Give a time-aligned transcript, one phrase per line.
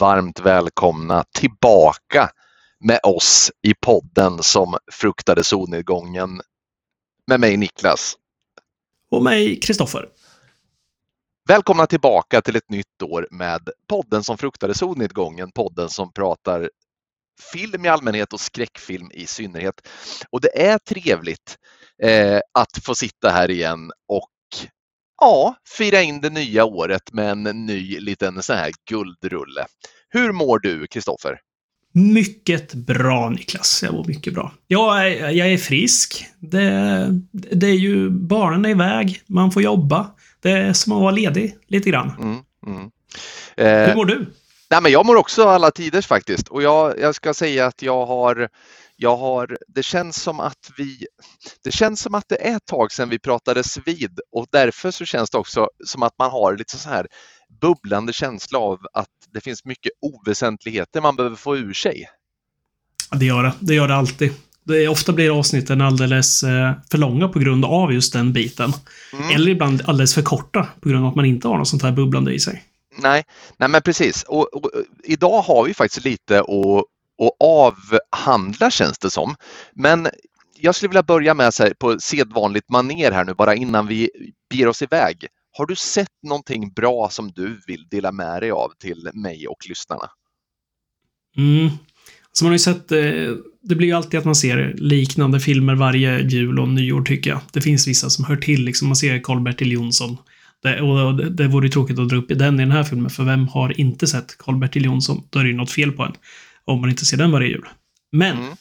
[0.00, 2.30] Varmt välkomna tillbaka
[2.84, 6.40] med oss i podden som fruktade solnedgången
[7.26, 8.16] med mig Niklas.
[9.10, 10.08] Och mig Kristoffer.
[11.48, 16.70] Välkomna tillbaka till ett nytt år med podden som fruktade solnedgången, podden som pratar
[17.52, 19.88] film i allmänhet och skräckfilm i synnerhet.
[20.30, 21.58] Och det är trevligt
[22.02, 24.30] eh, att få sitta här igen och
[25.20, 29.66] ja, fira in det nya året med en ny liten sån här guldrulle.
[30.08, 31.38] Hur mår du, Kristoffer?
[31.92, 33.82] Mycket bra, Niklas.
[33.82, 34.52] Jag mår mycket bra.
[34.66, 36.26] Jag är, jag är frisk.
[36.38, 40.10] Det, det är ju barnen är iväg, man får jobba.
[40.42, 42.12] Det är som att vara ledig, lite grann.
[42.20, 42.90] Mm, mm.
[43.56, 44.26] Eh, Hur mår du?
[44.70, 46.48] Nej, men jag mår också alla tiders faktiskt.
[46.48, 48.48] Och jag, jag ska säga att jag har
[49.02, 51.06] jag har, det känns som att vi,
[51.64, 55.04] det känns som att det är ett tag sedan vi pratades vid och därför så
[55.04, 57.06] känns det också som att man har lite så här
[57.60, 62.08] bubblande känsla av att det finns mycket oväsentligheter man behöver få ur sig.
[63.10, 63.52] Ja, det gör det.
[63.60, 64.32] Det gör det alltid.
[64.64, 68.72] Det är, ofta blir avsnitten alldeles eh, för långa på grund av just den biten.
[69.12, 69.30] Mm.
[69.30, 71.92] Eller ibland alldeles för korta på grund av att man inte har något sånt här
[71.92, 72.64] bubblande i sig.
[73.02, 73.24] Nej,
[73.56, 74.22] nej men precis.
[74.22, 74.70] Och, och,
[75.04, 76.84] idag har vi faktiskt lite att
[77.20, 79.34] och avhandla känns det som.
[79.74, 80.08] Men
[80.60, 84.10] jag skulle vilja börja med så här, på sedvanligt maner här nu bara innan vi
[84.54, 85.26] ger oss iväg.
[85.52, 89.68] Har du sett någonting bra som du vill dela med dig av till mig och
[89.68, 90.10] lyssnarna?
[91.36, 91.70] Mm.
[92.32, 95.74] Så man har ju sett, eh, det blir ju alltid att man ser liknande filmer
[95.74, 97.40] varje jul och nyår tycker jag.
[97.52, 100.16] Det finns vissa som hör till, liksom man ser Karl-Bertil Jonsson.
[100.62, 103.10] Det, och det, det vore ju tråkigt att dra upp den i den här filmen,
[103.10, 105.22] för vem har inte sett Karl-Bertil Jonsson?
[105.30, 106.12] Då är det ju något fel på en
[106.70, 107.68] om man inte ser den varje jul.
[108.12, 108.56] Men mm.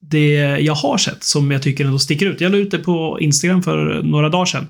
[0.00, 2.40] det jag har sett som jag tycker ändå sticker ut.
[2.40, 4.66] Jag la ut det på Instagram för några dagar sedan.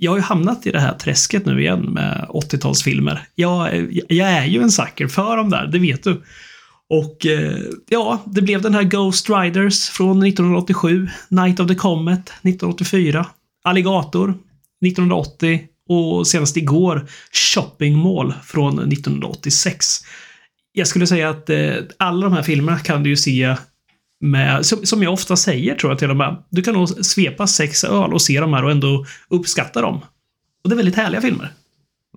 [0.00, 3.18] Jag har ju hamnat i det här träsket nu igen med 80-talsfilmer.
[3.34, 6.22] Jag, jag är ju en sucker för dem där, det vet du.
[6.90, 7.58] Och eh,
[7.88, 13.26] ja, det blev den här Ghost Riders från 1987, Night of the Comet 1984,
[13.64, 14.34] Alligator
[14.86, 20.00] 1980 och senast igår Shopping Mall från 1986
[20.78, 23.56] jag skulle säga att eh, alla de här filmerna kan du ju se
[24.20, 26.42] med, som, som jag ofta säger tror jag till och med.
[26.50, 30.00] Du kan nog svepa sex öl och se de här och ändå uppskatta dem.
[30.64, 31.52] Och det är väldigt härliga filmer.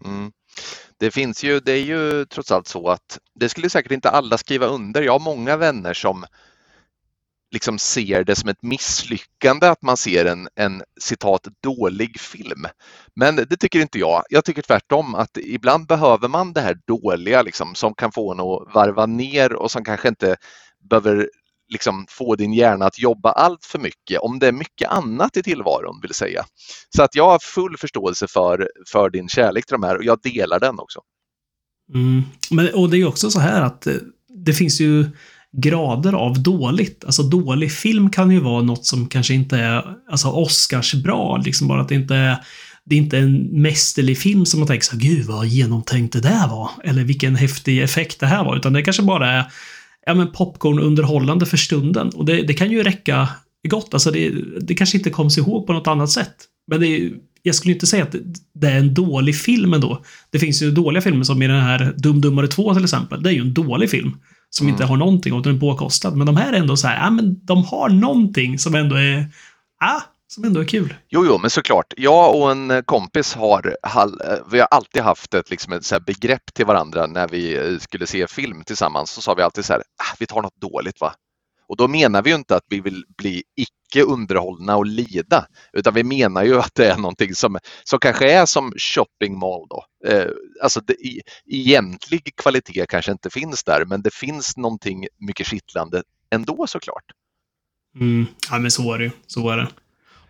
[0.05, 0.31] Mm.
[0.99, 4.37] Det finns ju, det är ju trots allt så att det skulle säkert inte alla
[4.37, 5.01] skriva under.
[5.01, 6.25] Jag har många vänner som
[7.51, 12.65] liksom ser det som ett misslyckande att man ser en, en citat dålig film.
[13.15, 14.23] Men det tycker inte jag.
[14.29, 18.39] Jag tycker tvärtom att ibland behöver man det här dåliga liksom, som kan få en
[18.39, 20.35] att varva ner och som kanske inte
[20.89, 21.29] behöver
[21.71, 25.43] liksom få din hjärna att jobba allt för mycket om det är mycket annat i
[25.43, 26.45] tillvaron vill säga.
[26.95, 30.21] Så att jag har full förståelse för, för din kärlek till de här och jag
[30.21, 30.99] delar den också.
[31.93, 32.23] Mm.
[32.51, 33.95] Men, och det är också så här att eh,
[34.27, 35.05] det finns ju
[35.57, 37.05] grader av dåligt.
[37.05, 41.81] Alltså dålig film kan ju vara något som kanske inte är alltså Oscarsbra, liksom bara
[41.81, 42.37] att det inte är
[42.85, 46.47] det är inte en mästerlig film som man tänker så gud vad genomtänkt det där
[46.47, 46.69] var.
[46.83, 48.57] Eller vilken häftig effekt det här var.
[48.57, 49.45] Utan det kanske bara är
[50.05, 52.09] ja, men popcorn-underhållande för stunden.
[52.09, 53.29] Och det, det kan ju räcka
[53.69, 53.93] gott.
[53.93, 56.35] Alltså det, det kanske inte kommer sig ihåg på något annat sätt.
[56.67, 57.11] Men det är,
[57.43, 58.15] jag skulle inte säga att
[58.53, 60.03] det är en dålig film ändå.
[60.29, 63.23] Det finns ju dåliga filmer som i den här Dum Dummare 2 till exempel.
[63.23, 64.17] Det är ju en dålig film
[64.55, 64.73] som mm.
[64.73, 66.15] inte har någonting och den är påkostad.
[66.15, 69.25] Men de här är ändå så här, ja men de har någonting som ändå är,
[69.79, 70.93] ja, som ändå är kul.
[71.09, 71.93] Jo, jo, men såklart.
[71.97, 73.75] Jag och en kompis har,
[74.51, 78.27] vi har alltid haft ett, liksom ett så begrepp till varandra när vi skulle se
[78.27, 79.11] film tillsammans.
[79.11, 81.13] Så sa vi alltid så här, ah, vi tar något dåligt va?
[81.71, 85.93] Och då menar vi ju inte att vi vill bli icke underhållna och lida, utan
[85.93, 89.85] vi menar ju att det är någonting som, som kanske är som shopping mall då.
[90.07, 90.29] Eh,
[90.63, 96.03] alltså det, i, egentlig kvalitet kanske inte finns där, men det finns någonting mycket kittlande
[96.29, 97.05] ändå såklart.
[97.95, 98.25] Mm.
[98.51, 99.67] Ja, men så är det Så är det.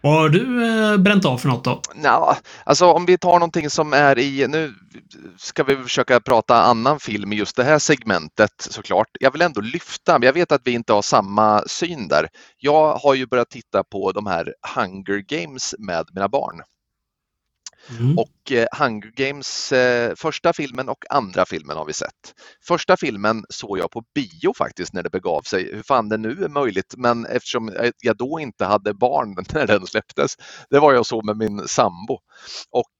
[0.03, 1.81] Vad har du eh, bränt av för något då?
[2.03, 4.73] Ja, alltså om vi tar någonting som är i, nu
[5.37, 9.07] ska vi försöka prata annan film i just det här segmentet såklart.
[9.19, 12.27] Jag vill ändå lyfta, jag vet att vi inte har samma syn där.
[12.57, 16.61] Jag har ju börjat titta på de här Hunger Games med mina barn.
[17.89, 18.17] Mm.
[18.17, 22.35] Och eh, Hunger Games, eh, första filmen och andra filmen har vi sett.
[22.67, 25.75] Första filmen såg jag på bio faktiskt när det begav sig.
[25.75, 29.87] Hur fan det nu är möjligt, men eftersom jag då inte hade barn när den
[29.87, 30.35] släpptes.
[30.69, 32.19] Det var jag så med min sambo.
[32.69, 32.91] Och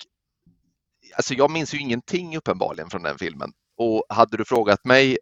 [1.16, 3.52] alltså jag minns ju ingenting uppenbarligen från den filmen.
[3.78, 5.18] Och hade du frågat mig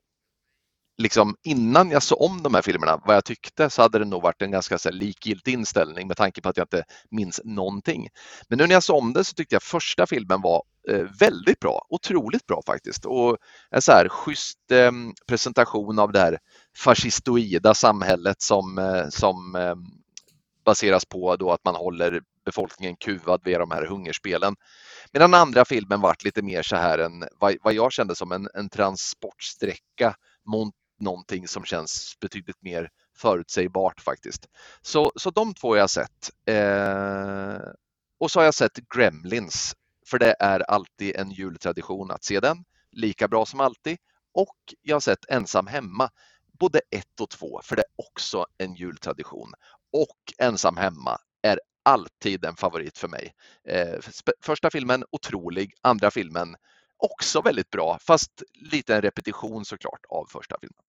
[1.00, 4.22] liksom innan jag såg om de här filmerna vad jag tyckte så hade det nog
[4.22, 8.07] varit en ganska så här, likgiltig inställning med tanke på att jag inte minns någonting.
[8.48, 11.60] Men nu när jag såg om det så tyckte jag första filmen var Eh, väldigt
[11.60, 13.06] bra, otroligt bra faktiskt.
[13.06, 13.38] Och
[13.72, 14.92] en så här schysst eh,
[15.28, 16.40] presentation av det här
[16.78, 19.75] fascistoida samhället som, eh, som eh,
[20.66, 24.56] baseras på då att man håller befolkningen kuvad vid de här hungerspelen.
[25.13, 28.48] Medan andra filmen vart lite mer så här en, vad, vad jag kände som en,
[28.54, 30.16] en transportsträcka
[30.46, 34.48] mot någonting som känns betydligt mer förutsägbart faktiskt.
[34.81, 36.31] Så, så de två har jag sett.
[36.46, 37.60] Eh,
[38.19, 39.75] och så har jag sett Gremlins,
[40.07, 43.98] för det är alltid en jultradition att se den, lika bra som alltid.
[44.34, 46.10] Och jag har sett Ensam hemma,
[46.60, 49.54] både ett och två, för det är också en jultradition.
[49.94, 53.34] Och Ensam hemma är alltid en favorit för mig.
[53.63, 54.00] Eh,
[54.42, 56.56] första filmen otrolig, andra filmen
[56.98, 60.84] också väldigt bra, fast lite en repetition såklart av första filmen.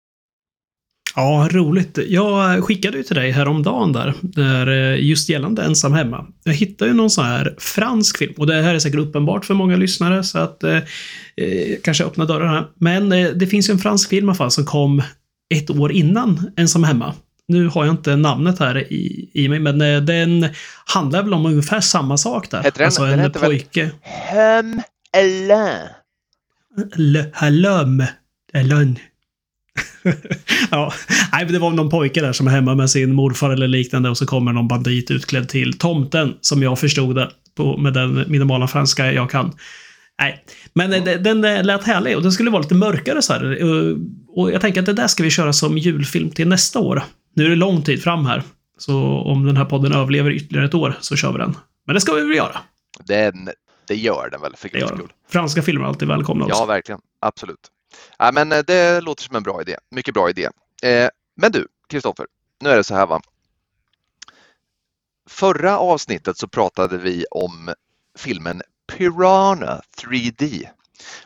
[1.17, 1.99] Ja, roligt.
[2.09, 6.27] Jag skickade ju till dig häromdagen där, där eh, just gällande ensam hemma.
[6.45, 9.55] Jag hittade ju någon sån här fransk film och det här är säkert uppenbart för
[9.55, 12.69] många lyssnare så att eh, eh kanske öppna dörrarna.
[12.79, 15.03] Men eh, det finns ju en fransk film i alla fall som kom
[15.55, 17.15] ett år innan Ensam hemma.
[17.49, 20.49] Nu har jag inte namnet här i, i mig, men eh, den
[20.85, 22.62] handlar väl om ungefär samma sak där.
[22.62, 23.91] Heter den, alltså en den pojke.
[24.03, 24.83] Hem
[25.17, 25.89] Alain?
[26.95, 28.05] Le Halum.
[28.55, 28.99] Alain.
[30.70, 30.93] ja,
[31.32, 34.19] nej, det var någon pojke där som är hemma med sin morfar eller liknande och
[34.19, 38.69] så kommer någon bandit utklädd till tomten, som jag förstod det, på, med den minimala
[38.69, 39.52] franska jag kan.
[40.20, 41.23] Nej, men mm.
[41.23, 43.58] den, den lät härlig och den skulle vara lite mörkare så här.
[44.29, 47.02] Och jag tänker att det där ska vi köra som julfilm till nästa år.
[47.35, 48.43] Nu är det lång tid fram här.
[48.79, 51.56] Så om den här podden överlever ytterligare ett år så kör vi den.
[51.87, 52.58] Men det ska vi väl göra?
[53.06, 53.49] Den,
[53.88, 55.08] det gör den väl för guds skull.
[55.31, 56.56] Franska filmer är alltid välkomna också.
[56.58, 57.00] Ja, verkligen.
[57.20, 57.70] Absolut.
[58.21, 59.77] Ja, men eh, det låter som en bra idé.
[59.91, 60.49] Mycket bra idé.
[60.83, 62.27] Eh, men du, Kristoffer,
[62.61, 63.21] nu är det så här va.
[65.29, 67.75] Förra avsnittet så pratade vi om
[68.19, 68.63] filmen
[68.93, 70.69] Piranha 3D.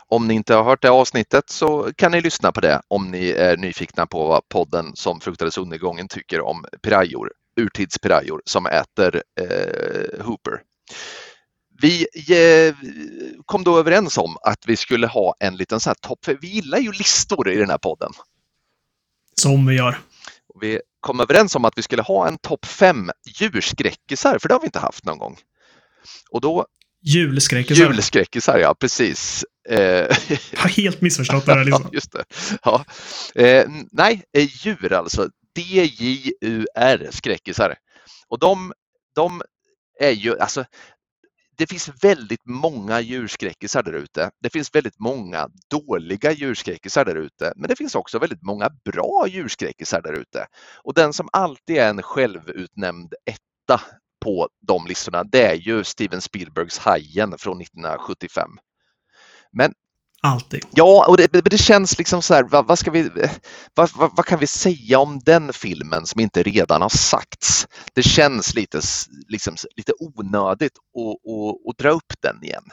[0.08, 3.31] Om ni inte har hört det avsnittet så kan ni lyssna på det om ni
[3.31, 10.25] är nyfikna på vad podden som fruktades undergången tycker om pirajor, urtidspirajor som äter eh,
[10.25, 10.62] Hooper.
[11.84, 12.75] Vi eh,
[13.46, 16.46] kom då överens om att vi skulle ha en liten så här topp, för vi
[16.46, 18.12] gillar ju listor i den här podden.
[19.40, 19.98] Som vi gör.
[20.60, 23.10] Vi kom överens om att vi skulle ha en topp fem
[23.40, 25.38] djurskräckisar, för det har vi inte haft någon gång.
[26.31, 26.66] Och då
[27.02, 27.84] Julskräckisar.
[27.84, 29.44] Julskräckisar, ja precis.
[29.69, 31.64] Eh, jag har helt missförstått det här.
[31.64, 31.88] Liksom.
[31.92, 32.25] just det.
[32.62, 32.84] Ja.
[33.34, 35.28] Eh, nej, djur alltså.
[35.54, 37.76] D-J-U-R, skräckisar.
[38.28, 38.72] Och de,
[39.14, 39.42] de
[40.00, 40.64] är ju, alltså
[41.56, 44.30] det finns väldigt många djurskräckisar där ute.
[44.42, 49.24] Det finns väldigt många dåliga djurskräckisar där ute, men det finns också väldigt många bra
[49.29, 50.46] djurskräckisar där ute.
[50.82, 53.81] Och den som alltid är en självutnämnd etta
[54.24, 58.50] på de listorna, det är ju Steven Spielbergs Hajen från 1975.
[59.52, 59.72] Men
[60.26, 60.66] Alltid.
[60.74, 63.10] Ja, och det, det känns liksom så här, vad, vad ska vi,
[63.74, 67.66] vad, vad, vad, kan vi säga om den filmen som inte redan har sagts?
[67.93, 68.81] Det känns lite,
[69.28, 72.64] liksom, lite onödigt att, att, att dra upp den igen.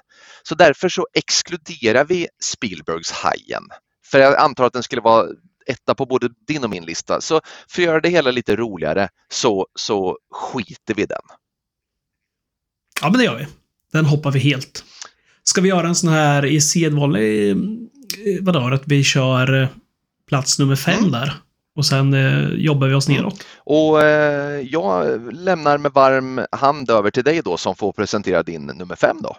[0.44, 3.64] Så därför så exkluderar vi Spielbergs Hajen.
[4.06, 5.28] För jag antar att den skulle vara
[5.66, 7.22] etta på både din och min lista.
[7.22, 11.22] Så för att göra det hela lite roligare så, så skiter vi den.
[13.02, 13.48] Ja, men det gör vi.
[13.92, 14.84] Den hoppar vi helt.
[15.44, 17.58] Ska vi göra en sån här i sedvanlig, eh,
[18.42, 19.68] vadå, att vi kör eh,
[20.30, 21.12] plats nummer fem mm.
[21.12, 21.34] där?
[21.76, 23.22] Och sen eh, jobbar vi oss mm.
[23.22, 23.46] neråt.
[23.58, 28.66] Och eh, jag lämnar med varm hand över till dig då som får presentera din
[28.66, 29.38] nummer fem då.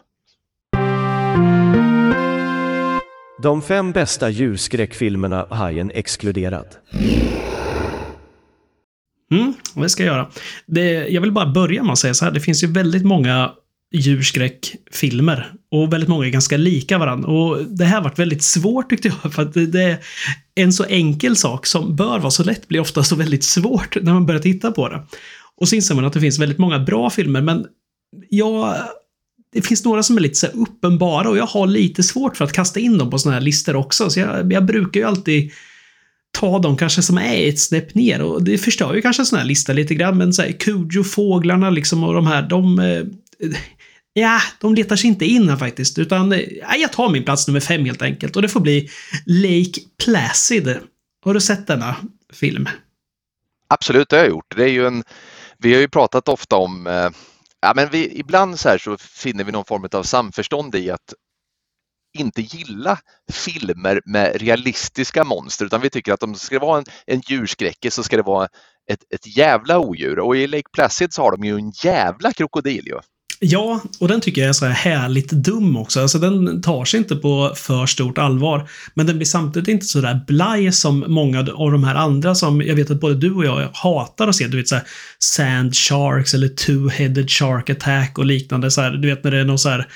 [3.43, 6.67] De fem bästa djurskräckfilmerna, Hajen exkluderad.
[9.31, 10.29] Mm, det ska jag göra.
[10.67, 13.51] Det, jag vill bara börja med att säga så här, det finns ju väldigt många
[13.93, 15.53] djurskräckfilmer.
[15.71, 17.29] Och väldigt många är ganska lika varandra.
[17.29, 19.33] Och det här varit väldigt svårt tyckte jag.
[19.33, 19.99] För att det är
[20.55, 24.13] en så enkel sak som bör vara så lätt blir ofta så väldigt svårt när
[24.13, 25.03] man börjar titta på det.
[25.57, 27.67] Och så inser man att det finns väldigt många bra filmer, men
[28.29, 28.75] jag...
[29.55, 32.53] Det finns några som är lite så uppenbara och jag har lite svårt för att
[32.53, 34.11] kasta in dem på såna här listor också.
[34.11, 35.53] Så jag, jag brukar ju alltid
[36.39, 39.39] ta dem kanske som är ett snäpp ner och det förstör ju kanske en sån
[39.39, 40.19] här lista lite grann.
[40.19, 42.79] Men så här, Cujo-fåglarna liksom och de här, de...
[42.79, 43.03] Eh,
[44.13, 47.47] Ja, de letar sig inte in här faktiskt, utan eh, ja, jag tar min plats
[47.49, 48.37] nummer fem helt enkelt.
[48.37, 48.91] Och det får bli
[49.27, 50.79] Lake Placid.
[51.25, 51.97] Har du sett denna
[52.33, 52.69] film?
[53.69, 54.57] Absolut, det har jag gjort.
[54.57, 55.05] Det är ju en,
[55.59, 57.11] vi har ju pratat ofta om eh,
[57.65, 61.15] Ja, men vi, ibland så, här så finner vi någon form av samförstånd i att
[62.19, 62.99] inte gilla
[63.33, 67.91] filmer med realistiska monster utan vi tycker att om det ska vara en, en djurskräcke
[67.91, 68.49] så ska det vara
[68.91, 72.87] ett, ett jävla odjur och i Lake Placid så har de ju en jävla krokodil
[72.87, 72.99] ju.
[73.45, 76.01] Ja, och den tycker jag är så här härligt dum också.
[76.01, 78.69] Alltså den tar sig inte på för stort allvar.
[78.95, 82.63] Men den blir samtidigt inte så där blaj som många av de här andra som
[82.63, 84.47] jag vet att både du och jag hatar att se.
[84.47, 84.85] Du vet så här
[85.19, 88.71] Sand Sharks eller Two-Headed Shark Attack och liknande.
[88.71, 89.89] Så här, du vet när det är någon så här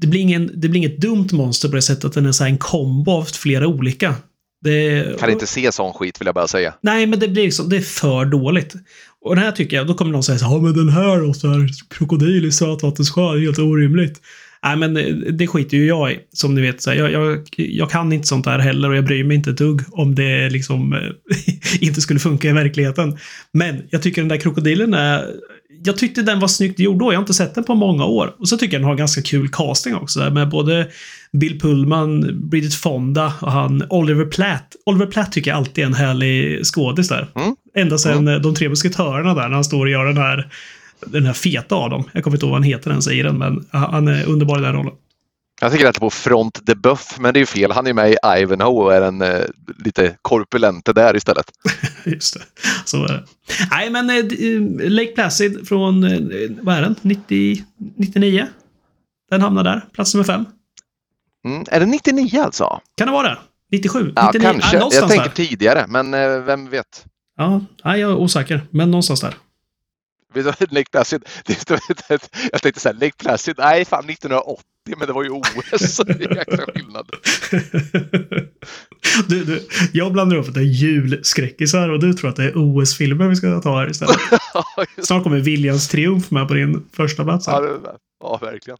[0.00, 2.44] det blir, ingen, det blir inget dumt monster på det sättet att den är så
[2.44, 4.14] en kombo av flera olika.
[4.62, 6.74] Det, kan inte se sån skit vill jag bara säga.
[6.80, 8.74] Nej, men det blir liksom, det är för dåligt.
[9.24, 11.28] Och den här tycker jag, då kommer någon säga så här, ja men den här
[11.28, 14.20] och så här, krokodil i sötvattenssjö, helt orimligt.
[14.64, 16.18] Nej, men eh, det skiter ju jag i.
[16.32, 19.04] Som ni vet, så här, jag, jag, jag, kan inte sånt där heller och jag
[19.04, 21.00] bryr mig inte ett dugg om det liksom eh,
[21.80, 23.18] inte skulle funka i verkligheten.
[23.52, 25.26] Men jag tycker den där krokodilen är
[25.84, 27.12] jag tyckte den var snyggt gjord då.
[27.12, 28.34] Jag har inte sett den på många år.
[28.38, 30.30] Och så tycker jag den har ganska kul casting också.
[30.30, 30.88] Med både
[31.32, 34.76] Bill Pullman, Bridget Fonda och han Oliver Platt.
[34.86, 37.28] Oliver Platt tycker jag alltid är en härlig skådis där.
[37.34, 37.56] Mm.
[37.74, 38.42] Ända sedan mm.
[38.42, 40.48] de tre musketörerna där, när han står och gör den här,
[41.06, 42.04] den här feta av dem.
[42.12, 44.62] Jag kommer inte ihåg vad han heter ens i den, men han är underbar i
[44.62, 44.92] den rollen.
[45.62, 47.72] Jag tänker alltid på Front de Buff, men det är ju fel.
[47.72, 49.44] Han är med i Ivanhoe och är en eh,
[49.84, 51.52] lite korpulente där istället.
[52.04, 52.40] Just det.
[52.84, 53.24] Så är det.
[53.70, 56.96] Nej, men eh, eh Lake Placid från, eh, vad är den?
[57.02, 57.64] 90,
[57.96, 58.46] 99?
[59.30, 60.44] Den hamnar där, plats nummer fem.
[61.44, 62.80] Mm, är det 99 alltså?
[62.96, 63.38] Kan det vara det?
[63.72, 64.12] 97?
[64.16, 64.52] Ja, 99?
[64.52, 64.76] kanske.
[64.76, 65.30] Ja, jag tänker där.
[65.30, 67.04] tidigare, men eh, vem vet?
[67.36, 69.34] Ja, jag är osäker, men någonstans där.
[70.92, 71.24] Placid,
[72.52, 74.64] jag tänkte säga Lake Placid, nej fan 1980
[74.96, 75.98] men det var ju OS.
[76.08, 77.10] Jäkla skillnad.
[79.28, 82.52] Du, du, jag blandar upp att det är julskräckisar och du tror att det är
[82.56, 84.16] OS-filmer vi ska ta här istället.
[85.02, 87.46] Snart kommer Williams triumf med på din första plats.
[87.46, 87.78] Ja, det,
[88.20, 88.78] ja, verkligen.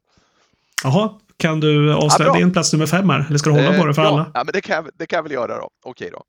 [0.85, 3.27] Jaha, kan du avslöja ja, din plats nummer fem här?
[3.29, 4.31] Eller ska du hålla på det för eh, alla?
[4.35, 5.69] Ja, men det kan, det kan jag väl göra då.
[5.85, 6.23] Okej då.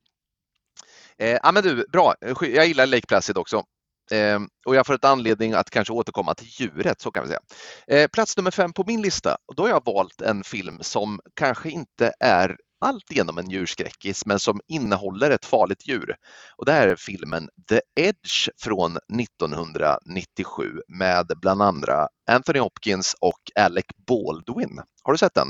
[1.17, 2.15] Eh, ja, men du, bra.
[2.41, 3.63] Jag gillar Lake Placid också.
[4.11, 7.39] Eh, och jag får ett anledning att kanske återkomma till djuret, så kan vi säga.
[7.87, 11.19] Eh, plats nummer fem på min lista, och då har jag valt en film som
[11.35, 12.55] kanske inte är
[12.85, 16.15] alltigenom en djurskräckis, men som innehåller ett farligt djur.
[16.57, 23.41] Och det här är filmen The Edge från 1997 med bland andra Anthony Hopkins och
[23.59, 24.79] Alec Baldwin.
[25.03, 25.47] Har du sett den?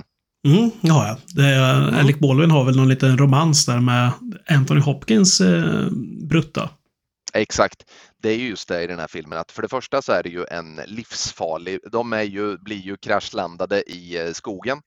[0.47, 1.17] Mm, det har jag.
[1.35, 1.95] Det är, mm.
[1.95, 4.11] Alec Baldwin har väl någon liten romans där med
[4.49, 5.87] Anthony Hopkins eh,
[6.29, 6.69] brutta.
[7.33, 7.91] Exakt.
[8.21, 10.29] Det är just det i den här filmen att för det första så är det
[10.29, 14.81] ju en livsfarlig, de är ju, blir ju kraschlandade i eh, skogen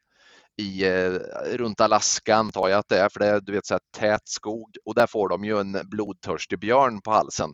[0.62, 1.10] i, eh,
[1.56, 4.28] runt Alaska antar jag att det är, för det är du vet, så här, tät
[4.28, 7.50] skog och där får de ju en blodtörstig björn på halsen.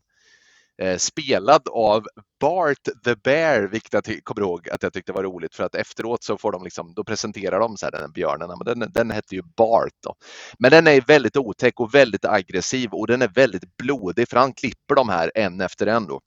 [0.83, 2.07] Eh, spelad av
[2.41, 6.23] Bart the Bear, vilket jag kommer ihåg att jag tyckte var roligt för att efteråt
[6.23, 9.11] så får de liksom, då presenterar de så här, den här björnen, men den, den
[9.11, 9.93] hette ju Bart.
[10.03, 10.15] Då.
[10.59, 14.53] Men den är väldigt otäck och väldigt aggressiv och den är väldigt blodig för han
[14.53, 16.07] klipper de här en efter en.
[16.07, 16.21] Då.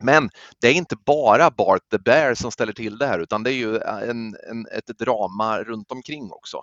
[0.00, 3.52] Men det är inte bara Bart the Bear som ställer till det här utan det
[3.52, 6.60] är ju en, en ett drama runt omkring också.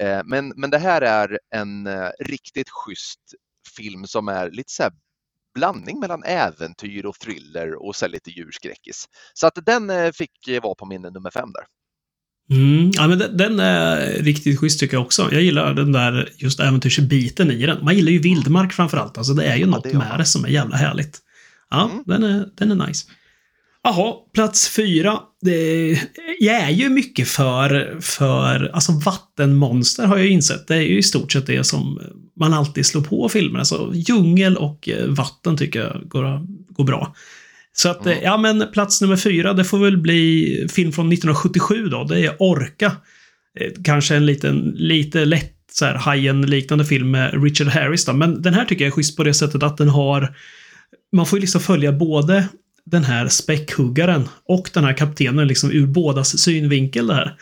[0.00, 3.20] Eh, men, men det här är en eh, riktigt schysst
[3.76, 4.82] film som är lite så
[5.54, 9.08] blandning mellan äventyr och thriller och så lite djurskräckis.
[9.34, 10.30] Så att den eh, fick
[10.62, 11.64] vara på min nummer fem där.
[12.50, 15.28] Mm, ja, men den, den, är riktigt schysst tycker jag också.
[15.32, 17.84] Jag gillar den där just äventyrsbiten i den.
[17.84, 19.18] Man gillar ju vildmark framför allt.
[19.18, 21.20] Alltså det är ju ja, något det med det som är jävla härligt.
[21.70, 22.02] Ja, mm.
[22.06, 23.06] den, är, den är nice.
[23.86, 25.18] Jaha, plats fyra.
[25.40, 25.88] Det,
[26.40, 30.66] jag är ju mycket för, för alltså vattenmonster har jag insett.
[30.68, 32.00] Det är ju i stort sett det som
[32.40, 33.58] man alltid slår på filmer.
[33.58, 37.14] Alltså djungel och eh, vatten tycker jag går, går bra.
[37.72, 38.18] Så att, mm.
[38.22, 42.04] ja men plats nummer fyra, det får väl bli film från 1977 då.
[42.04, 42.92] Det är Orka.
[43.60, 48.12] Eh, kanske en liten, lite lätt så här Hajen-liknande film med Richard Harris då.
[48.12, 50.36] Men den här tycker jag är schysst på det sättet att den har
[51.12, 52.48] man får ju liksom följa både
[52.86, 57.36] den här späckhuggaren och den här kaptenen liksom ur bådas synvinkel det här.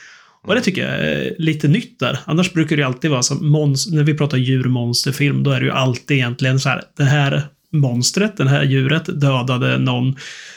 [0.44, 2.18] Och det tycker jag är lite nytt där.
[2.24, 3.52] Annars brukar det alltid vara som
[3.90, 8.36] när vi pratar djurmonsterfilm, då är det ju alltid egentligen så här, det här monstret,
[8.36, 10.16] det här djuret dödade någon,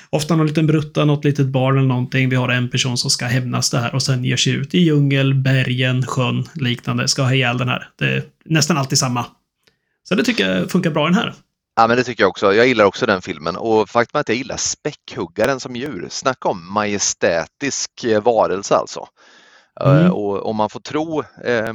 [0.10, 2.30] ofta någon liten brutta, något litet barn eller någonting.
[2.30, 4.80] Vi har en person som ska hämnas det här och sen ger sig ut i
[4.80, 7.88] djungel, bergen, sjön, liknande, ska ha ihjäl den här.
[8.00, 9.25] Det är nästan alltid samma.
[10.04, 11.34] Så det tycker jag funkar bra i den här.
[11.75, 12.53] Ja, men det tycker jag också.
[12.53, 16.08] Jag gillar också den filmen och faktum är att jag gillar späckhuggaren som djur.
[16.10, 19.08] Snacka om majestätisk eh, varelse alltså.
[19.82, 20.12] Eh, mm.
[20.12, 21.74] Och om man får tro eh,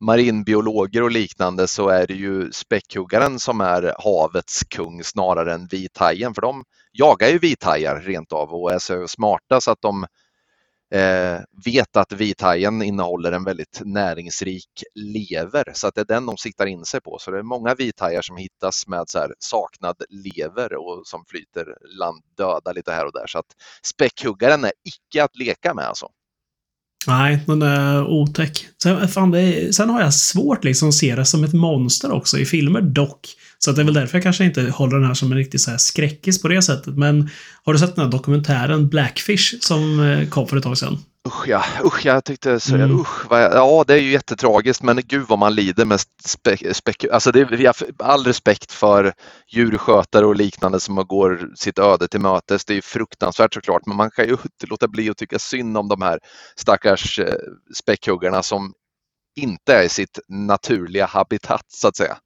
[0.00, 6.34] marinbiologer och liknande så är det ju späckhuggaren som är havets kung snarare än vithajen
[6.34, 10.06] för de jagar ju vithajar rent av och är så smarta så att de
[10.94, 16.36] eh, vet att vithajen innehåller en väldigt näringsrik lever så att det är den de
[16.36, 17.18] siktar in sig på.
[17.20, 21.66] Så det är många vithajar som hittas med så här saknad lever och som flyter
[21.98, 23.26] land döda lite här och där.
[23.26, 26.08] Så att späckhuggaren är icke att leka med alltså.
[27.06, 28.66] Nej, den är otäck.
[28.82, 32.38] Sen, fan, är, sen har jag svårt liksom att se det som ett monster också
[32.38, 33.28] i filmer dock.
[33.58, 35.60] Så att det är väl därför jag kanske inte håller den här som en riktig
[35.60, 36.96] så här skräckis på det sättet.
[36.96, 37.30] Men
[37.64, 40.98] har du sett den här dokumentären Blackfish som eh, kom för ett tag sedan?
[41.28, 43.00] Usch ja, usch jag tyckte så, Mm.
[43.00, 47.04] usch, vad, ja det är ju jättetragiskt men gud vad man lider med spe, spek,
[47.12, 49.12] alltså det, är- all respekt för
[49.52, 52.64] djurskötare och liknande som går sitt öde till mötes.
[52.64, 55.76] Det är ju fruktansvärt såklart men man kan ju inte låta bli att tycka synd
[55.78, 56.18] om de här
[56.56, 57.34] stackars eh,
[57.74, 58.72] späckhuggarna som
[59.36, 62.16] inte är i sitt naturliga habitat så att säga.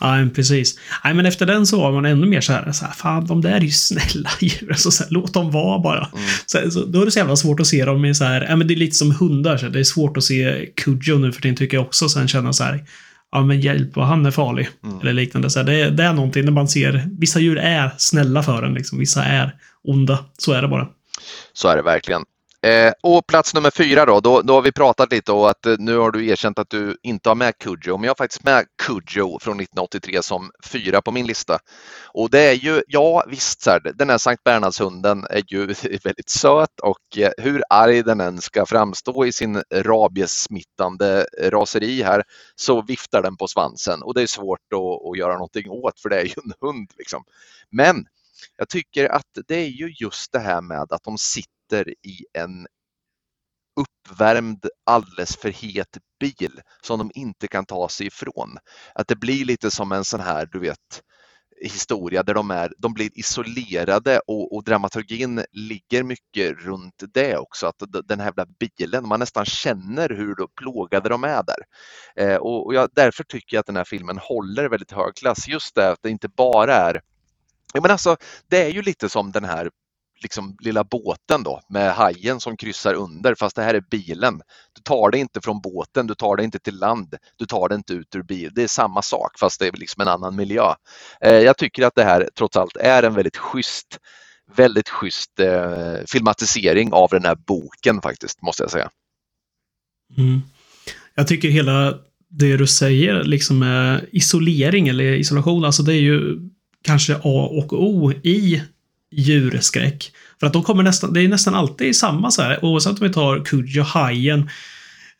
[0.00, 0.78] Ja, precis.
[1.04, 3.40] Nej, men efter den så var man ännu mer så här, så här fan, de
[3.40, 4.68] där är ju snälla djur.
[4.70, 6.08] Alltså, så här, låt dem vara bara.
[6.12, 6.24] Mm.
[6.46, 8.56] Så, så, då är det så jävla svårt att se dem i så här, ja
[8.56, 9.56] men det är lite som hundar.
[9.56, 12.08] Så här, det är svårt att se Cujo nu för tiden tycker jag också.
[12.08, 12.84] Sen känna så här,
[13.32, 14.68] ja men hjälp vad han är farlig.
[14.84, 15.00] Mm.
[15.00, 15.50] Eller liknande.
[15.50, 18.62] Så här, det, är- det är någonting när man ser, vissa djur är snälla för
[18.62, 18.98] en liksom.
[18.98, 20.18] Vissa är onda.
[20.38, 20.86] Så är det bara.
[21.52, 22.22] Så är det verkligen.
[22.64, 25.74] Eh, och plats nummer fyra då, då, då har vi pratat lite och att eh,
[25.78, 28.64] nu har du erkänt att du inte har med Cujo, men jag har faktiskt med
[28.82, 31.58] Cujo från 1983 som fyra på min lista.
[32.12, 35.66] Och det är ju, ja visst, så här, den här Sankt Bernhardshunden är ju
[36.04, 42.22] väldigt söt och eh, hur arg den än ska framstå i sin rabiessmittande raseri här
[42.56, 46.08] så viftar den på svansen och det är svårt att, att göra någonting åt för
[46.08, 47.24] det är ju en hund liksom.
[47.70, 48.06] Men
[48.56, 52.66] jag tycker att det är ju just det här med att de sitter i en
[53.80, 58.58] uppvärmd, alldeles för het bil som de inte kan ta sig ifrån.
[58.94, 61.02] Att det blir lite som en sån här, du vet,
[61.60, 67.66] historia där de, är, de blir isolerade och, och dramaturgin ligger mycket runt det också.
[67.66, 71.64] Att den här jävla bilen, man nästan känner hur då plågade de är där.
[72.16, 75.48] Eh, och och jag, därför tycker jag att den här filmen håller väldigt hög klass.
[75.48, 77.00] Just det att det inte bara är
[77.74, 78.16] Ja, men alltså,
[78.48, 79.70] det är ju lite som den här
[80.24, 84.40] liksom, lilla båten då med hajen som kryssar under fast det här är bilen.
[84.72, 87.74] Du tar det inte från båten, du tar det inte till land, du tar det
[87.74, 88.50] inte ut ur bil.
[88.54, 90.74] Det är samma sak fast det är liksom en annan miljö.
[91.20, 93.98] Eh, jag tycker att det här trots allt är en väldigt schysst,
[94.56, 98.90] väldigt schysst eh, filmatisering av den här boken faktiskt, måste jag säga.
[100.16, 100.40] Mm.
[101.14, 106.38] Jag tycker hela det du säger, liksom med isolering eller isolation, alltså det är ju
[106.82, 108.62] kanske A och O i
[109.16, 110.12] djurskräck.
[110.40, 113.12] För att de kommer nästan, det är nästan alltid samma så här, oavsett om vi
[113.12, 114.50] tar Cujo, Hajen,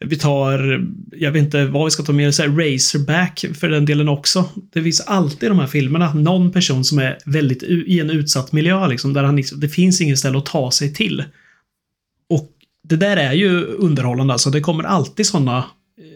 [0.00, 3.84] vi tar, jag vet inte vad vi ska ta med, så här, Razorback för den
[3.84, 4.48] delen också.
[4.72, 8.52] Det finns alltid i de här filmerna någon person som är väldigt i en utsatt
[8.52, 11.24] miljö, liksom, där han liksom, det finns inget ställe att ta sig till.
[12.28, 12.50] Och
[12.88, 14.50] det där är ju underhållande, alltså.
[14.50, 15.64] Det kommer alltid sådana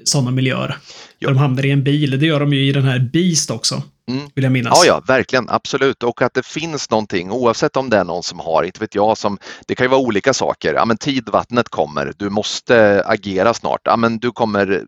[0.05, 0.77] såna miljöer.
[1.19, 1.29] Ja.
[1.29, 2.21] Där de hamnar i en bil.
[2.21, 3.83] Det gör de ju i den här Beast också.
[4.09, 4.29] Mm.
[4.35, 4.73] Vill jag minnas.
[4.77, 6.03] Ja, ja, verkligen, absolut.
[6.03, 9.19] Och att det finns någonting, oavsett om det är någon som har, inte vet jag,
[9.19, 10.75] som, det kan ju vara olika saker.
[10.75, 13.81] Ja, men tidvattnet kommer, du måste agera snart.
[13.85, 14.85] Ja, men du kommer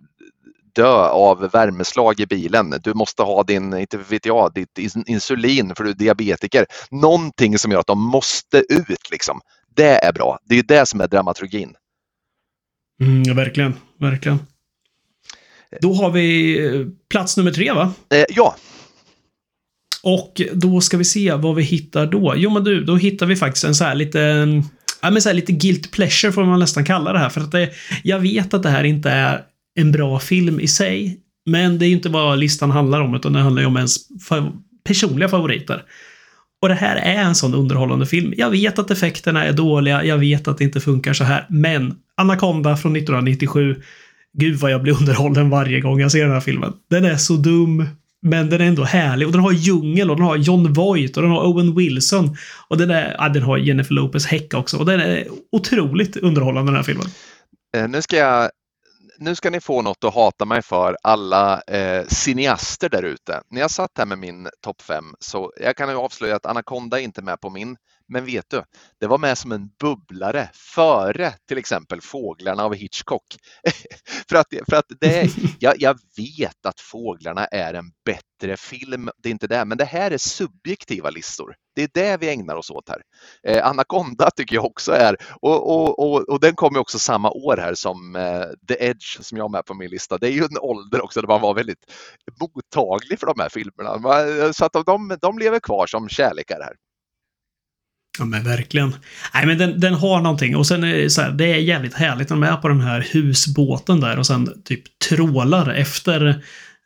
[0.75, 2.75] dö av värmeslag i bilen.
[2.83, 6.67] Du måste ha din, inte vet jag, ditt ins- insulin för du är diabetiker.
[6.91, 9.41] Någonting som gör att de måste ut liksom.
[9.77, 10.39] Det är bra.
[10.45, 11.75] Det är ju det som är dramaturgin.
[13.03, 13.75] Mm, ja, verkligen.
[13.99, 14.39] Verkligen.
[15.81, 17.93] Då har vi eh, plats nummer tre, va?
[18.15, 18.57] Eh, ja,
[20.03, 22.35] Och då ska vi se vad vi hittar då.
[22.37, 24.19] Jo, men du, då hittar vi faktiskt en så här lite...
[25.03, 27.29] Ja, men så här lite guilt pleasure får man nästan kalla det här.
[27.29, 27.71] För att det,
[28.05, 29.41] jag vet att det här inte är
[29.81, 31.21] en bra film i sig.
[31.51, 33.97] Men det är ju inte vad listan handlar om, utan det handlar ju om ens
[34.31, 34.53] fa-
[34.85, 35.83] personliga favoriter.
[36.63, 38.35] Och det här är en sån underhållande film.
[38.37, 41.95] Jag vet att effekterna är dåliga, jag vet att det inte funkar så här, men
[42.17, 43.77] Anaconda från 1997.
[44.39, 46.73] Gud vad jag blir underhållen varje gång jag ser den här filmen.
[46.91, 47.87] Den är så dum,
[48.23, 49.27] men den är ändå härlig.
[49.27, 52.37] Och den har djungel och den har John Voight och den har Owen Wilson.
[52.69, 54.79] Och den, är, ja, den har Jennifer Lopez Häck också.
[54.79, 57.07] Och den är otroligt underhållande den här filmen.
[57.77, 58.51] Eh, nu ska jag
[59.19, 63.41] nu ska ni få något att hata mig för, alla eh, cineaster där ute.
[63.51, 67.01] När jag satt här med min topp 5 så jag kan ju avslöja att Anaconda
[67.01, 67.77] är inte med på min.
[68.11, 68.63] Men vet du,
[69.01, 73.37] det var med som en bubblare före till exempel Fåglarna av Hitchcock.
[74.31, 79.11] för att, för att det är, jag, jag vet att Fåglarna är en bättre film,
[79.19, 81.55] det är inte det, men det här är subjektiva listor.
[81.77, 83.03] Det är det vi ägnar oss åt här.
[83.49, 87.31] Eh, Anaconda tycker jag också är, och, och, och, och den kom ju också samma
[87.31, 90.19] år här som eh, The Edge som jag har med på min lista.
[90.19, 91.85] Det är ju en ålder också där man var väldigt
[92.41, 93.99] mottaglig för de här filmerna.
[93.99, 96.77] Man- Så att de, de lever kvar som kärlekar här.
[98.21, 98.95] Ja men verkligen.
[99.35, 101.95] Nej men den, den har någonting och sen är det så här, det är jävligt
[101.95, 106.29] härligt när de är på den här husbåten där och sen typ trålar efter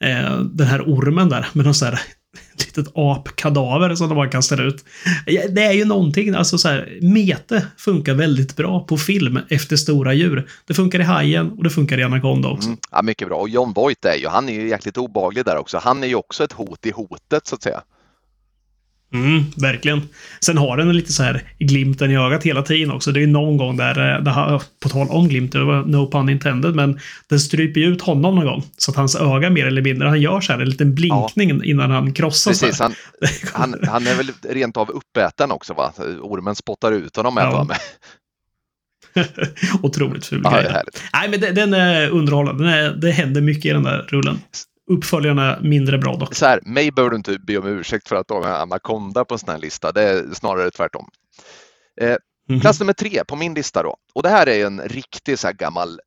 [0.04, 2.00] eh, den här ormen där med någon så här
[2.58, 4.84] litet apkadaver som de bara kastar ut.
[5.26, 10.14] Det är ju någonting, alltså så här, mete funkar väldigt bra på film efter stora
[10.14, 10.48] djur.
[10.66, 12.68] Det funkar i Hajen och det funkar i Anaconda också.
[12.68, 12.78] Mm.
[12.90, 13.36] Ja, mycket bra.
[13.36, 15.78] Och John Voight är ju, han är ju jäkligt obaglig där också.
[15.82, 17.80] Han är ju också ett hot i hotet så att säga.
[19.14, 20.08] Mm, verkligen.
[20.40, 23.12] Sen har den lite så här glimten i ögat hela tiden också.
[23.12, 26.28] Det är någon gång där, eh, har, på tal om glimten, det var no pun
[26.28, 28.62] intended, men den stryper ju ut honom någon gång.
[28.76, 31.64] Så att hans öga mer eller mindre, han gör så här en liten blinkning ja.
[31.64, 32.60] innan han krossas.
[32.60, 32.94] Precis, han,
[33.52, 35.92] han, han, är väl rent av uppäten också va?
[36.20, 37.66] Ormen spottar ut honom med ja.
[39.82, 40.82] Otroligt ful ja, grej.
[41.12, 42.64] Nej, men den är underhållande.
[42.64, 44.38] Den är, det händer mycket i den där rullen
[44.90, 46.34] uppföljarna mindre bra dock.
[46.34, 49.34] Så här, mig bör du inte be om ursäkt för att du har Anaconda på
[49.34, 49.92] en sån här lista.
[49.92, 51.08] Det är snarare tvärtom.
[52.00, 52.16] Eh,
[52.48, 52.60] mm.
[52.60, 53.96] Plats nummer tre på min lista då.
[54.14, 56.00] Och det här är en riktig så här gammal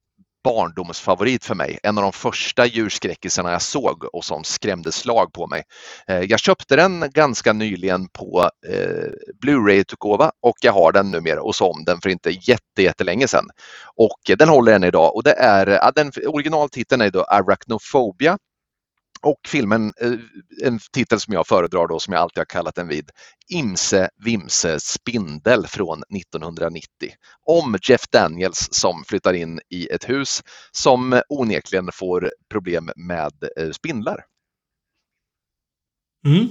[0.43, 1.79] barndomsfavorit för mig.
[1.83, 5.63] En av de första djurskräckisarna jag såg och som skrämde slag på mig.
[6.07, 9.09] Eh, jag köpte den ganska nyligen på eh,
[9.41, 12.37] Blu-ray-utgåva och jag har den numera och så om den för inte
[12.77, 13.49] jättelänge sedan.
[13.95, 18.37] Och den håller än idag och det är, ja, den originaltiteln är då Arachnophobia
[19.27, 20.11] och filmen, eh,
[20.63, 23.09] en titel som jag föredrar då, som jag alltid har kallat den vid,
[23.49, 26.87] Imse Vimse Spindel från 1990.
[27.45, 33.71] Om Jeff Daniels som flyttar in i ett hus som onekligen får problem med eh,
[33.71, 34.17] spindlar.
[36.25, 36.47] Mm.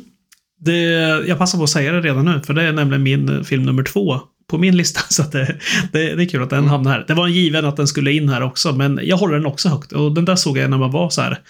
[0.59, 0.81] Det,
[1.27, 3.83] jag passar på att säga det redan nu, för det är nämligen min film nummer
[3.83, 5.01] två på min lista.
[5.09, 5.59] Så det,
[5.93, 6.71] det, det, är kul att den mm.
[6.71, 7.05] hamnar här.
[7.09, 9.69] Det var en given att den skulle in här också, men jag håller den också
[9.69, 9.93] högt.
[9.93, 11.41] Och den där såg jag när man var så här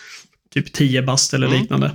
[0.62, 1.60] typ 10 bast eller mm.
[1.60, 1.90] liknande.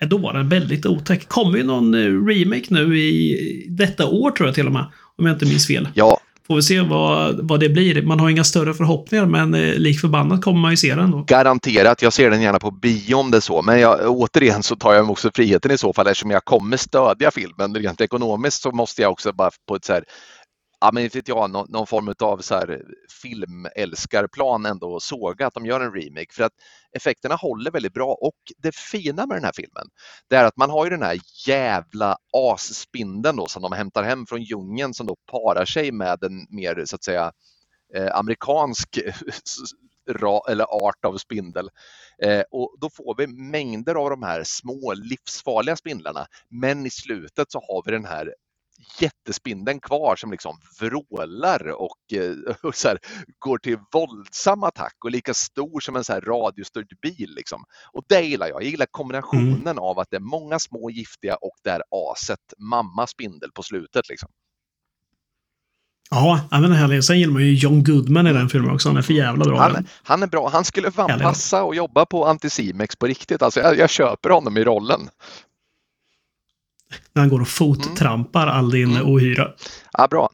[0.00, 1.28] Då var den väldigt otäck.
[1.28, 4.86] Kommer ju någon eh, remake nu i detta år tror jag till och med.
[5.18, 5.88] Om jag inte minns fel.
[5.94, 6.20] Ja.
[6.46, 8.02] Får vi se vad, vad det blir.
[8.02, 11.24] Man har inga större förhoppningar men eh, lik förbannat kommer man ju se den då.
[11.28, 12.02] Garanterat.
[12.02, 13.62] Jag ser den gärna på bio om det är så.
[13.62, 17.30] Men jag, återigen så tar jag också friheten i så fall eftersom jag kommer stödja
[17.30, 17.74] filmen.
[17.74, 20.04] Rent ekonomiskt så måste jag också bara på ett så här
[20.84, 22.82] ja, men vet jag, någon, någon form av så här
[23.22, 26.52] filmälskarplan ändå såga att de gör en remake för att
[26.92, 29.86] effekterna håller väldigt bra och det fina med den här filmen
[30.28, 34.26] det är att man har ju den här jävla asspindeln då som de hämtar hem
[34.26, 37.32] från djungeln som då parar sig med en mer så att säga
[37.94, 38.98] eh, amerikansk
[40.48, 41.70] eller art av spindel.
[42.22, 46.26] Eh, och då får vi mängder av de här små livsfarliga spindlarna.
[46.48, 48.34] Men i slutet så har vi den här
[49.00, 52.98] jättespindeln kvar som liksom vrålar och, eh, och så här,
[53.38, 57.34] går till våldsam attack och lika stor som en så här radiostyrd bil.
[57.36, 57.64] Liksom.
[57.92, 58.62] Och det gillar jag.
[58.62, 59.78] Jag gillar kombinationen mm.
[59.78, 64.08] av att det är många små giftiga och det är aset mamma spindel på slutet.
[64.08, 64.28] Liksom.
[66.10, 67.04] Ja, men härlig.
[67.04, 68.88] Sen gillar man ju John Goodman i den filmen också.
[68.88, 69.58] Han är för jävla bra.
[69.58, 70.48] Han, han är bra.
[70.48, 73.42] Han skulle fan passa och jobba på Anticimex på riktigt.
[73.42, 75.00] Alltså, jag, jag köper honom i rollen
[77.12, 79.08] när han går och fottrampar all din mm.
[79.08, 79.50] ohyra.
[79.92, 80.30] Ja, bra.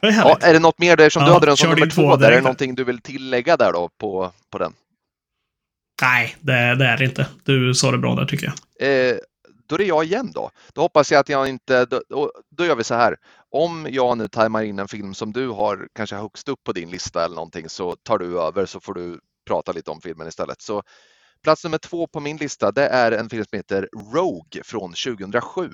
[0.00, 1.90] Det är, ja, är det något mer där som ja, du hade den som nummer
[1.90, 2.16] två?
[2.16, 2.30] Där.
[2.30, 4.72] Är det någonting du vill tillägga där då på, på den?
[6.02, 7.26] Nej, det, det är det inte.
[7.44, 9.10] Du sa det bra där tycker jag.
[9.10, 9.16] Eh,
[9.68, 10.50] då är det jag igen då.
[10.72, 11.84] Då hoppas jag att jag inte...
[11.84, 12.02] Då,
[12.50, 13.16] då, gör vi så här.
[13.50, 16.90] Om jag nu tajmar in en film som du har kanske högst upp på din
[16.90, 20.62] lista eller någonting så tar du över så får du prata lite om filmen istället.
[20.62, 20.82] Så
[21.42, 25.70] plats nummer två på min lista det är en film som heter Rogue från 2007.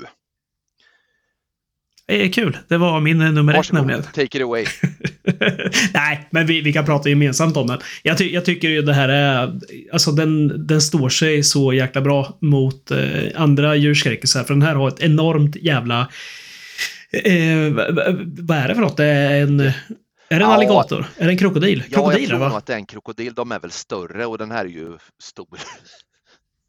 [2.13, 2.59] Det är kul.
[2.69, 4.03] Det var min nummer ett nämligen.
[4.03, 4.67] Take it away.
[5.95, 7.79] Nej, men vi, vi kan prata gemensamt om den.
[8.03, 9.61] Jag, ty jag tycker ju det här är...
[9.93, 12.99] Alltså den, den står sig så jäkla bra mot eh,
[13.37, 14.45] andra djurskräckisar.
[14.45, 16.01] För den här har ett enormt jävla...
[17.13, 17.73] Eh,
[18.23, 18.97] vad är det för något?
[18.97, 19.61] Det är en...
[19.61, 19.73] Är
[20.29, 21.07] det en ja, alligator?
[21.19, 21.85] Är det en krokodil?
[21.89, 22.47] Ja, jag tror va?
[22.47, 23.35] att det är en krokodil.
[23.35, 25.59] De är väl större och den här är ju stor.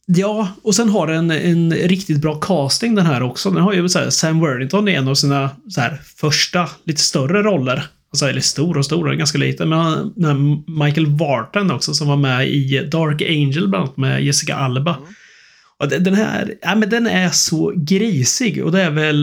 [0.06, 3.52] Ja, och sen har den en riktigt bra casting den här också.
[3.52, 7.02] Den har ju så här, Sam Worthington i en av sina så här, första, lite
[7.02, 7.86] större roller.
[8.12, 9.70] Alltså, eller stor och stor, ganska liten.
[9.70, 14.24] Men den här Michael Vartan också som var med i Dark Angel bland annat med
[14.24, 14.96] Jessica Alba.
[14.96, 15.14] Mm.
[15.78, 19.22] Och den här, ja men den är så grisig och det är väl,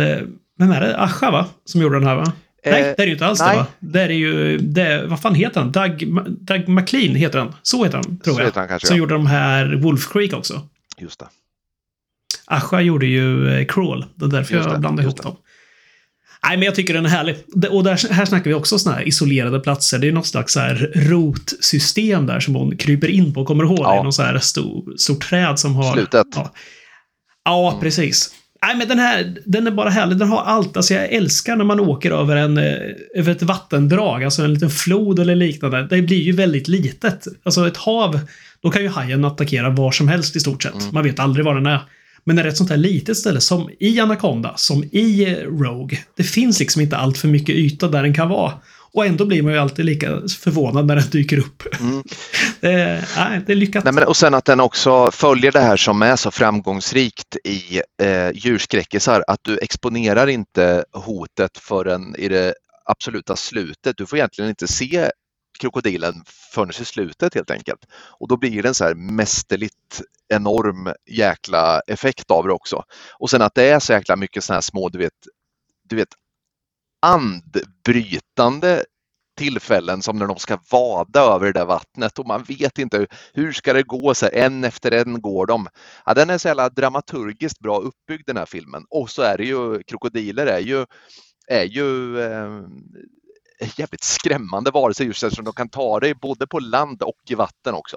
[0.58, 0.98] vem är det?
[0.98, 1.46] Asha va?
[1.64, 2.32] Som gjorde den här va?
[2.64, 3.50] Eh, nej, det är ju inte alls nej.
[3.50, 3.66] det va?
[3.78, 5.72] Det är ju, det, vad fan heter han?
[5.72, 7.54] Doug, Doug McLean heter han.
[7.62, 8.50] Så heter han, tror Så jag.
[8.54, 8.98] Han kanske, Som ja.
[8.98, 10.62] gjorde de här Wolf Creek också.
[11.00, 11.28] Just det.
[12.46, 14.04] Asha gjorde ju eh, Crawl.
[14.14, 15.36] Det är därför Just jag blandade ihop dem.
[16.42, 17.36] Nej, men jag tycker den är härlig.
[17.70, 19.98] Och där, här snackar vi också såna här isolerade platser.
[19.98, 23.44] Det är något slags så här rotsystem där som hon kryper in på.
[23.44, 23.78] Kommer du ihåg?
[23.78, 23.92] Ja.
[23.92, 25.92] Det är något så här stort, stort träd som har...
[25.92, 26.26] Slutet.
[26.34, 26.52] Ja,
[27.44, 27.80] ja mm.
[27.80, 28.34] precis.
[28.62, 30.18] Nej, men den här, den är bara härlig.
[30.18, 30.76] Den har allt.
[30.76, 32.74] Alltså jag älskar när man åker över en, eh,
[33.14, 35.86] över ett vattendrag, alltså en liten flod eller liknande.
[35.86, 37.26] Det blir ju väldigt litet.
[37.42, 38.20] Alltså ett hav,
[38.62, 40.74] då kan ju hajen attackera var som helst i stort sett.
[40.74, 40.88] Mm.
[40.92, 41.80] Man vet aldrig var den är.
[42.24, 45.36] Men när det är ett sånt här litet ställe som i Anaconda, som i eh,
[45.36, 48.52] Rogue, det finns liksom inte allt för mycket yta där den kan vara.
[48.92, 51.62] Och ändå blir man ju alltid lika förvånad när den dyker upp.
[51.80, 52.02] Mm.
[52.60, 53.84] det, nej, det är lyckat.
[53.84, 57.80] Nej, men, och sen att den också följer det här som är så framgångsrikt i
[58.02, 63.96] eh, djurskräckisar, att du exponerar inte hotet förrän i det absoluta slutet.
[63.96, 65.10] Du får egentligen inte se
[65.60, 67.86] krokodilen förrän i slutet helt enkelt.
[67.92, 72.84] Och då blir det en så här mästerligt enorm jäkla effekt av det också.
[73.18, 75.12] Och sen att det är så jäkla mycket sådana här små, du vet,
[75.88, 76.08] du vet
[77.02, 78.84] andbrytande
[79.38, 83.52] tillfällen som när de ska vada över det där vattnet och man vet inte hur
[83.52, 85.68] ska det gå, så här, en efter en går de.
[86.06, 89.44] Ja, den är så jävla dramaturgiskt bra uppbyggd den här filmen och så är det
[89.44, 90.86] ju, krokodiler är ju,
[91.46, 92.62] är ju eh,
[93.76, 97.74] jävligt skrämmande varelser just eftersom de kan ta dig både på land och i vatten
[97.74, 97.96] också.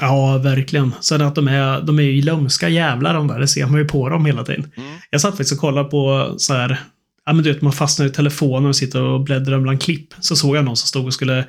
[0.00, 0.94] Ja, verkligen.
[1.00, 3.40] Sen att de är, de är ju lömska jävlar de där.
[3.40, 4.72] Det ser man ju på dem hela tiden.
[4.76, 4.96] Mm.
[5.10, 6.80] Jag satt faktiskt och kollade på så här.
[7.26, 10.14] Ja, men du vet, man fastnar i telefonen och sitter och bläddrar bland klipp.
[10.20, 11.46] Så såg jag någon som stod och skulle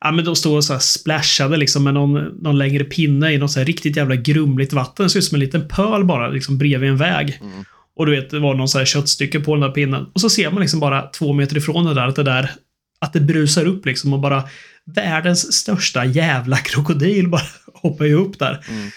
[0.00, 3.38] Ja, men de stod och så här splashade liksom med någon, någon längre pinne i
[3.38, 5.06] något så här riktigt jävla grumligt vatten.
[5.06, 7.38] Det ser ut som en liten pöl bara, liksom bredvid en väg.
[7.42, 7.64] Mm.
[7.96, 10.06] Och du vet, det var någon så här köttstycke på den där pinnen.
[10.14, 12.50] Och så ser man liksom bara två meter ifrån det där att det där,
[13.00, 14.44] att det brusar upp liksom och bara
[14.94, 17.42] världens största jävla krokodil bara
[17.74, 18.64] hoppar ju upp där.
[18.68, 18.90] Mm.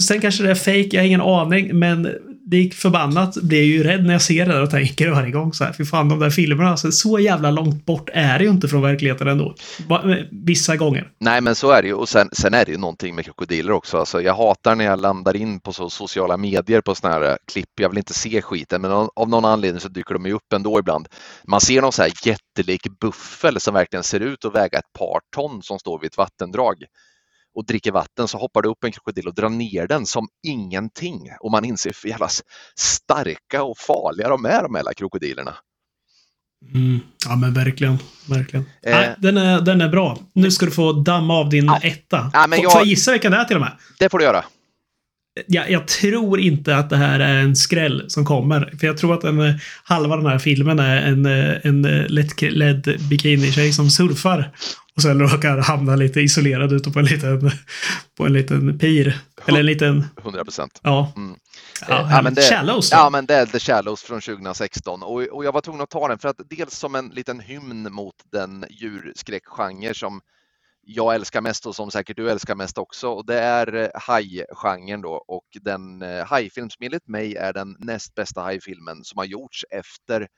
[0.00, 2.08] Sen kanske det är fake, jag har ingen aning, men
[2.44, 5.30] det gick förbannat blir jag ju rädd när jag ser det där och tänker varje
[5.30, 8.44] gång så här, fy fan de där filmerna, alltså, så jävla långt bort är det
[8.44, 9.54] ju inte från verkligheten ändå.
[9.90, 11.10] Eh, vissa gånger.
[11.20, 13.72] Nej men så är det ju och sen, sen är det ju någonting med krokodiler
[13.72, 13.98] också.
[13.98, 17.36] Alltså, jag hatar när jag landar in på så sociala medier på sådana här eh,
[17.52, 17.70] klipp.
[17.80, 20.52] Jag vill inte se skiten men av, av någon anledning så dyker de ju upp
[20.54, 21.08] ändå ibland.
[21.44, 25.20] Man ser någon så här jättelik buffel som verkligen ser ut att väga ett par
[25.36, 26.74] ton som står vid ett vattendrag
[27.54, 31.28] och dricker vatten så hoppar det upp en krokodil och drar ner den som ingenting
[31.40, 32.28] och man inser hur jävla
[32.78, 35.54] starka och farliga de är de här krokodilerna.
[36.74, 37.00] Mm.
[37.26, 37.98] Ja men verkligen.
[38.28, 38.64] Verkligen.
[38.82, 38.92] Eh.
[38.92, 40.18] Nej, den, är, den är bra.
[40.32, 41.78] Nu ska du få damma av din Ja.
[41.82, 42.30] etta.
[42.32, 43.72] Ja, men Får- jag- Får jag gissa vilken det är till och med?
[43.98, 44.44] Det får du göra.
[45.46, 48.74] Jag, jag tror inte att det här är en skräll som kommer.
[48.80, 52.06] För jag tror att en, eh, halva den här filmen är en, eh, en eh,
[52.08, 54.52] lättklädd bikinitjej som surfar.
[54.96, 57.50] Och sen råkar hamna lite isolerad ute på en liten,
[58.16, 59.18] på en liten pir.
[59.46, 60.80] Eller en liten, 100 procent.
[60.82, 61.12] ja.
[61.16, 61.34] Mm.
[61.88, 62.96] ja, Ja, men det- Shallows då.
[62.96, 66.08] Ja, men det är The Shallows från 2016 och, och jag var tvungen att ta
[66.08, 70.20] den för att dels som en liten hymn mot den djurskräckgenre som
[70.84, 73.88] jag älskar mest och som säkert du älskar mest också och det är eh,
[74.56, 75.12] hajgenren då.
[75.12, 79.64] Och den eh, hajfilm som enligt mig är den näst bästa hajfilmen som har gjorts
[79.70, 80.28] efter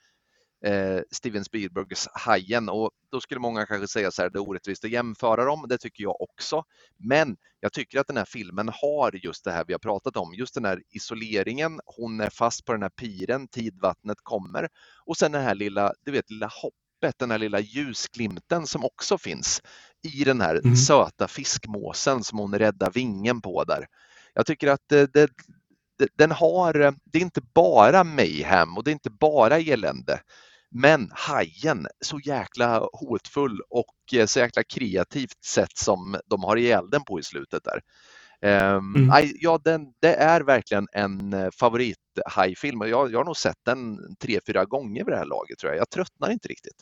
[0.65, 2.69] eh, Steven Spielbergs Hajen.
[2.69, 5.77] Och då skulle många kanske säga så här, det är orättvist att jämföra dem, det
[5.77, 6.63] tycker jag också.
[6.97, 10.33] Men jag tycker att den här filmen har just det här vi har pratat om,
[10.33, 14.67] just den här isoleringen, hon är fast på den här piren, tidvattnet kommer.
[15.05, 19.17] Och sen den här lilla, du vet, lilla hoppet, den här lilla ljusglimten som också
[19.17, 19.61] finns
[20.05, 20.75] i den här Mm.
[20.75, 23.85] söta fiskmåsen som hon räddar vingen på där.
[24.33, 25.29] Jag tycker att det, det,
[25.99, 30.19] det, den har, det är inte bara mayhem och det är inte bara elände.
[30.71, 36.89] Men hajen, så jäkla hotfull och eh, så jäkla kreativt sätt som de har ihjäl
[36.89, 37.81] den på i slutet där.
[38.41, 39.29] Ehm, Mm.
[39.39, 43.97] ja, den, det är verkligen en eh, favorithajfilm och jag, jag har nog sett den
[44.21, 45.79] tre, fyra gånger vid det här laget tror jag.
[45.79, 46.75] Jag tröttnar inte riktigt.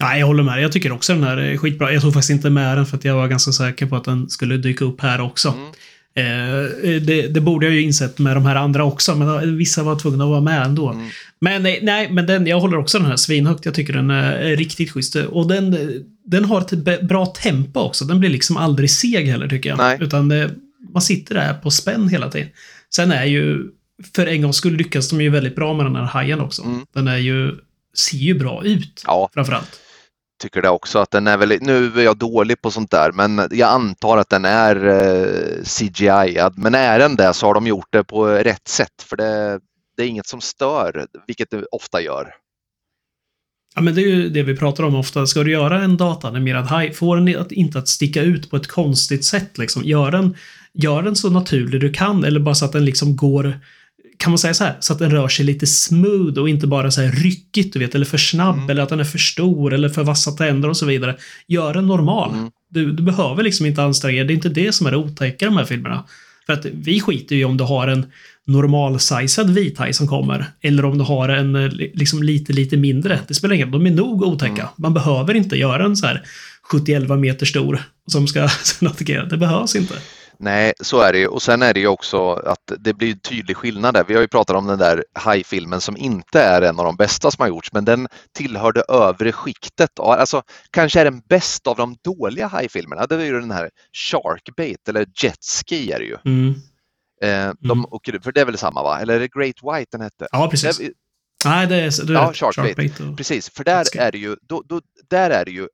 [0.00, 0.62] Nej, jag håller med.
[0.62, 1.92] Jag tycker också den här är skitbra.
[1.92, 4.30] Jag tog faktiskt inte med den för att jag var ganska säker på att den
[4.30, 5.48] skulle dyka upp här också.
[5.48, 5.72] Mm.
[6.16, 9.98] Eh, det, det borde jag ju insett med de här andra också, men vissa var
[9.98, 10.90] tvungna att vara med ändå.
[10.90, 11.08] Mm.
[11.40, 13.64] Men nej, nej, men den, jag håller också den här svinhögt.
[13.64, 15.16] Jag tycker den är, riktigt schysst.
[15.16, 15.76] Och den,
[16.24, 18.04] den har ett bra tempo också.
[18.04, 19.78] Den blir liksom aldrig seg heller, tycker jag.
[19.78, 19.98] Nej.
[20.00, 20.50] Utan det,
[20.92, 22.48] man sitter där på spänn hela tiden.
[22.94, 23.64] Sen är ju,
[24.14, 26.62] för en gångs skull lyckas de ju väldigt bra med den här hajen också.
[26.62, 26.86] Mm.
[26.94, 27.54] Den är ju,
[27.94, 29.80] ser ju bra ut, Ja, framförallt
[30.38, 33.48] tycker det också att den är väldigt, nu är jag dålig på sånt där, men
[33.50, 36.50] jag antar att den är eh, CGI.
[36.56, 39.60] Men är den det så har de gjort det på rätt sätt för det,
[39.96, 42.34] det är inget som stör, vilket det ofta gör.
[43.74, 45.26] Ja, men det är ju det vi pratar om ofta.
[45.26, 48.66] Ska du göra en datanimerad haj, få den att, inte att sticka ut på ett
[48.66, 49.58] konstigt sätt.
[49.58, 49.82] Liksom.
[49.84, 50.36] Gör, den,
[50.74, 53.60] gör den så naturlig du kan, eller bara så att den liksom går...
[54.18, 54.76] Kan man säga så här?
[54.80, 57.94] Så att den rör sig lite smooth och inte bara så här ryckigt, du vet,
[57.94, 58.70] eller för snabb, Mm.
[58.70, 61.16] eller att den är för stor, eller för vassa tänder och så vidare.
[61.48, 62.30] Gör den normal.
[62.34, 62.50] Mm.
[62.70, 64.24] Du, du behöver liksom inte anstränga dig.
[64.26, 66.04] Det är inte det som är det otäcka i de här filmerna.
[66.46, 68.06] För att vi skiter ju om du har en
[68.46, 70.46] normalsizad vithaj som kommer.
[70.60, 73.20] Eller om du har en eh, li- liksom lite, lite mindre.
[73.28, 73.84] Det spelar ingen roll.
[73.84, 74.52] De är nog otäcka.
[74.62, 74.66] Mm.
[74.76, 76.22] Man behöver inte göra en så här
[76.70, 78.48] 71 meter stor som ska
[78.80, 79.24] attackera.
[79.24, 79.94] Det behövs inte.
[80.38, 81.26] Nej, så är det ju.
[81.26, 84.04] Och sen är det ju också att det blir en tydlig skillnad där.
[84.04, 87.30] Vi har ju pratat om den där hajfilmen som inte är en av de bästa
[87.30, 89.90] som har gjorts, men den tillhör det övre skiktet.
[89.96, 93.06] Ja, Alltså, kanske är den bästa av de dåliga hajfilmerna.
[93.06, 96.16] Det är ju den här Sharkbait, eller Jetski är det ju.
[96.24, 96.54] Mm.
[97.22, 98.98] Eh, de åker, ut- för det är väl samma va?
[99.00, 100.28] Eller är det Great White den hette?
[100.32, 100.78] Ja, precis.
[100.78, 100.90] Det,
[101.44, 102.06] Nej, det är...
[102.06, 102.76] Du Ja, vet, Sharkbait.
[102.76, 103.16] Sharkbait och...
[103.16, 105.68] Precis, för där är det ju, då, då, där är det ju,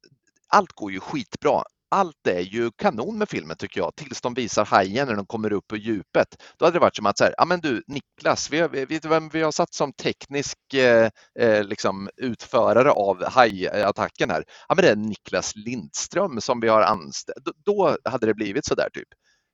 [0.48, 1.62] allt går ju skitbra.
[1.92, 5.52] Allt är ju kanon med filmen tycker jag, tills de visar hajen när de kommer
[5.52, 6.28] upp på djupet.
[6.58, 9.08] Då hade det varit som att så här, ja men du Niklas, vi vet du
[9.08, 14.44] vem vi har satt som teknisk eh, eh, liksom utförare av hajattacken här?
[14.68, 17.44] Ja men det är Niklas Lindström som vi har anställt.
[17.44, 19.08] Då, då hade det blivit så där typ.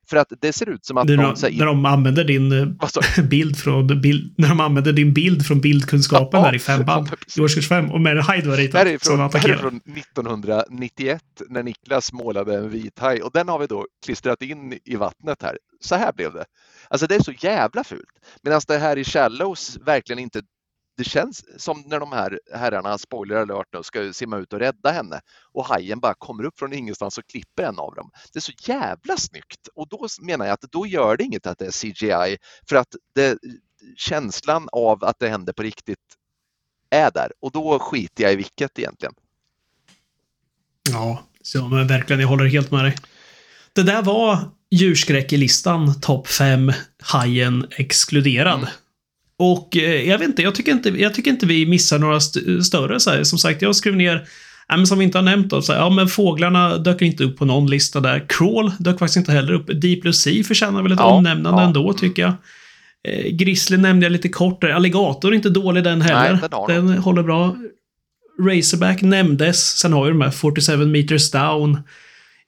[0.09, 3.57] För att det ser ut som att När någon när de använder din eh, bild
[3.57, 7.67] från bild, när de använder din bild från bildkunskapen Ja, där i femman i årskurs
[7.67, 9.05] fem och med en haj du har Det är ritat.
[9.05, 13.59] som det här är från 1991 när Niklas målade en vit haj och den har
[13.59, 15.57] vi då klistrat in i vattnet här.
[15.81, 16.45] Så här blev det.
[16.89, 18.03] Alltså det är så jävla fult.
[18.43, 20.41] Medan det här i Shallows verkligen inte
[20.99, 24.91] det känns som när de här herrarna, spoiler alert nu, ska simma ut och rädda
[24.91, 25.21] henne
[25.53, 28.11] och hajen bara kommer upp från ingenstans och klipper en av dem.
[28.33, 31.57] Det är så jävla snyggt och då menar jag att då gör det inget att
[31.57, 32.37] det är CGI
[32.69, 33.37] för att det,
[33.97, 35.99] känslan av att det händer på riktigt
[36.89, 39.13] är där och då skiter jag i vilket egentligen.
[40.91, 42.19] Ja, så, men verkligen.
[42.19, 42.95] Jag håller helt med dig.
[43.73, 44.39] Det där var
[44.71, 48.59] djurskräck i listan, topp 5, hajen exkluderad.
[48.59, 48.69] Mm.
[49.39, 52.63] Och eh, jag vet inte, jag tycker inte, jag tycker inte vi missar några st
[52.63, 52.99] större.
[52.99, 53.23] Så här.
[53.23, 54.27] Som sagt, jag skrev ner,
[54.69, 57.37] men som vi inte har nämnt, då, så här, ja men fåglarna dök inte upp
[57.37, 58.25] på någon lista där.
[58.29, 59.67] Crawl dök faktiskt inte heller upp.
[59.81, 61.67] Deep Blue Sea förtjänar väl ett Ja, omnämnande ja.
[61.67, 62.33] ändå, tycker jag.
[63.07, 64.69] Eh, Grizzly nämnde jag lite kort där.
[64.69, 66.39] Alligator är inte dålig den heller.
[66.41, 67.55] Nej, den den håller bra.
[68.41, 69.77] Razorback nämndes.
[69.77, 71.77] Sen har vi de här 47 meters down.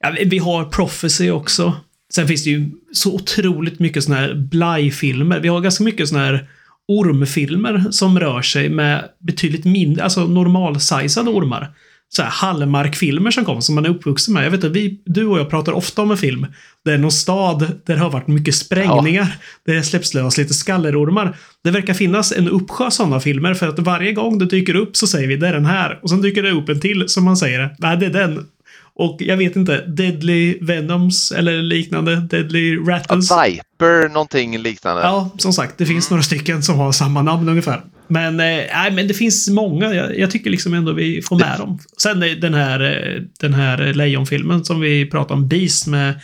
[0.00, 1.74] Ja, vi har Prophecy också.
[2.14, 5.40] Sen finns det ju så otroligt mycket såna här Bly-filmer.
[5.40, 6.48] Vi har ganska mycket såna här
[6.88, 11.70] ormfilmer som rör sig med betydligt mindre, alltså normalsizade ormar.
[12.08, 14.44] Så här Hallmark-filmer som kom, som man är uppvuxen med.
[14.44, 16.46] Jag vet att vi, du och jag pratar ofta om en film.
[16.84, 19.36] Det är någon stad där det har varit mycket sprängningar.
[19.66, 21.36] Där det släpps lös lite skallerormar.
[21.64, 25.06] Det verkar finnas en uppsjö sådana filmer för att varje gång det dyker upp så
[25.06, 25.98] säger vi det är den här.
[26.02, 28.46] Och sen dyker det upp en till som man säger, nej det är den.
[29.02, 33.30] Och jag vet inte, Deadly Venoms eller liknande, Deadly Rattles.
[33.30, 35.02] Viper, någonting liknande.
[35.02, 37.82] Ja, som sagt, det finns några stycken som har samma namn ungefär.
[38.08, 39.94] Men, eh, men det finns många.
[39.94, 41.78] Jag, jag tycker liksom ändå vi får med dem.
[42.02, 46.20] Sen är den här, eh, den här lejonfilmen som vi pratade om, Beast med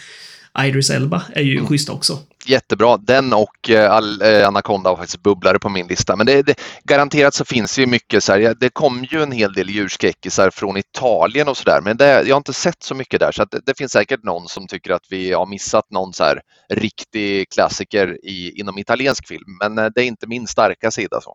[0.66, 1.66] Idris Elba, är ju Mm.
[1.66, 2.18] schysst också.
[2.48, 2.96] Jättebra.
[2.96, 6.16] Den och eh, eh Anaconda var faktiskt bubblare på min lista.
[6.16, 8.40] Men det, det, garanterat så finns det ju mycket så här.
[8.40, 11.80] ja, Det kom ju en hel del djurskräckisar från Italien och sådär.
[11.84, 13.32] Men det, jag har inte sett så mycket där.
[13.32, 16.24] Så att det, det finns säkert någon som tycker att vi har missat någon så
[16.24, 16.40] här
[16.72, 19.58] riktig klassiker i, inom italiensk film.
[19.60, 21.20] Men eh, det är inte min starka sida.
[21.20, 21.34] Så.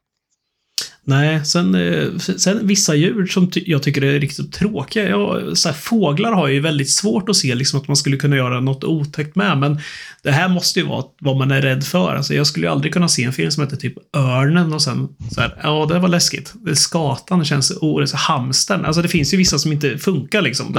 [1.06, 5.10] Nej, sen, eh, sen vissa djur som ty jag tycker är riktigt tråkiga.
[5.10, 8.18] Jag, så här, fåglar har jag ju väldigt svårt att se liksom, att man skulle
[8.18, 9.58] kunna göra något otäckt med.
[9.58, 9.80] Men
[10.24, 12.16] det här måste ju vara vad man är rädd för.
[12.16, 15.08] Alltså, jag skulle ju aldrig kunna se en film som heter typ Örnen och sen
[15.32, 16.54] så här, ja, det var läskigt.
[16.74, 18.12] Skatan känns orätt.
[18.12, 18.86] Hamstern.
[18.86, 20.74] Alltså det finns ju vissa som inte funkar liksom.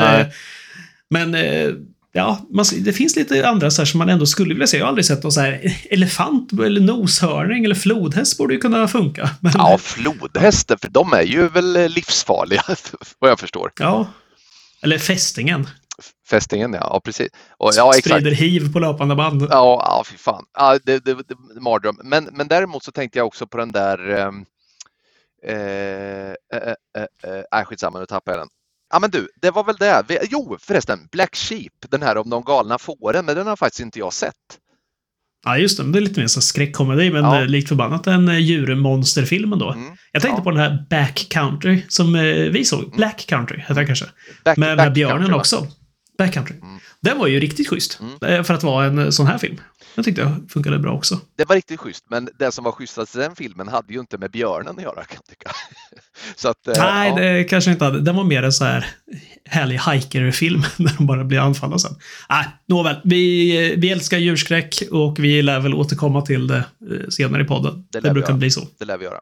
[1.10, 1.68] Men eh,
[2.16, 4.76] Ja, man, det finns lite andra så här som man ändå skulle vilja se.
[4.76, 8.88] Jag har aldrig sett någon så här elefant eller noshörning eller flodhäst borde ju kunna
[8.88, 9.30] funka.
[9.40, 12.62] Men, Ja, flodhästar, för de är ju väl eh, livsfarliga
[13.18, 13.72] vad jag förstår.
[13.78, 14.06] Ja.
[14.82, 15.68] Eller fästingen.
[16.30, 17.28] Fästingen, ja, ja precis.
[17.58, 18.06] Och, ja, exakt.
[18.06, 19.42] Sprider hiv på löpande band.
[19.42, 20.44] Ja, ja fy fan.
[20.58, 21.98] Ja, det, det, det, mardröm.
[22.04, 24.08] Men, men däremot så tänkte jag också på den där...
[24.08, 24.44] ehm,
[25.46, 28.48] Eh, eh, eh, eh, nej, skitsamma, nu tappade jag den.
[28.94, 30.18] Ja, men du, det var väl det.
[30.30, 33.98] Jo, förresten, Black Sheep, den här om de galna fåren, men den har faktiskt inte
[33.98, 34.34] jag sett.
[35.44, 35.82] Ja, just det.
[35.82, 37.40] Men det är lite mer som skräckkomedi, men Ja.
[37.40, 37.44] ja.
[37.46, 39.72] likt förbannat en eh, djurmonsterfilmen då.
[39.72, 39.96] Mm.
[40.12, 40.44] Jag tänkte Ja.
[40.44, 42.92] på den här Back Country som eh, vi såg.
[42.96, 44.06] Black Country heter den kanske.
[44.44, 45.66] Back, Med, Back med björnen Country, också.
[46.18, 46.56] Back Country.
[46.62, 46.78] Mm.
[47.00, 48.00] Den var ju riktigt schysst.
[48.00, 48.36] Mm.
[48.38, 49.60] eh, För att vara en eh, sån här film.
[49.94, 51.20] Den tyckte jag funkade bra också.
[51.36, 54.18] Det var riktigt schysst, men det som var schysstast i den filmen hade ju inte
[54.18, 55.50] med björnen att göra kan jag tycka.
[56.36, 57.16] Så att, eh, Nej, ja.
[57.16, 58.00] det kanske inte hade.
[58.00, 58.86] Den var mer en så här
[59.44, 61.94] härlig hiker-film när de bara blir anfallna sen.
[62.28, 62.96] Nej, nåväl.
[63.04, 66.64] Vi, vi älskar djurskräck och vi lär väl återkomma till det
[67.08, 67.86] senare i podden.
[67.92, 68.68] Det Det, brukar bli så.
[68.78, 69.18] det lär vi göra.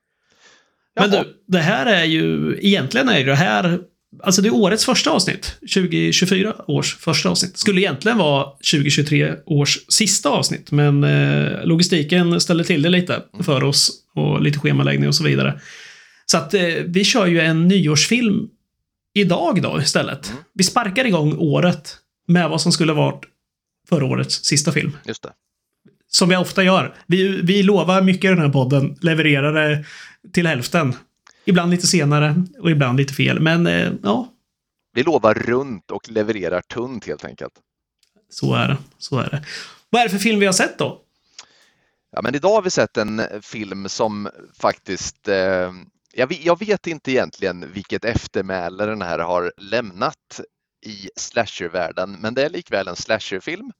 [1.00, 2.58] Men du, det här är ju...
[2.62, 3.80] Egentligen är det här
[4.22, 5.56] Alltså det är årets första avsnitt.
[5.60, 7.58] 2024 års första avsnitt.
[7.58, 13.64] Skulle egentligen vara 2023 års sista avsnitt, men eh, logistiken ställer till det lite för
[13.64, 15.60] oss och lite schemaläggning och så vidare.
[16.26, 18.48] Så att eh, vi kör ju en nyårsfilm
[19.14, 20.30] idag då istället.
[20.30, 20.42] Mm.
[20.54, 21.96] Vi sparkar igång året
[22.28, 23.24] med vad som skulle varit
[23.88, 24.96] förra årets sista film.
[25.06, 25.30] Just det.
[26.08, 26.94] Som vi ofta gör.
[27.06, 29.84] Vi, vi lovar mycket i den här podden, levererar det
[30.32, 30.94] till hälften.
[31.44, 34.32] Ibland lite senare och ibland lite fel, men eh, ja,
[34.94, 37.52] Vi lovar runt och levererar tunt helt enkelt.
[38.28, 38.76] så är det.
[38.98, 39.44] Så är det.
[39.90, 41.02] Vad är det för film vi har sett då?
[42.12, 44.28] Ja, men idag har vi sett en film som
[44.60, 45.72] faktiskt, eh,
[46.12, 50.40] jag, vet, jag vet inte egentligen vilket eftermäle den här har lämnat
[50.86, 53.72] i slashervärlden, men det är likväl en slasherfilm.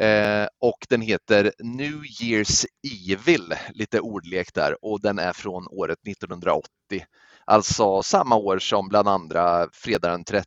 [0.00, 2.66] Eh, och den heter New Year's
[3.12, 6.64] Evil, lite ordlek där, och den är från året 1980.
[7.46, 10.46] Alltså samma år som bland andra Fredag den 13,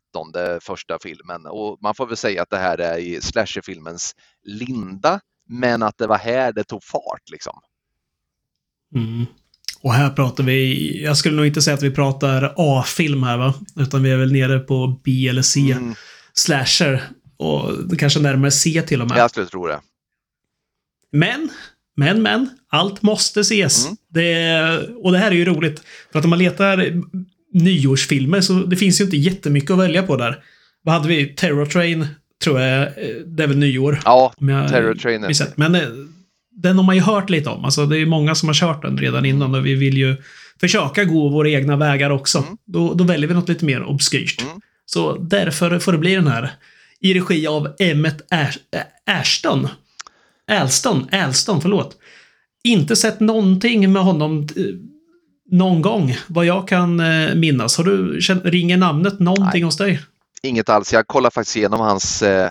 [0.60, 1.46] första filmen.
[1.46, 6.06] Och man får väl säga att det här är i slasherfilmens linda, men att det
[6.06, 7.60] var här det tog fart liksom.
[8.94, 9.26] Mm.
[9.80, 13.54] Och här pratar vi, jag skulle nog inte säga att vi pratar A-film här va?
[13.76, 15.60] Utan vi är väl nere på B eller C.
[15.60, 15.94] Mm,
[16.32, 17.02] Slasher.
[17.38, 19.18] Och kanske närmare C till och med.
[19.18, 19.80] jag skulle tro det.
[21.12, 21.48] Men,
[21.96, 22.50] men, men.
[22.70, 23.84] Allt måste ses.
[23.84, 23.96] Mm.
[24.10, 25.82] Det, och det här är ju roligt.
[26.12, 26.92] För att om man letar
[27.52, 30.42] nyårsfilmer så det finns ju inte jättemycket att välja på där.
[30.82, 31.26] Vad hade vi?
[31.26, 32.06] Terror Train,
[32.44, 32.82] tror jag.
[32.82, 34.00] eh, Det är väl nyår.
[34.04, 34.32] Ja,
[34.68, 35.24] Terror Train.
[35.56, 35.88] Men eh,
[36.50, 37.64] den har man ju hört lite om.
[37.64, 40.16] Alltså, det är många som har kört den redan innan och vi vill ju
[40.60, 42.38] försöka gå våra egna vägar också.
[42.38, 42.56] Mm.
[42.66, 44.42] Då, då väljer vi något lite mer obskyrt.
[44.42, 44.60] Mm.
[44.86, 46.50] Så därför får det bli den här.
[47.00, 48.32] I regi av Emmet
[49.06, 49.68] Ashton.
[50.50, 51.96] Alston, Alston, förlåt.
[52.64, 54.64] Inte sett någonting med honom eh,
[55.50, 57.76] någon gång, vad jag kan eh, minnas.
[57.76, 59.62] Har du, ringer namnet någonting Nej.
[59.62, 60.00] hos dig?
[60.42, 60.92] inget alls.
[60.92, 62.50] Jag kollade faktiskt igenom hans, eh,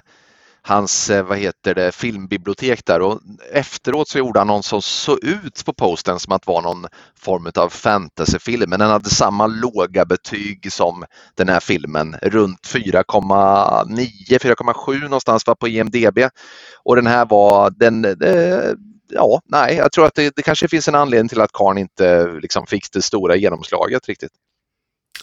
[0.62, 5.24] hans eh, vad heter det, filmbibliotek där och efteråt så gjorde han någon som såg
[5.24, 6.86] ut på posten som att vara någon
[7.20, 8.70] form av fantasyfilm.
[8.70, 11.05] Men den hade samma låga betyg som
[11.36, 16.20] den här filmen, runt 4,9-4,7 någonstans var på IMDB.
[16.84, 18.72] Och den här var, den, eh,
[19.10, 22.28] ja, nej, jag tror att det, det kanske finns en anledning till att Karn inte
[22.41, 24.32] liksom fick det stora genomslaget riktigt.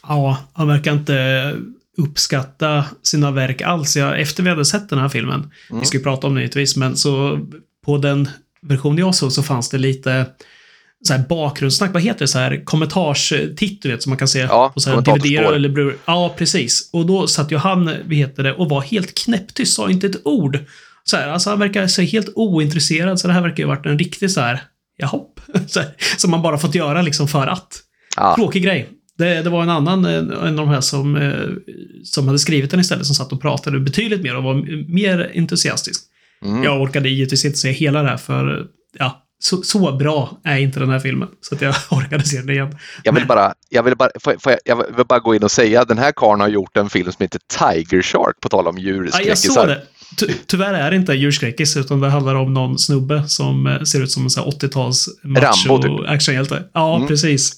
[0.09, 1.57] Ja, han verkar inte
[1.97, 3.97] uppskatta sina verk alls.
[3.97, 5.81] Jag, efter vi hade sett den här filmen, Mm.
[5.81, 7.41] vi ska ju prata om det givetvis, men så
[7.87, 8.29] på den
[8.63, 10.27] version jag såg så fanns det lite
[11.07, 14.39] så här bakgrundssnack, vad heter det, så här kommentarstitt, du vet, som man kan se
[14.39, 15.01] Ja, på så här.
[15.01, 15.95] DVD eller Blu-ray.
[16.07, 16.91] Ja, precis.
[16.93, 20.21] Och då satt ju han, vad heter det, och var helt knäpptyst, sa inte ett
[20.27, 20.59] ord.
[21.05, 23.87] Så här, alltså han verkar så helt ointresserad, så det här verkar ju ha varit
[23.87, 24.63] en riktig så här,
[24.99, 27.81] jahopp, så här, som man bara fått göra liksom för att.
[28.17, 28.89] Ja, Tråkig grej.
[29.19, 31.33] Det, det var en annan, en en av de här som, eh,
[32.05, 34.55] som hade skrivit den istället, som satt och pratade betydligt mer och var
[34.95, 36.03] mer entusiastisk.
[36.45, 36.63] mm.
[36.63, 38.67] Jag orkade givetvis inte se hela det här för,
[38.99, 41.29] ja, så, så bra är inte den här filmen.
[41.41, 42.77] Så att jag orkade se den igen.
[43.03, 45.43] Jag vill bara, jag vill bara, får, jag- får jag, jag vill bara gå in
[45.43, 48.67] och säga den här karln har gjort en film som heter Tiger Shark, på tal
[48.67, 49.53] om Ja, jag djurskräckisar.
[49.55, 49.83] såg det.
[50.19, 54.03] Ty, tyvärr är det inte djurskräckis, utan det handlar om någon snubbe som eh, ser
[54.03, 55.91] ut som en sån här 80-tals Rambo, typ.
[55.93, 56.63] macho actionhjälte.
[56.75, 57.09] Ja, Mm.
[57.09, 57.57] precis.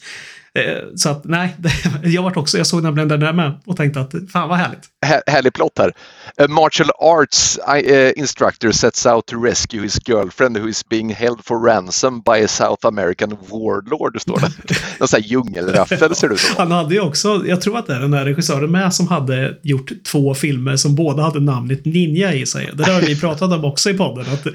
[0.57, 1.57] Eh, Så att, nej,
[2.05, 4.81] jag vart också, jag såg nämligen den där med och tänkte att fan vad härligt.
[5.07, 5.93] Här, härlig plott här.
[6.39, 11.45] A martial arts uh, instructor sets out to rescue his girlfriend who is being held
[11.45, 14.51] for ransom by a South American warlord, står det.
[14.99, 16.57] Någon sån här djungelraffel ser det ut som.
[16.57, 19.59] Han hade ju också, jag tror att det är den där regissören med som hade
[19.63, 22.71] gjort två filmer som båda hade namnet Ninja i sig.
[22.75, 24.25] Det där har vi pratat om också i podden.
[24.33, 24.47] Att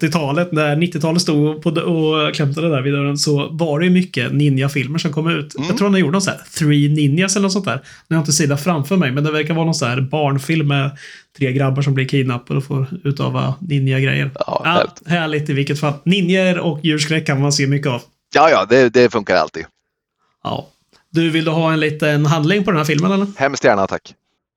[0.00, 4.32] 80-talet, när 90-talet stod på, och klämtade där vid dörren, så var det ju mycket
[4.32, 5.37] Ninja-filmer som kom ut.
[5.38, 5.68] Mm.
[5.68, 7.80] Jag tror han gjort någon sån här Three Ninjas eller något sånt där.
[8.08, 10.68] Nu har jag inte sidan framför mig, men det verkar vara någon sån här barnfilm
[10.68, 10.90] med
[11.38, 14.30] tre grabbar som blir kidnappade och får utava ninja-grejer.
[14.34, 15.08] Ja, Ja, härligt.
[15.08, 15.92] härligt i vilket fall.
[16.04, 18.02] Ninjor och djurskräck kan man se mycket av.
[18.34, 19.64] Ja, ja, det, det funkar alltid.
[20.44, 20.68] Ja.
[21.10, 23.26] Du, vill du ha en liten handling på den här filmen eller?
[23.36, 24.14] Hemskt gärna, tack.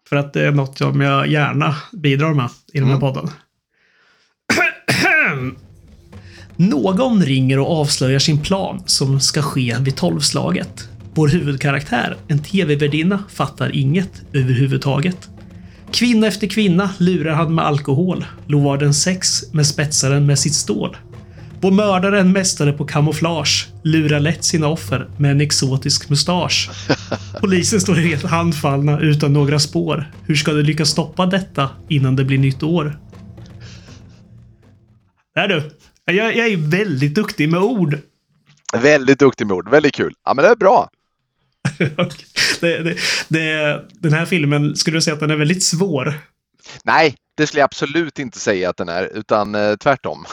[0.09, 3.13] För att det är något som jag gärna bidrar med i den här Mm.
[3.13, 3.29] podden.
[6.55, 10.89] Någon ringer och avslöjar sin plan som ska ske vid tolvslaget.
[11.13, 15.29] Vår huvudkaraktär, en tv-värdinna, fattar inget överhuvudtaget.
[15.91, 20.53] Kvinna efter kvinna lurar han med alkohol, lovar den sex men spetsar den med sitt
[20.53, 20.97] stål.
[21.61, 26.69] Vår mördare, en mästare på kamouflage, lurar lätt sina offer med en exotisk mustasch.
[27.41, 30.11] Polisen står helt handfallna utan några spår.
[30.25, 32.99] Hur ska de lyckas stoppa detta innan det blir nytt år?
[35.35, 35.71] Där du.
[36.11, 37.97] Jag, jag är väldigt duktig med ord.
[38.73, 40.13] Väldigt duktig med ord, väldigt kul.
[40.25, 40.89] Ja, men det är bra.
[42.59, 42.97] det, det,
[43.27, 46.13] det, den här filmen, skulle du säga att den är väldigt svår?
[46.83, 50.25] Nej, det skulle jag absolut inte säga att den är, utan eh, tvärtom.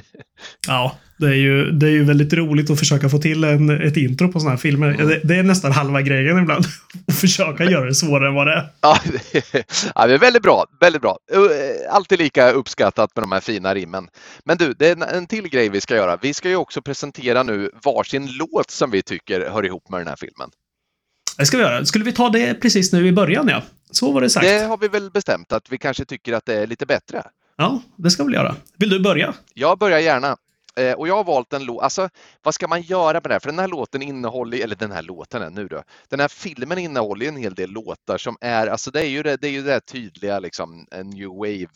[0.66, 3.96] ja, det är, ju, det är ju väldigt roligt att försöka få till en, ett
[3.96, 4.88] intro på sådana här filmer.
[4.88, 5.08] Mm.
[5.08, 6.64] Det, det, är nästan halva grejen ibland.
[7.08, 8.68] Att försöka göra det svårare än vad det är.
[8.80, 8.98] Ja,
[9.94, 10.66] ja det är väldigt bra.
[10.80, 11.18] Väldigt bra.
[11.32, 14.08] Eh, alltid lika uppskattat med de här fina rimmen.
[14.44, 16.18] Men du, det är en, en till grej vi ska göra.
[16.22, 20.08] Vi ska ju också presentera nu varsin låt som vi tycker hör ihop med den
[20.08, 20.50] här filmen.
[21.38, 21.86] Det ska vi göra.
[21.86, 23.62] Skulle vi ta det precis nu i början, ja?
[23.90, 24.46] Så var det sagt.
[24.46, 27.22] Det har vi väl bestämt att vi kanske tycker att det är lite bättre.
[27.56, 28.56] Ja, det ska vi göra.
[28.78, 29.34] Vill du börja?
[29.54, 30.36] Jag börjar gärna.
[30.76, 32.08] Eh, och jag har valt en låt, alltså
[32.42, 33.40] vad ska man göra med det här?
[33.40, 37.28] För den här låten innehåller, eller den här låten nu då, den här filmen innehåller
[37.28, 39.80] en hel del låtar som är, alltså det är ju det, det, är ju det
[39.80, 41.68] tydliga liksom, new wave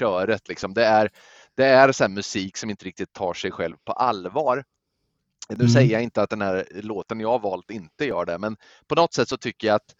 [0.00, 0.74] eh, liksom.
[0.74, 1.10] Det är,
[1.56, 4.64] det är så musik som inte riktigt tar sig själv på allvar.
[5.48, 5.68] Nu mm.
[5.68, 8.94] säger jag inte att den här låten jag har valt inte gör det, men på
[8.94, 9.94] något sätt så tycker jag att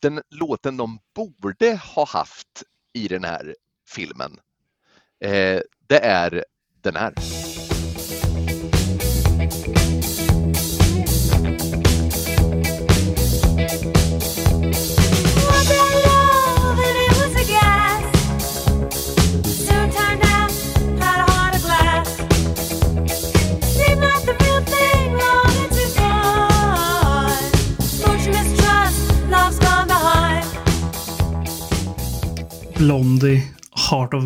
[0.00, 3.56] den låten de borde ha haft i den här
[3.90, 4.40] filmen,
[5.24, 6.44] eh, det är
[6.82, 7.14] den här.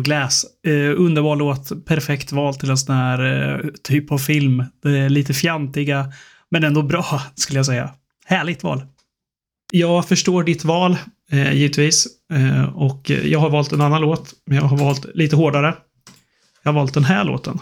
[0.07, 0.45] Glass.
[0.65, 4.63] Eh, underbar låt, perfekt val till en sån här eh, typ av film.
[4.83, 6.11] Det är lite fjantiga,
[6.51, 7.89] men ändå bra, skulle jag säga.
[8.25, 8.83] Härligt val.
[9.73, 10.97] Jag förstår ditt val,
[11.31, 12.07] eh, givetvis.
[12.33, 15.75] Eh, och jag har valt en annan låt, men jag har valt lite hårdare.
[16.63, 17.59] Jag har valt den här låten.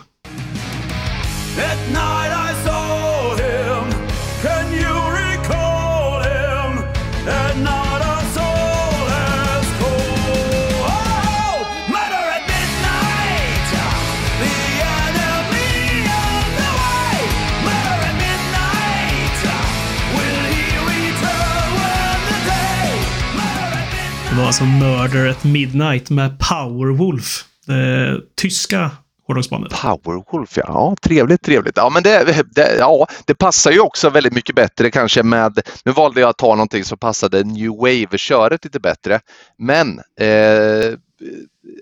[24.36, 27.44] Det var alltså Murder at Midnight med Powerwolf.
[27.66, 28.92] Det tyska
[29.28, 29.74] hårdrocksbandet.
[29.82, 30.64] Powerwolf, ja.
[30.68, 30.96] ja.
[31.02, 31.78] Trevligt, trevligt.
[31.78, 35.60] Ja, men det, det, ja, det passar ju också väldigt mycket bättre kanske med...
[35.86, 39.20] Nu valde jag att ta någonting som passade New Wave-köret lite bättre.
[39.58, 40.94] Men eh,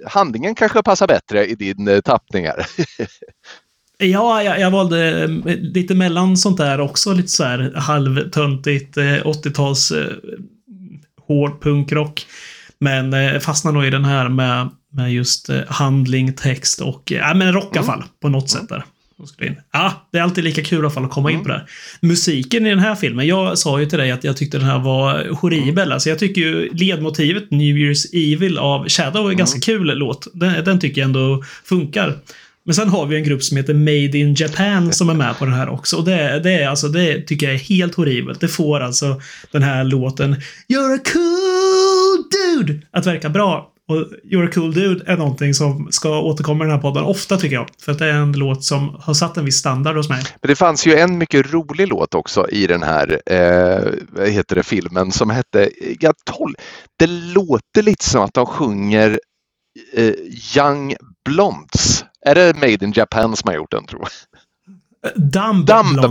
[0.07, 2.65] handlingen kanske passar bättre i din eh, tappning här.
[3.97, 7.13] Ja, jag, jag, valde eh, lite mellan sånt där också.
[7.13, 10.07] Lite så här halvtöntigt 80-tals eh,
[11.27, 12.25] hård punkrock.
[12.79, 17.35] Men eh, fastnar nog i den här med, med just eh, handling, text och eh,
[17.35, 17.99] men rock i alla mm.
[17.99, 18.83] fall på något sätt där.
[19.71, 21.43] Ja, det är alltid lika kul i alla fall att komma in mm.
[21.43, 21.67] på det här.
[22.01, 23.27] Musiken i den här filmen.
[23.27, 25.83] Jag sa ju till dig att jag tyckte den här var horribel.
[25.83, 25.91] Mm.
[25.91, 30.27] Alltså jag tycker ju ledmotivet New Year's Evil av Shadow är en ganska kul låt.
[30.33, 32.17] Den, den tycker jag ändå funkar.
[32.65, 35.45] Men sen har vi en grupp som heter Made in Japan som är med på
[35.45, 35.97] den här också.
[35.97, 38.39] Och det, det, är alltså, det tycker jag är helt horribelt.
[38.39, 40.35] Det får alltså den här låten
[40.69, 43.69] You're a cool dude att verka bra.
[43.89, 47.37] Och You're a cool dude är någonting som ska återkomma i den här podden ofta
[47.37, 47.67] tycker jag.
[47.81, 50.23] För att det är en låt som har satt en viss standard hos mig.
[50.41, 54.55] Men det fanns ju en mycket rolig låt också i den här eh, vad heter
[54.55, 56.55] det, filmen som hette Gatol.
[56.99, 59.19] Det låter lite som att de sjunger
[59.93, 60.13] eh,
[60.57, 60.95] Young
[61.25, 64.09] Blondes är det Made in Japan som har gjort den tror jag?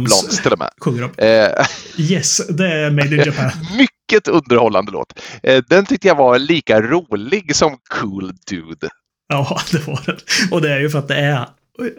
[0.05, 0.71] Blondes till och med.
[0.81, 1.27] Sjunger de.
[1.27, 1.67] Eh.
[2.11, 3.51] Yes, det är Made in Japan.
[3.79, 5.19] Mycket underhållande låt.
[5.43, 8.89] Eh, den tyckte jag var lika rolig som Cool Dude.
[9.29, 10.17] Ja, det var den.
[10.51, 11.49] Och det är ju för att det är,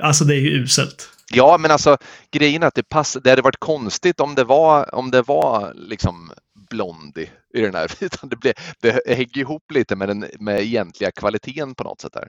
[0.01, 1.09] alltså det är ju uselt.
[1.31, 1.97] Ja, men alltså
[2.31, 3.21] grejen är att det passar.
[3.21, 6.31] Det hade varit konstigt om det var, om det var liksom
[6.69, 7.91] Blondie i den här.
[8.27, 12.27] det, blev, det hänger ihop lite med den med egentliga kvaliteten på något sätt där.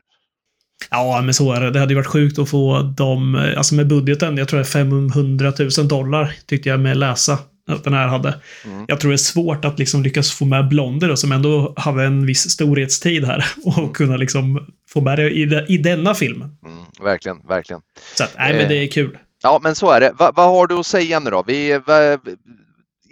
[0.91, 1.70] Ja, men så är det.
[1.70, 4.64] Det hade ju varit sjukt att få dem, alltså med budgeten, jag tror det är
[4.64, 8.35] 500 000 dollar tyckte jag med läsa att den här hade.
[8.64, 8.85] Mm.
[8.89, 12.05] Jag tror det är svårt att liksom lyckas få med Blonder då, som ändå hade
[12.05, 13.93] en viss storhetstid här och mm.
[13.93, 16.41] kunna liksom få med det i, i denna film.
[16.41, 17.83] Mm, verkligen, verkligen.
[18.16, 19.18] Så att, nej, men det är kul.
[19.43, 20.12] Ja, men så är det.
[20.18, 21.45] Va, vad har du att säga nu då?
[21.47, 22.18] Vi, va,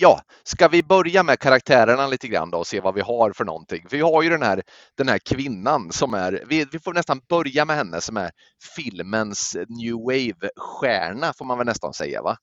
[0.03, 3.45] ja, ska vi börja med karaktärerna lite grann då och se vad vi har för
[3.45, 3.87] någonting?
[3.91, 4.63] Vi har ju den här,
[4.97, 8.31] den här kvinnan som är, vi, vi får nästan börja med henne som är
[8.77, 12.37] filmens new wave-stjärna får man väl nästan säga va?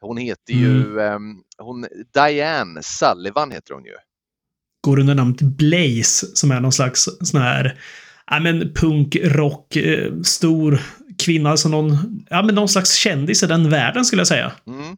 [0.00, 1.14] Hon heter ju, mm.
[1.14, 3.94] um, hon, Diane Sullivan heter hon ju.
[4.80, 7.80] Går under namnet Blaze som är någon slags sån här,
[8.26, 10.80] ja men punk, rock, eh, stor
[11.18, 14.52] kvinna, alltså någon, ja men någon slags kändis i den världen skulle jag säga.
[14.66, 14.96] Mm.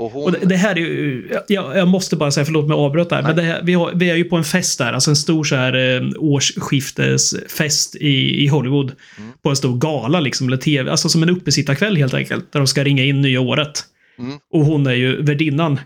[0.00, 0.24] Och hon...
[0.24, 3.36] Och det, här är ju, jag, jag måste bara säga, förlåt mig avbröt där, men
[3.36, 5.56] det här, vi, har, vi är ju på en fest där, alltså en stor så
[5.56, 8.92] här eh, årsskiftesfest i, i Hollywood.
[9.18, 9.30] Mm.
[9.42, 12.66] På en stor gala liksom, eller tv, alltså som en uppesittarkväll helt enkelt, där de
[12.66, 13.84] ska ringa in nya året.
[14.18, 14.38] Mm.
[14.52, 15.80] Och hon är ju värdinnan.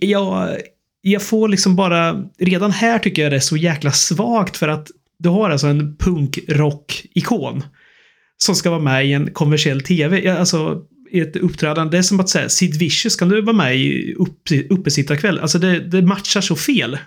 [0.00, 0.48] Jag,
[1.00, 4.90] jag får liksom bara, redan här tycker jag det är så jäkla svagt för att
[5.18, 7.62] du har alltså en punkrock-ikon
[8.36, 10.36] som ska vara med i en kommersiell tv.
[10.38, 10.82] Alltså,
[11.20, 11.96] ett uppträdande.
[11.96, 15.38] Det är som att säga Sid Vicious, kan du vara med i upp, uppesittarkväll?
[15.38, 16.98] Alltså det, det matchar så fel,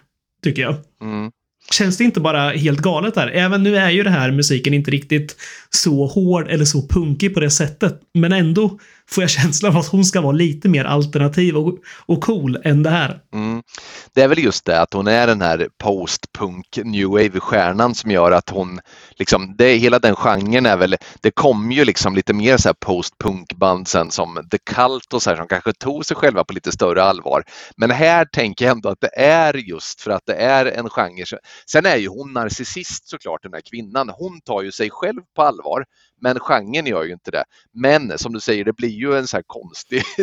[0.44, 0.76] tycker jag.
[1.02, 1.32] Mm.
[1.72, 3.28] Känns det inte bara helt galet där?
[3.28, 5.36] Även nu är ju det här musiken inte riktigt
[5.70, 8.02] så hård eller så punkig på det sättet.
[8.14, 8.80] Men ändå
[9.10, 12.84] får jag känslan av att hon ska vara lite mer alternativ och, och cool än
[12.84, 13.20] det här.
[13.34, 13.64] Mm.
[14.14, 18.32] Det är väl just det att hon är den här post-punk new wave-stjärnan som gör
[18.32, 18.80] att hon,
[19.16, 22.74] liksom, det, hela den genren är väl, det kom ju liksom lite mer så här
[22.74, 26.72] post-punk-band sen som The Cult och så här som kanske tog sig själva på lite
[26.72, 27.44] större allvar.
[27.78, 31.38] Men här tänker jag ändå att det är just för att det är en genre.
[31.72, 34.10] Sen är ju hon narcissist såklart den här kvinnan.
[34.10, 35.86] Hon tar ju sig själv på allvar.
[36.22, 37.44] Men genren gör ju inte det.
[37.74, 40.04] Men som du säger, det blir ju en så här konstig...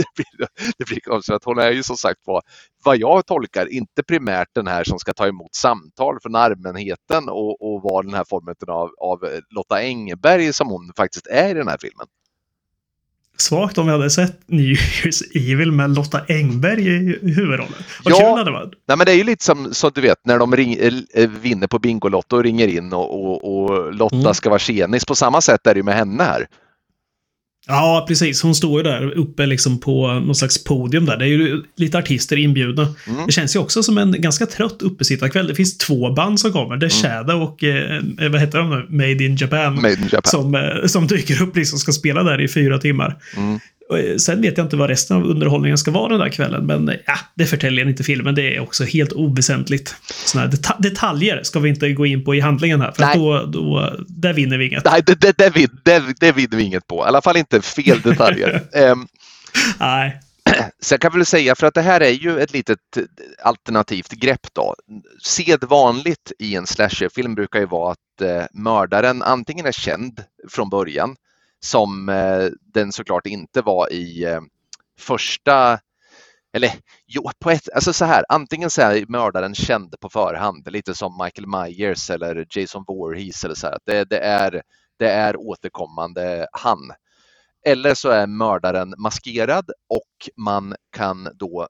[0.79, 2.43] det blir, konstigt att hon är ju som sagt vad,
[2.85, 7.63] vad jag tolkar inte primärt den här som ska ta emot samtal från allmänheten och,
[7.63, 9.19] och vara den här formen av, av
[9.51, 12.07] Lotta Engberg som hon faktiskt är i den här filmen.
[13.37, 15.23] Svagt om vi hade sett New Year's
[15.53, 17.73] Evil med Lotta Engberg i huvudrollen.
[18.05, 18.19] Vad Ja.
[18.19, 18.73] kul det hade varit.
[18.89, 20.77] Nej, men det är ju lite som, som du vet när de ring,
[21.15, 24.35] eh, vinner på Bingolotto och ringer in och, och, och Lotta Mm.
[24.35, 25.05] ska vara tjenis.
[25.05, 26.47] På samma sätt är det ju med henne här.
[27.67, 28.43] Ja, precis.
[28.43, 31.17] Hon står ju där uppe liksom på någon slags podium där.
[31.17, 32.95] Det är ju lite artister inbjudna.
[33.07, 33.27] Mm.
[33.27, 35.47] Det känns ju också som en ganska trött uppesittarkväll.
[35.47, 36.77] Det finns två band som kommer.
[36.77, 38.87] Det är Shadow och, eh, vad heter de nu?
[38.89, 39.75] Made in Japan.
[39.75, 40.31] Made in Japan.
[40.31, 43.17] Som, eh, som dyker upp liksom ska spela där i fyra timmar.
[43.37, 43.61] Mm.
[43.93, 46.89] Eh, Sen vet jag inte vad resten av underhållningen ska vara den där kvällen, men
[46.89, 48.35] eh, ja, det förtäljer inte filmen.
[48.35, 49.95] Det är också helt oväsentligt.
[50.11, 53.17] Såna deta detaljer ska vi inte gå in på i handlingen här, för Nej.
[53.19, 54.85] då, då, där vinner vi inget.
[54.85, 56.97] Nej, det, det, det, vin- det, det vinner vi inget på.
[56.97, 58.63] I alla fall inte fel detaljer.
[58.75, 59.07] Ehm,
[59.81, 60.21] Nej.
[60.83, 62.79] Sen kan vi väl säga, för att det här är ju ett litet
[63.43, 64.75] alternativt grepp då.
[65.25, 70.21] Sedvanligt i en slasherfilm brukar ju vara att eh, mördaren antingen är känd
[70.51, 71.17] från början,
[71.65, 74.41] som eh, den såklart inte var i eh,
[74.99, 75.79] första
[76.53, 76.71] eller
[77.07, 81.19] jo, på ett, alltså så här, antingen så är mördaren känd på förhand, lite som
[81.25, 83.79] Michael Myers eller Jason Voorhees eller så här.
[83.85, 84.63] Det, det, är,
[84.99, 86.79] det är återkommande han.
[87.67, 91.69] Eller så är mördaren maskerad och man kan då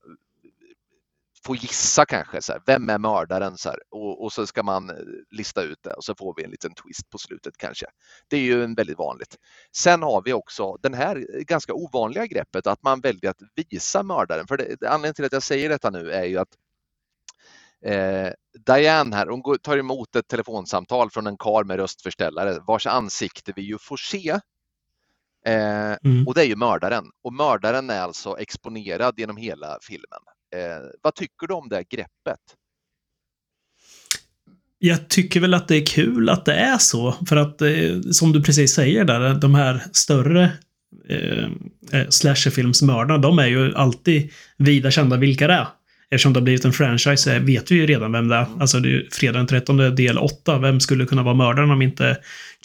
[1.45, 3.57] få gissa kanske, så här, vem är mördaren?
[3.59, 4.97] Så här, och, och så ska man eh,
[5.31, 7.87] lista ut det och så får vi en liten twist på slutet kanske.
[8.29, 9.37] Det är ju en väldigt vanligt.
[9.77, 13.39] Sen har vi också den här ganska ovanliga greppet att man väljer att
[13.71, 14.47] visa mördaren.
[14.47, 16.49] För det, anledningen till att jag säger detta nu är ju att
[17.85, 18.31] eh,
[18.67, 23.63] Diane här, hon tar emot ett telefonsamtal från en kar med röstförställare vars ansikte vi
[23.63, 24.31] ju får se.
[25.47, 26.27] Eh, Mm.
[26.27, 27.05] och det är ju mördaren.
[27.23, 30.21] Och mördaren är alltså exponerad genom hela filmen.
[30.55, 32.41] Eh, vad tycker du om det greppet?
[34.79, 37.15] Jag tycker väl att det är kul att det är så.
[37.29, 40.53] För att, eh, som du precis säger där, de här större
[41.09, 41.45] eh,
[41.93, 45.67] eh, slasherfilmsmördarna, de är ju alltid vida kända vilka det är.
[46.11, 48.47] Eftersom det har blivit en franchise eh, vet vi ju redan vem det är.
[48.61, 50.59] Alltså det är ju fredag den 13 del 8.
[50.59, 52.17] Vem skulle kunna vara mördaren om inte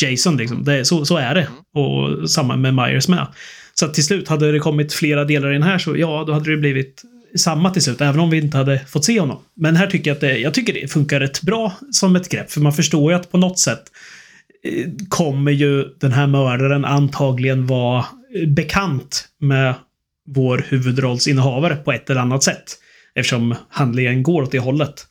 [0.02, 0.64] Jason liksom?
[0.64, 1.48] Det, så, så är det.
[1.74, 3.28] Och samma med Myers med.
[3.74, 6.52] Så till slut, hade det kommit flera delar i den här så ja, då hade
[6.52, 7.04] det blivit
[7.36, 9.38] samma till slut, även om vi inte hade fått se honom.
[9.56, 12.52] Men här tycker jag att det, jag tycker det funkar rätt bra som ett grepp,
[12.52, 13.84] för man förstår ju att på något sätt
[14.64, 18.06] eh, kommer ju den här mördaren antagligen vara
[18.36, 19.76] eh, bekant med
[20.28, 22.78] vår huvudrollsinnehavare på ett eller annat sätt.
[23.16, 25.08] Eftersom handlingen går åt det hållet.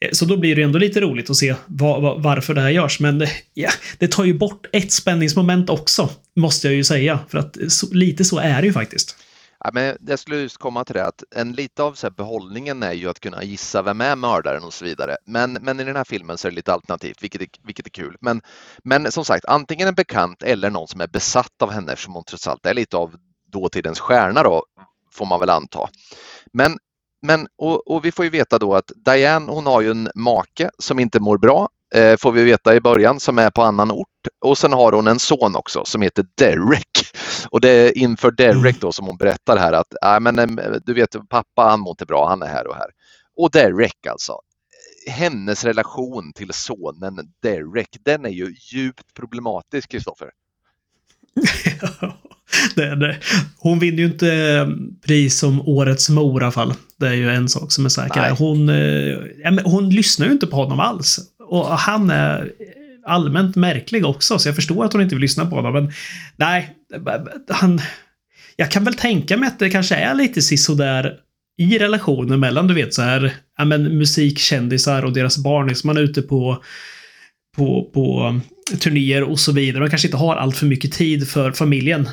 [0.00, 2.70] Eh, så då blir det ändå lite roligt att se var, var, varför det här
[2.70, 3.00] görs.
[3.00, 7.18] Men ja, det tar ju bort ett spänningsmoment också, måste jag ju säga.
[7.28, 9.16] För att så, lite så är det ju faktiskt.
[9.64, 12.82] Ja, men jag skulle just komma till det att en lite av så här behållningen
[12.82, 15.16] är ju att kunna gissa vem är mördaren och så vidare.
[15.24, 17.90] Men, men i den här filmen så är det lite alternativt, vilket är, vilket är
[17.90, 18.16] kul.
[18.20, 18.42] Men,
[18.84, 22.24] men som sagt, antingen en bekant eller någon som är besatt av henne eftersom hon
[22.24, 23.16] trots allt är lite av
[23.52, 24.64] dåtidens stjärna då,
[25.12, 25.88] får man väl anta.
[26.52, 26.78] Men,
[27.22, 30.70] men och, och vi får ju veta då att Diane, hon har ju en make
[30.78, 31.68] som inte mår bra,
[32.18, 34.08] får vi veta i början, som är på annan ort.
[34.40, 37.06] Och sen har hon en son också som heter Derek.
[37.50, 40.94] Och det är inför Derek då som hon berättar här att äh, men, eh, du
[40.94, 42.90] vet pappa han mår inte bra, han är här och här.
[43.36, 44.38] Och Derek alltså.
[45.06, 50.30] Hennes relation till sonen Derek, den är ju djupt problematisk Kristoffer.
[52.74, 53.18] det, det.
[53.58, 54.68] Hon vinner ju inte eh,
[55.06, 56.74] pris som årets mor i alla fall.
[56.96, 58.30] Det är ju en sak som är säker.
[58.30, 61.18] Hon, eh, hon lyssnar ju inte på honom alls.
[61.52, 62.52] Och han är
[63.06, 65.72] allmänt märklig också, så jag förstår att hon inte vill lyssna på honom.
[65.72, 65.92] Men
[66.36, 66.76] nej,
[67.48, 67.80] han...
[68.56, 71.14] Jag kan väl tänka mig att det kanske är lite sisådär
[71.58, 75.68] i relationen mellan, du vet, så här, ja men musikkändisar och deras barn.
[75.68, 76.62] Liksom man är ute på,
[77.56, 78.40] på, på
[78.80, 79.80] turnéer och så vidare.
[79.80, 82.08] Man kanske inte har allt för mycket tid för familjen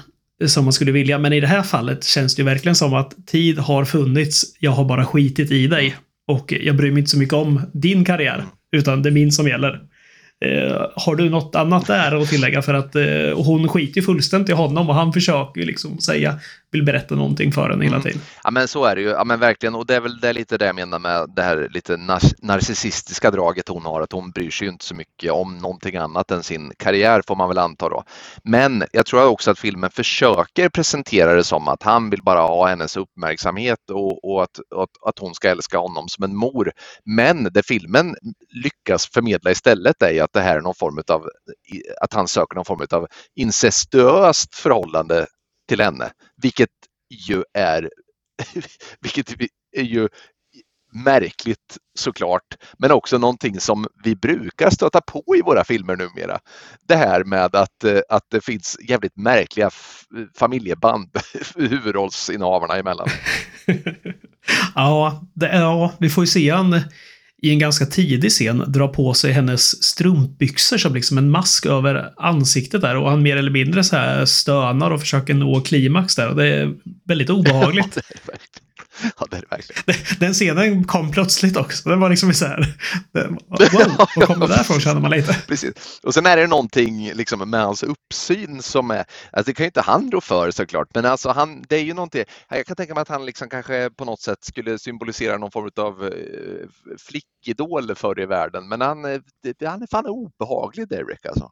[0.46, 1.18] som man skulle vilja.
[1.18, 4.46] Men i det här fallet känns det ju verkligen som att tid har funnits.
[4.60, 5.96] Jag har bara skitit i dig.
[6.28, 8.46] Och jag bryr mig inte så mycket om din karriär.
[8.72, 9.82] Utan det är min som gäller.
[10.46, 12.62] Eh, har du något annat där att tillägga?
[12.62, 16.40] För att eh, hon skiter ju fullständigt i honom och han försöker ju liksom säga,
[16.72, 18.04] vill berätta någonting för henne hela mm.
[18.04, 18.18] tiden.
[18.18, 18.28] Mm.
[18.44, 20.34] Ja men så är det ju, ja men verkligen och det är väl det är
[20.34, 24.32] lite det jag menar med det här lite nar narcissistiska draget hon har, att hon
[24.32, 27.58] bryr sig ju inte så mycket om någonting annat än sin karriär får man väl
[27.58, 28.04] anta då.
[28.44, 32.68] Men jag tror också att filmen försöker presentera det som att han vill bara ha
[32.68, 36.72] hennes uppmärksamhet och, och att, att, att hon ska älska honom som en mor.
[37.06, 38.16] Men det filmen
[38.64, 41.30] lyckas förmedla istället är att det här är någon form av,
[42.02, 45.28] att han söker någon form av incestuöst förhållande
[45.70, 46.12] till henne,
[46.42, 46.70] vilket
[47.28, 47.90] ju är,
[49.02, 49.36] vilket
[49.78, 50.08] är ju
[50.94, 56.40] märkligt såklart, men också någonting som vi brukar stöta på i våra filmer numera.
[56.88, 59.70] Det här med att, eh, att det finns jävligt märkliga
[60.36, 61.10] familjeband
[61.56, 63.08] huvudrollsinnehavarna emellan.
[64.76, 66.82] ja, det, ja, vi får ju se en
[67.42, 72.14] i en ganska tidig scen dra på sig hennes strumpbyxor som liksom en mask över
[72.18, 76.30] ansiktet där och han mer eller mindre så här stönar och försöker nå klimax där
[76.30, 76.74] och det är
[77.06, 77.98] väldigt obehagligt.
[79.20, 80.20] Ja, det är det verkligen.
[80.20, 81.90] Den scenen kom plötsligt också.
[81.90, 82.76] Den var liksom så här...
[83.14, 83.38] Wow,
[83.98, 85.34] var kom det där ifrån känner man lite.
[85.48, 86.00] Precis.
[86.04, 89.06] Och sen är det någonting liksom med hans uppsyn som är...
[89.32, 91.94] Alltså det kan ju inte han rå för såklart, men alltså han, det är ju
[91.94, 92.24] någonting...
[92.50, 95.70] Jag kan tänka mig att han liksom kanske på något sätt skulle symbolisera någon form
[95.78, 96.14] av eh,
[96.98, 98.98] flickidol förr i världen, men han,
[99.66, 101.52] han är fan obehaglig, Derek alltså.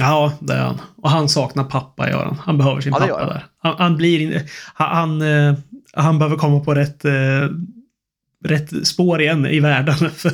[0.00, 0.80] Ja, det är han.
[0.96, 2.38] Och han saknar pappa, gör han.
[2.38, 3.46] Han behöver sin ja, pappa där.
[3.58, 4.42] Han, han blir...
[4.74, 5.54] Han, han, eh,
[5.92, 7.48] han behöver komma på rätt, eh,
[8.44, 9.94] rätt spår igen i världen.
[10.10, 10.32] För,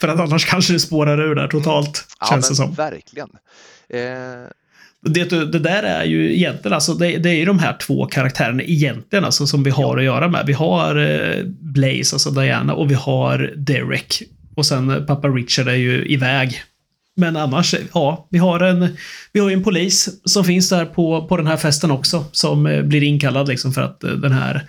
[0.00, 2.06] för att annars kanske det spårar ur där totalt.
[2.20, 2.74] Ja, känns det som.
[2.74, 3.28] verkligen.
[3.88, 4.48] Eh...
[5.06, 8.62] Det, det där är ju egentligen, alltså det, det är ju de här två karaktärerna
[8.62, 10.46] egentligen alltså som vi har att göra med.
[10.46, 14.22] Vi har eh, Blaze, alltså Diana, och vi har Derek.
[14.54, 16.62] Och sen pappa Richard är ju iväg
[17.16, 18.96] men annars, ja, vi har en,
[19.32, 22.24] vi har en polis som finns där på, på den här festen också.
[22.32, 24.66] Som eh, blir inkallad liksom för att eh, den här,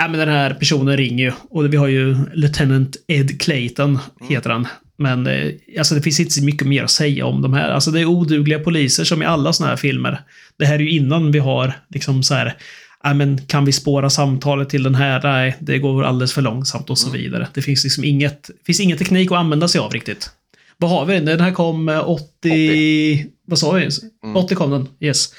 [0.00, 1.32] ja men den här personen ringer ju.
[1.50, 3.98] Och vi har ju Lieutenant Ed Clayton,
[4.28, 4.68] heter han.
[4.96, 7.70] Men eh, alltså det finns inte så mycket mer att säga om de här.
[7.70, 10.20] Alltså det är odugliga poliser som i alla såna här filmer.
[10.58, 12.56] Det här är ju innan vi har liksom så här
[13.02, 15.20] Ja, men kan vi spåra samtalet till den här?
[15.22, 17.20] Nej, det går alldeles för långsamt och så mm.
[17.20, 17.48] vidare.
[17.54, 20.30] Det finns liksom inget, finns ingen teknik att använda sig av riktigt.
[20.76, 21.20] Vad har vi?
[21.20, 22.24] Den här kom 80...
[22.40, 23.26] 80.
[23.46, 23.88] Vad sa vi?
[24.24, 24.36] Mm.
[24.36, 24.88] 80 kom den.
[25.00, 25.34] Yes.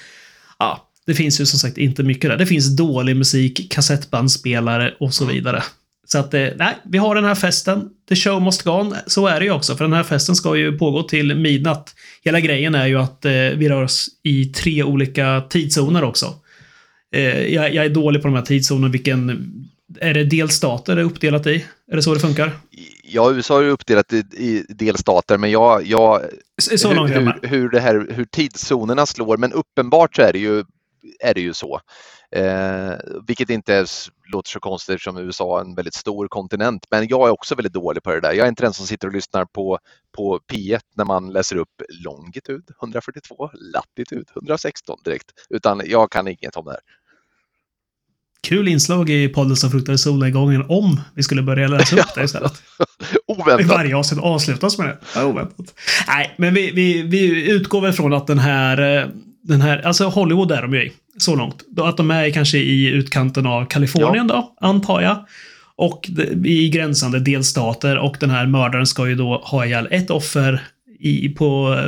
[0.59, 2.37] Ja, det finns ju som sagt inte mycket där.
[2.37, 5.63] Det finns dålig musik, kassettbandspelare och så vidare.
[6.07, 7.89] Så att, eh, nej, vi har den här festen.
[8.09, 8.95] The show must go on.
[9.07, 11.95] Så är det ju också, för den här festen ska ju pågå till midnatt.
[12.23, 16.35] Hela grejen är ju att eh, vi rör oss i tre olika tidszoner också.
[17.15, 19.53] Eh, jag, jag, är dålig på de här tidszonerna, vilken...
[19.99, 21.65] Är det delstater det är uppdelat i?
[21.91, 22.51] Är det så det funkar?
[23.03, 26.21] Ja, USA är uppdelat i, i delstater, men jag, jag
[26.61, 30.63] så hur, hur, hur, det här, hur tidszonerna slår, men uppenbart så är det ju,
[31.19, 31.81] är det ju så.
[32.31, 32.93] Eh,
[33.27, 33.87] vilket inte är,
[34.33, 36.85] låter så konstigt eftersom USA är en väldigt stor kontinent.
[36.91, 38.33] Men jag är också väldigt dålig på det där.
[38.33, 39.79] Jag är inte den som sitter och lyssnar på,
[40.17, 46.55] på P1 när man läser upp longitud 142, latitud 116 direkt, utan jag kan inget
[46.55, 46.81] om det här
[48.43, 52.53] kul inslag i podden som fruktade solnedgången om vi skulle börja läsa upp det istället.
[53.27, 53.61] oväntat.
[53.61, 54.97] I varje avsnitt avslutas med det.
[55.15, 55.73] Ja, oväntat.
[56.07, 59.09] Nej, men vi, vi, vi utgår väl från att den här, eh,
[59.43, 61.63] den här, alltså Hollywood är de ju i, så långt.
[61.77, 64.53] Att de är kanske i utkanten av Kalifornien ja.
[64.57, 65.25] då, antar jag.
[65.75, 66.09] Och
[66.45, 70.61] i gränsande delstater och den här mördaren ska ju då ha ihjäl ett offer
[70.99, 71.79] i, på,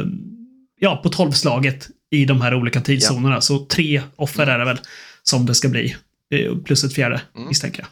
[0.80, 3.36] ja, på tolvslaget i de här olika tidszonerna.
[3.36, 3.42] Ja.
[3.42, 4.80] Så tre offer är det väl
[5.24, 5.96] som det ska bli.
[6.32, 7.48] Eh, plus ett fjärde, mm.
[7.48, 7.88] misstänker jag.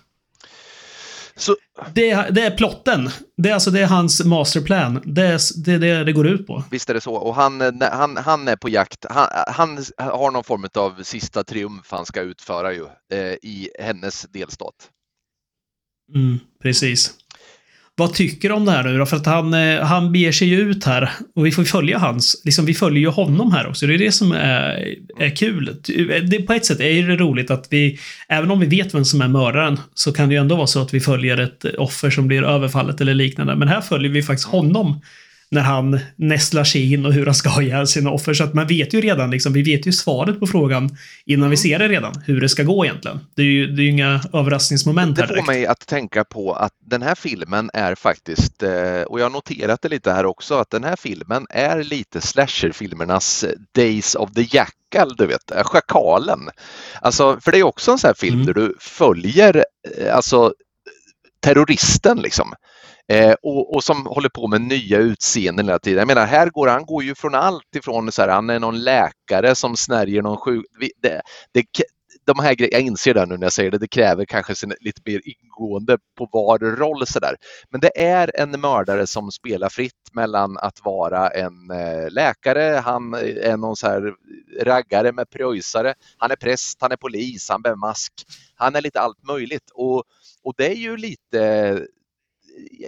[1.36, 1.56] Så...
[1.94, 3.10] Det, det, är plotten.
[3.38, 5.02] Det är, alltså, det är hans masterplan.
[5.06, 6.64] Det är det, det det går ut på.
[6.72, 7.14] Visst är det så.
[7.14, 9.06] Och han, han, han är på jakt.
[9.10, 14.22] Han, han har någon form av sista triumf han ska utföra ju, eh, i hennes
[14.22, 14.90] delstat.
[16.16, 17.14] Mm, precis
[18.02, 19.06] vad tycker du om det här nu då?
[19.06, 22.42] För att han, eh, han beger sig ju ut här och vi får följa hans,
[22.46, 23.88] liksom vi följer ju honom här också.
[23.88, 25.78] Det är det som är, är kul.
[26.30, 28.00] Det, på ett sätt är det roligt att vi,
[28.30, 30.82] även om vi vet vem som är mördaren, så kan det ju ändå vara så
[30.82, 33.56] att vi följer ett offer som blir överfallet eller liknande.
[33.56, 35.02] Men här följer vi faktiskt honom
[35.52, 38.34] när han nästlar sig in och hur han ska ha ihjäl sina offer.
[38.34, 41.58] Så att man vet ju redan, liksom, vi vet ju svaret på frågan innan vi
[41.58, 43.20] ser det redan, hur det ska gå egentligen.
[43.36, 45.48] Det är ju, det är ju inga överraskningsmoment Det här får direkt.
[45.48, 49.82] mig att tänka på att den här filmen är faktiskt, eh, och jag har noterat
[49.82, 53.46] det lite här också, att den här filmen är lite slasherfilmernas
[53.76, 56.40] Days of the Jackal, du vet, eh, Schakalen.
[57.02, 58.46] Alltså, för det är också en sån här film Mm.
[58.46, 59.66] där du följer
[59.98, 60.54] eh, alltså
[61.44, 62.54] terroristen liksom.
[63.12, 66.00] Eh, och, och som håller på med nya utseenden hela tiden.
[66.00, 68.84] Jag menar, här går han går ju från allt ifrån så här, han är någon
[68.84, 70.66] läkare som snärjer någon sjuk...
[71.02, 71.66] Det, det,
[72.26, 74.74] de här grejerna, jag inser det nu när jag säger det, det kräver kanske sin,
[74.80, 77.36] lite mer ingående på var roll sådär.
[77.70, 83.14] Men det är en mördare som spelar fritt mellan att vara en eh, läkare, han
[83.44, 84.14] är någon så här
[84.62, 88.14] raggare med pröjsare, han är präst, han är polis, han bär mask,
[88.56, 89.70] han är lite allt möjligt.
[89.74, 90.04] Och,
[90.44, 91.80] och det är ju lite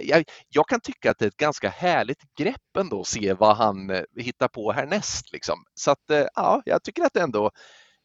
[0.02, 3.56] jag, jag kan tycka att det är ett ganska härligt grepp ändå att se vad
[3.56, 5.32] han eh, hittar på härnäst.
[5.32, 5.64] Liksom.
[5.74, 7.50] Så att, eh, ja, jag tycker att det ändå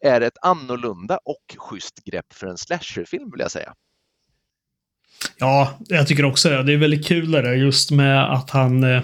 [0.05, 3.73] är ett annorlunda och schysst grepp för en slasherfilm vill jag säga.
[5.37, 6.63] Ja, jag tycker också det.
[6.63, 9.01] Det är väldigt kul det där just med att han eh,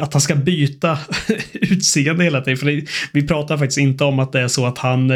[0.00, 0.98] att han ska byta
[1.52, 2.56] utseende hela tiden.
[2.56, 5.10] För det, vi pratar faktiskt inte om att det är så att han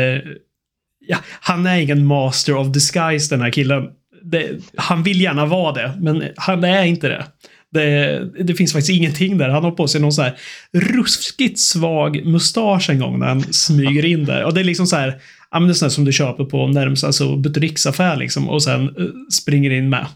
[1.11, 3.91] ja, han är ingen master of disguise den här killen.
[4.23, 7.25] Det, han vill gärna vara det, men han är inte det.
[7.73, 9.49] Det, det finns faktiskt ingenting där.
[9.49, 10.35] Han har på sig någon så här
[10.73, 14.45] ruskigt svag mustasch en gång när han smyger in där.
[14.45, 15.15] Och det är liksom så här,
[15.51, 18.83] ja men det är sånt som du köper på närmsta alltså, butiksaffär liksom och sen
[18.85, 20.07] eh, springer in med.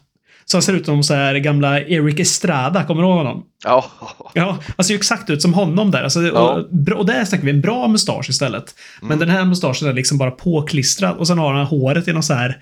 [0.45, 3.45] Så han ser ut som så här gamla Eric Estrada, kommer du ihåg honom?
[3.65, 3.85] Ja,
[4.35, 6.03] Ja, han ser ju exakt ut som honom där.
[6.03, 6.41] Alltså, Ja.
[6.41, 8.75] och, och där snackar vi en bra mustasch istället.
[9.01, 9.19] Men Mm.
[9.19, 12.35] den här mustaschen är liksom bara påklistrad och sen har han håret i någon så
[12.35, 12.57] här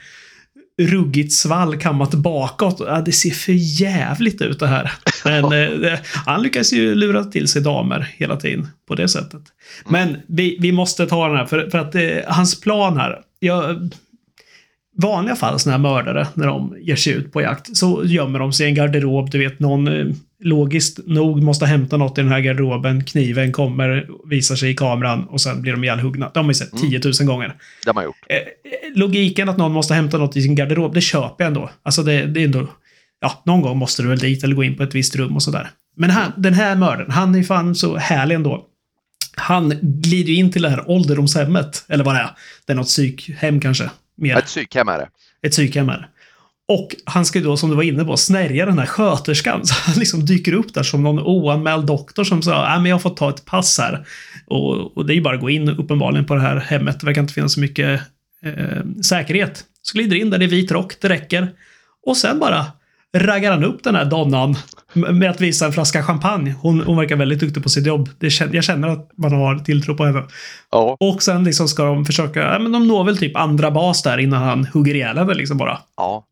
[0.80, 2.76] ruggigt svall kammat bakåt.
[2.86, 4.92] Ja, det ser för jävligt ut det här.
[5.24, 5.44] Men
[5.84, 9.42] eh, han lyckas ju lura till sig damer hela tiden på det sättet.
[9.88, 13.18] Men vi, vi måste ta den här, för, för att eh, hans plan här.
[13.38, 13.90] Jag,
[15.02, 18.52] vanliga fall, såna här mördare, när de ger sig ut på jakt, så gömmer de
[18.52, 19.30] sig i en garderob.
[19.30, 20.06] Du vet, någon eh,
[20.42, 23.04] logiskt nog måste hämta något i den här garderoben.
[23.04, 26.30] Kniven kommer, visar sig i kameran och sen blir de ihjälhuggna.
[26.34, 27.54] Det har man ju sett 10 000 gånger.
[27.84, 28.16] det har man gjort.
[28.28, 28.38] Eh,
[28.94, 31.70] logiken att någon måste hämta något i sin garderob, det köper jag ändå.
[31.82, 32.68] Alltså det, det är ändå...
[33.20, 35.42] Ja, någon gång måste du väl dit eller gå in på ett visst rum och
[35.42, 35.70] sådär.
[35.96, 38.66] Men han, den här mördaren, han är fan så härlig ändå.
[39.36, 42.30] Han glider ju in till det här ålderdomshemmet, eller vad det är.
[42.66, 43.90] Det är något psykhem kanske.
[44.16, 44.36] Mer.
[44.36, 45.08] Ett psykhem är det.
[45.46, 46.08] Ett psykhem är det.
[46.68, 49.60] Och han ska ju då, som du var inne på, snärja den här sköterskan.
[49.66, 53.02] Så han liksom dyker upp där som någon oanmäld doktor som sa att men jag
[53.02, 54.06] får ta ett pass här.
[54.46, 57.00] Och, och det är ju bara att gå in uppenbarligen på det här hemmet.
[57.00, 58.00] Det verkar inte finnas så mycket
[58.44, 59.64] eh, säkerhet.
[59.82, 61.52] Så glider in där i vit rock, det räcker.
[62.06, 62.66] Och sen bara
[63.16, 64.56] raggar han upp den här donnan
[64.92, 66.54] med att visa en flaska champagne.
[66.60, 68.08] Hon, hon verkar väldigt duktig på sitt jobb.
[68.18, 70.22] Det, jag känner att man har tilltro på henne.
[70.70, 74.02] Ja, Och sen liksom ska de försöka, ja, men de når väl typ andra bas
[74.02, 75.78] där innan han hugger ihjäl henne liksom bara.
[75.96, 76.26] ja.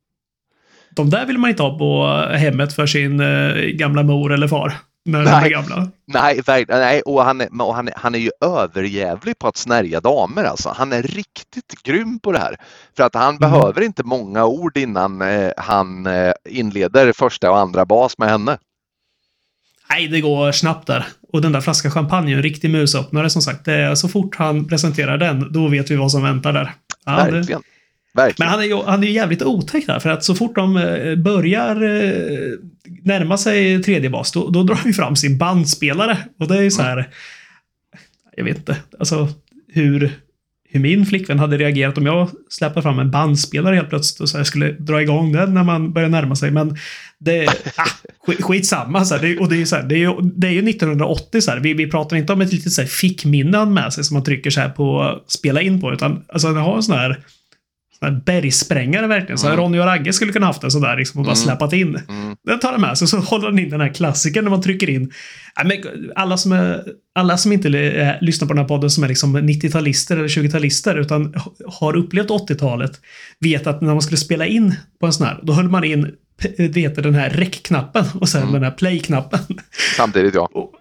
[0.90, 4.74] De där vill man inte ha på hemmet för sin eh, gamla mor eller far.
[5.04, 5.50] När de är Nej.
[5.50, 5.88] gamla.
[6.06, 6.80] Nej, verkligen.
[6.80, 10.44] Nej, och han är, och han är, han är ju överjävlig på att snärja damer
[10.44, 10.74] alltså.
[10.76, 12.56] Han är riktigt grym på det här.
[12.96, 17.84] För att han behöver inte många ord innan eh, han eh, inleder första och andra
[17.84, 18.58] bas med henne.
[19.90, 21.06] Nej, det går snabbt där.
[21.32, 23.64] Och den där flaskan champagne är en riktig musöppnare som sagt.
[23.64, 26.72] Det är, så fort han presenterar den, då vet vi vad som väntar där.
[27.04, 27.58] Ja, det,
[28.12, 28.34] Verkligen.
[28.38, 30.76] Men han är ju han är ju jävligt otäck där, för att så fort de
[30.76, 32.52] eh, börjar eh,
[33.02, 36.18] närma sig tredje bas, då, då drar han ju fram sin bandspelare.
[36.38, 37.08] Och det är ju så här...
[38.36, 39.28] Jag vet inte, alltså
[39.68, 40.12] hur,
[40.68, 44.36] hur min flickvän hade reagerat om jag släppte fram en bandspelare helt plötsligt och så
[44.36, 46.50] här skulle dra igång den när man börjar närma sig.
[46.50, 46.76] Men
[47.18, 47.48] det...
[47.76, 47.90] Ah,
[48.40, 49.04] skitsamma.
[49.04, 50.70] Så här, det, och det är ju så här, det är ju, det är ju
[50.70, 51.60] 1980 så här.
[51.60, 54.24] Vi, vi pratar inte om ett litet så här fickminne han med sig som man
[54.24, 57.12] trycker så här på spela in på, utan alltså han har en sån här sån
[57.12, 57.24] här
[58.26, 59.38] bergsprängare verkligen.
[59.38, 59.58] Så Mm.
[59.58, 61.44] Ronny och Ragge skulle kunna haft en sån där liksom, och bara Mm.
[61.44, 61.98] släpat in.
[62.08, 62.36] Mm.
[62.44, 64.90] Den tar han med sig så håller han in den här klassikern när man trycker
[64.90, 65.12] in.
[66.16, 66.84] Alla, som är,
[67.14, 70.94] alla som inte eh, lyssnar på den här podden som är liksom 90-talister eller 20-talister
[71.00, 73.00] utan ha- har upplevt 80-talet
[73.40, 76.10] vet att när man skulle spela in på en sån här, då höll man in
[76.58, 78.52] vet den här rec-knappen och sen Mm.
[78.54, 79.40] den här play-knappen.
[79.96, 80.48] Samtidigt ja.
[80.54, 80.72] Och,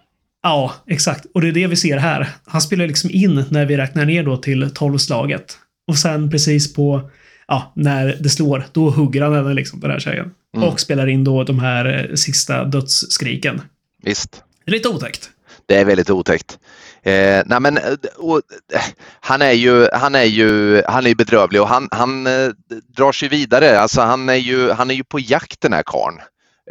[0.44, 1.26] ja, exakt.
[1.34, 2.28] Och det är det vi ser här.
[2.46, 5.58] Han spelar liksom in när vi räknar ner då till tolvslaget.
[5.90, 7.10] Och sen precis på,
[7.48, 10.32] ja, när det slår, då hugger han henne liksom, den här tjejen.
[10.58, 10.70] Mm.
[10.70, 13.62] Och spelar in då de här eh, sista dödsskriken.
[14.04, 14.44] Visst.
[14.66, 15.30] Det är lite otäckt.
[15.66, 16.60] Det är väldigt otäckt.
[17.04, 17.84] Eh, nej men, eh,
[18.18, 18.42] och,
[18.74, 18.82] eh,
[19.20, 22.50] han är ju, han är ju, han är bedrövlig och han, han eh,
[22.98, 23.80] drar sig vidare.
[23.80, 26.18] Alltså han är ju, han är ju på jakt den här karln.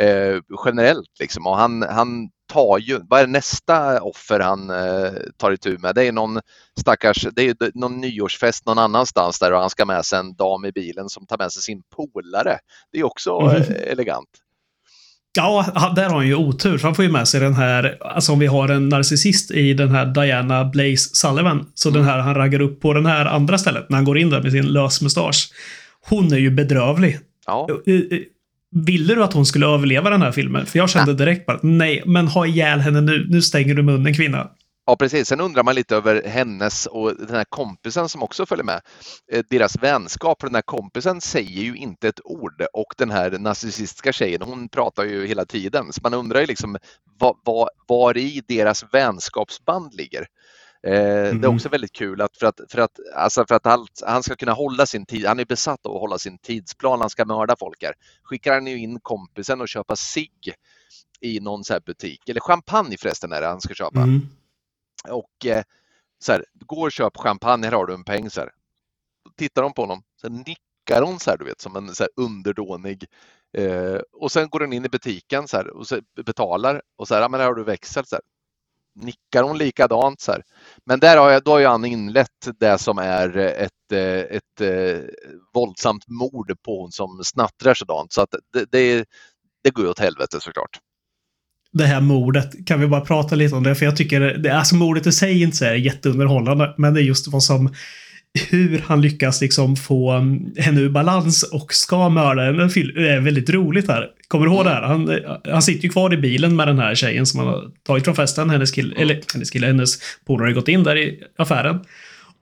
[0.01, 5.53] Eh, generellt liksom och han, han tar ju, vad är nästa offer han eh, tar
[5.53, 5.95] itu med?
[5.95, 6.41] Det är någon
[6.81, 10.65] stackars, det är någon nyårsfest någon annanstans där och han ska med sig en dam
[10.65, 12.59] i bilen som tar med sig sin polare.
[12.93, 13.57] Det är också Mhm.
[13.57, 14.29] eh, elegant.
[15.37, 16.79] Ja, där har han ju otur.
[16.83, 19.91] Han får ju med sig den här, alltså om vi har en narcissist i den
[19.91, 21.71] här Diana Blaze Sullivan.
[21.75, 24.31] Så den här han raggar upp på den här andra stället när han går in
[24.31, 25.51] där med sin lösmustasch.
[26.09, 27.19] Hon är ju bedrövlig.
[27.47, 27.69] Ja.
[28.71, 30.67] Ville du att hon skulle överleva den här filmen?
[30.67, 33.27] För jag kände direkt bara, nej, men ha ihjäl henne nu.
[33.31, 34.51] Nu stänger du munnen kvinna.
[34.87, 38.65] Ja precis, sen undrar man lite över hennes och den här kompisen som också följer
[38.65, 38.81] med.
[39.33, 43.31] Eh, Deras vänskap, för den här kompisen säger ju inte ett ord och den här
[43.31, 45.93] narcissistiska tjejen hon pratar ju hela tiden.
[45.93, 46.77] Så man undrar ju liksom
[47.19, 50.27] vad, vad, var i deras vänskapsband ligger.
[50.83, 50.99] Eh, Det
[51.29, 51.55] är Mhm.
[51.55, 54.53] också väldigt kul att för att, för att, alltså för att allt, han ska kunna
[54.53, 57.83] hålla sin tid, han är besatt av att hålla sin tidsplan, han ska mörda folk
[57.83, 57.95] här.
[58.23, 60.53] Skickar han ju in kompisen och köpa cigg
[61.21, 64.21] i någon så här butik, eller champagne förresten är det han ska köpa Mm.
[65.09, 65.63] och eh,
[66.19, 68.31] så här, gå och köp champagne, här har du en peng.
[68.31, 68.51] Så här.
[69.37, 72.11] Tittar de på honom, sen nickar hon så här, du vet, som en så här,
[72.17, 73.05] underdånig.
[73.59, 77.15] Eh, och sen går hon in i butiken så här, och så betalar och så
[77.15, 78.05] här, ja, men här har du växel.
[78.07, 78.23] Så här.
[79.03, 80.43] Nickar hon likadant så här.
[80.87, 84.61] Men där har jag, då har ju han inlett det som är ett, eh, ett,
[84.61, 85.03] ett
[85.55, 88.13] våldsamt mord på hon som snattrar sådant.
[88.13, 89.05] Så att det, det,
[89.65, 90.79] det går ju åt helvete såklart.
[91.73, 92.67] det här mordet.
[92.67, 93.75] Kan vi bara prata lite om det?
[93.75, 97.05] För jag tycker, det, alltså mordet i sig är inte så jätteunderhållande, men det är
[97.05, 97.75] just vad som
[98.51, 100.13] hur han lyckas liksom få
[100.57, 102.69] henne ur balans och ska mörda henne.
[102.95, 104.07] Det är väldigt roligt här.
[104.29, 104.83] Kommer du ihåg det här?
[104.83, 105.19] Han,
[105.53, 108.17] han sitter ju kvar i bilen med den här tjejen som han har tagit från
[108.17, 108.51] festen.
[108.51, 111.81] Hennes kille, eller hennes kille, hennes polare har gått in där i affären.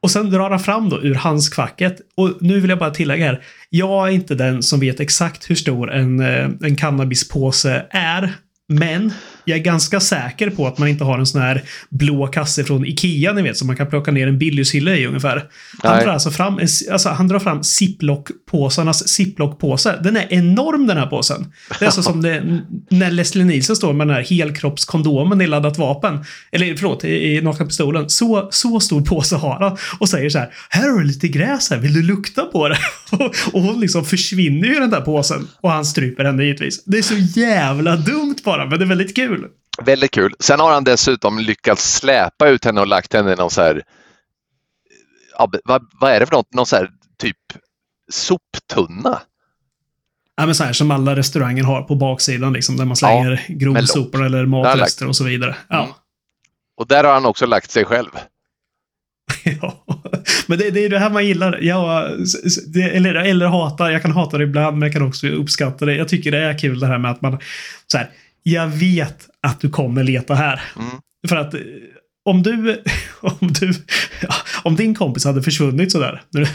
[0.01, 2.01] Och sen drar han fram då ur handskfacket.
[2.15, 3.43] Och nu vill jag bara tillägga här.
[3.71, 8.33] Jag är inte den som vet exakt hur stor en, eh, en cannabispåse är.
[8.69, 9.13] Men
[9.47, 12.87] jag är ganska säker på att man inte har en sån här blå kasse från
[12.87, 15.45] Ikea, ni vet, som man kan plocka ner en Billyshylla i ungefär.
[15.83, 16.05] Han Nej.
[16.05, 16.61] drar alltså fram,
[16.93, 20.03] alltså, han drar fram ziplock-påsarnas ziplock-påse.
[20.03, 21.53] Den är enorm den här påsen.
[21.79, 25.79] Det är alltså som det, när Leslie Nielsen står med den här helkroppskondomen i laddat
[25.79, 26.25] vapen.
[26.53, 28.11] Eller förlåt, i, i nakna pistolen.
[28.11, 29.79] Så, så stor påse har han.
[29.99, 32.79] Och säger så här, här har du lite gräs här, vill du lukta på det?
[33.53, 35.49] och hon liksom försvinner ju i den där påsen.
[35.61, 36.85] Och han stryper henne givetvis.
[36.85, 39.36] Det är så jävla dumt bara, men det är väldigt kul.
[39.85, 40.35] Väldigt kul.
[40.41, 43.83] Sen har han dessutom lyckats släpa ut henne och lagt henne i någon så här,
[45.39, 47.37] ja, vad, vad är det för något, någon så här typ
[48.11, 49.21] soptunna?
[50.37, 53.61] Ja, men så här som alla restauranger har på baksidan, liksom, där man slänger med
[53.61, 55.57] grovsopor eller matrester och så vidare.
[55.69, 55.83] Ja.
[55.83, 55.95] Mm.
[56.77, 58.11] Och där har han också lagt sig själv.
[59.61, 59.85] Ja,
[60.47, 61.61] men det, det är det här man gillar.
[62.23, 63.91] S- det, eller, eller hatar.
[63.91, 65.95] Jag kan hata det ibland, men jag kan också uppskatta det.
[65.95, 67.39] Jag tycker det är kul det här med att man...
[67.87, 68.11] Så här,
[68.51, 70.61] jag vet att du kommer leta här.
[70.77, 70.91] Mm.
[71.29, 71.61] För att eh,
[72.25, 72.83] om du...
[73.21, 73.73] Om, du
[74.63, 76.47] om din kompis hade försvunnit sådär, när du,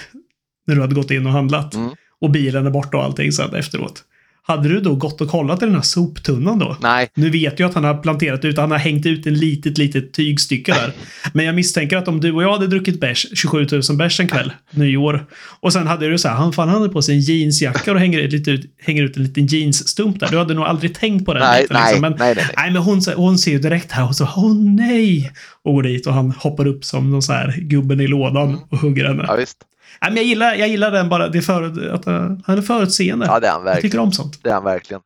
[0.68, 1.89] när du hade gått in och handlat, Mm.
[2.22, 4.04] och bilen är borta och allting sen efteråt.
[4.44, 6.78] Hade du då gått och kollat i den här soptunnan då?
[6.82, 9.78] Nej, Nu vet jag att han har planterat ut, han har hängt ut en litet,
[9.78, 10.94] litet tygstycke där.
[11.34, 14.28] Men jag misstänker att om du och jag hade druckit bärs, 27 000 bärs en
[14.28, 15.26] kväll, nyår,
[15.60, 18.20] och sen hade du så här, han fan hade på sig en jeansjacka och hänger,
[18.20, 20.28] ut ut, hänger ut en liten jeansstump där.
[20.32, 22.02] Du hade nog aldrig tänkt på den nej, biten, nej, liksom.
[22.02, 22.46] nej, Men, nej, nej.
[22.58, 25.32] nej, men hon, hon ser ju direkt här och så, åh nej!
[25.64, 28.78] Och går dit och han hoppar upp som någon så här gubben i lådan och
[28.78, 29.26] hugger henne.
[29.28, 29.58] Ja, visst.
[30.02, 33.26] Nej, men jag gillar, jag gillar den bara, det för, att uh, han är förutseende.
[33.26, 34.06] Ja, det är han jag tycker verkligen.
[34.06, 34.43] om sånt.
[34.43, 35.02] Det är han verkligen.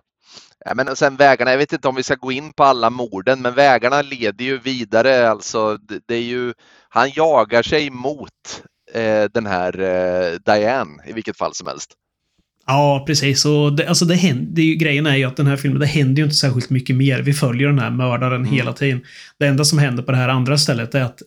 [0.65, 3.41] Ja, men sen vägarna, jag vet inte om vi ska gå in på alla morden,
[3.41, 5.29] men vägarna leder ju vidare.
[5.29, 6.53] Alltså, det, det är ju,
[6.89, 8.29] han jagar sig mot
[8.93, 11.93] eh, den här eh, Diane i vilket fall som helst.
[12.67, 13.45] Ja, precis.
[13.45, 15.79] Och det, alltså det händer, det är ju, grejen är ju att den här filmen,
[15.79, 17.21] det händer ju inte särskilt mycket mer.
[17.21, 18.53] Vi följer den här mördaren Mm.
[18.53, 19.01] hela tiden.
[19.39, 21.21] Det enda som händer på det här andra stället är att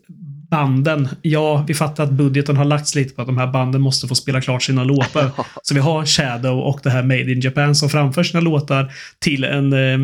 [0.51, 4.09] banden, ja, vi fattar att budgeten har lagts lite på att de här banden måste
[4.09, 5.31] få spela klart sina låtar.
[5.63, 9.45] Så vi har Shadow och det här Made in Japan som framför sina låtar till
[9.45, 9.99] en, eh,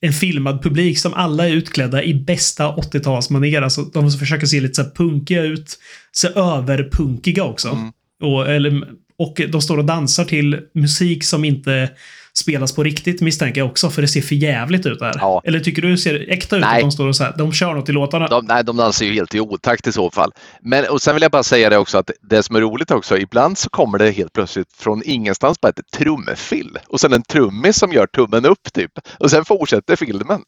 [0.00, 3.62] en filmad publik som alla är utklädda i bästa 80-talsmanér.
[3.62, 5.78] Alltså, de försöker se lite så punkiga ut,
[6.12, 7.68] se överpunkiga också.
[7.68, 7.92] Mm.
[8.22, 8.82] Och, eller,
[9.18, 11.90] och de står och dansar till musik som inte
[12.38, 15.12] spelas på riktigt misstänker jag också, för det ser för jävligt ut där.
[15.16, 15.42] Ja.
[15.44, 16.76] Eller tycker du det ser äkta ut Nej.
[16.76, 18.26] att de står och så här, de kör något i låtarna?
[18.26, 20.32] De, nej, de dansar ju helt i otakt i så fall.
[20.62, 23.18] Men, och sen vill jag bara säga det också att det som är roligt också,
[23.18, 27.76] ibland så kommer det helt plötsligt från ingenstans bara ett trumfill och sen en trummis
[27.76, 28.92] som gör tummen upp typ.
[29.18, 30.40] Och sen fortsätter filmen.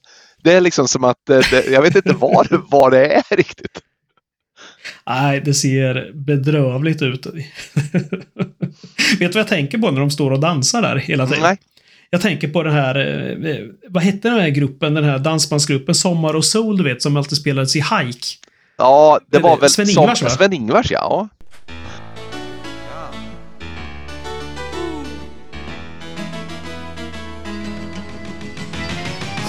[0.43, 3.81] Det är liksom som att, eh, det, jag vet inte vad, vad det är riktigt.
[5.07, 7.27] Nej, det ser bedrövligt ut.
[9.19, 11.43] Vet du vad jag tänker på när de står och dansar där hela tiden?
[11.43, 11.59] Nej.
[12.11, 12.99] Jag tänker på den här,
[13.47, 13.57] eh,
[13.89, 17.39] vad hette den här gruppen, den här dansbandsgruppen Sommar och Sol, du vet, som alltid
[17.39, 18.27] spelades i Hike.
[18.79, 20.35] Ja, det var väl Sven-Ingvars, som, va?
[20.35, 21.29] Sven-Ingvars, ja.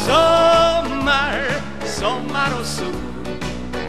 [0.05, 1.45] Sommar,
[1.85, 2.85] sommar och sol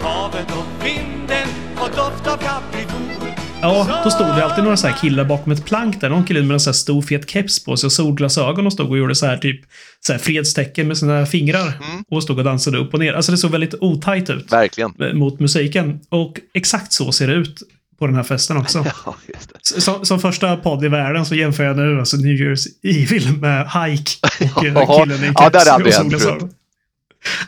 [0.01, 3.32] Havet och vinden och doft av kaprifol
[3.63, 6.09] Ja, då stod det alltid några så här killar bakom ett plank där.
[6.09, 8.91] Någon kille med en så här stor fet keps på sig och solglasögon och stod
[8.91, 9.61] och gjorde så här typ
[10.01, 11.67] så här fredstecken med sina fingrar.
[11.67, 12.05] Mm.
[12.11, 13.13] Och stod och dansade upp och ner.
[13.13, 14.93] Alltså det såg väldigt otajt ut Verkligen.
[15.01, 16.01] eh, mot musiken.
[16.09, 17.63] Och exakt så ser det ut
[17.99, 18.85] på den här festen också.
[19.07, 19.15] Ja,
[19.63, 23.67] Som, som första podd i världen så jämför jag nu alltså New Year's Evil med
[23.71, 24.11] Hike
[24.57, 26.51] och eh, Ja, killen i ja, det hade keps och solglasögon.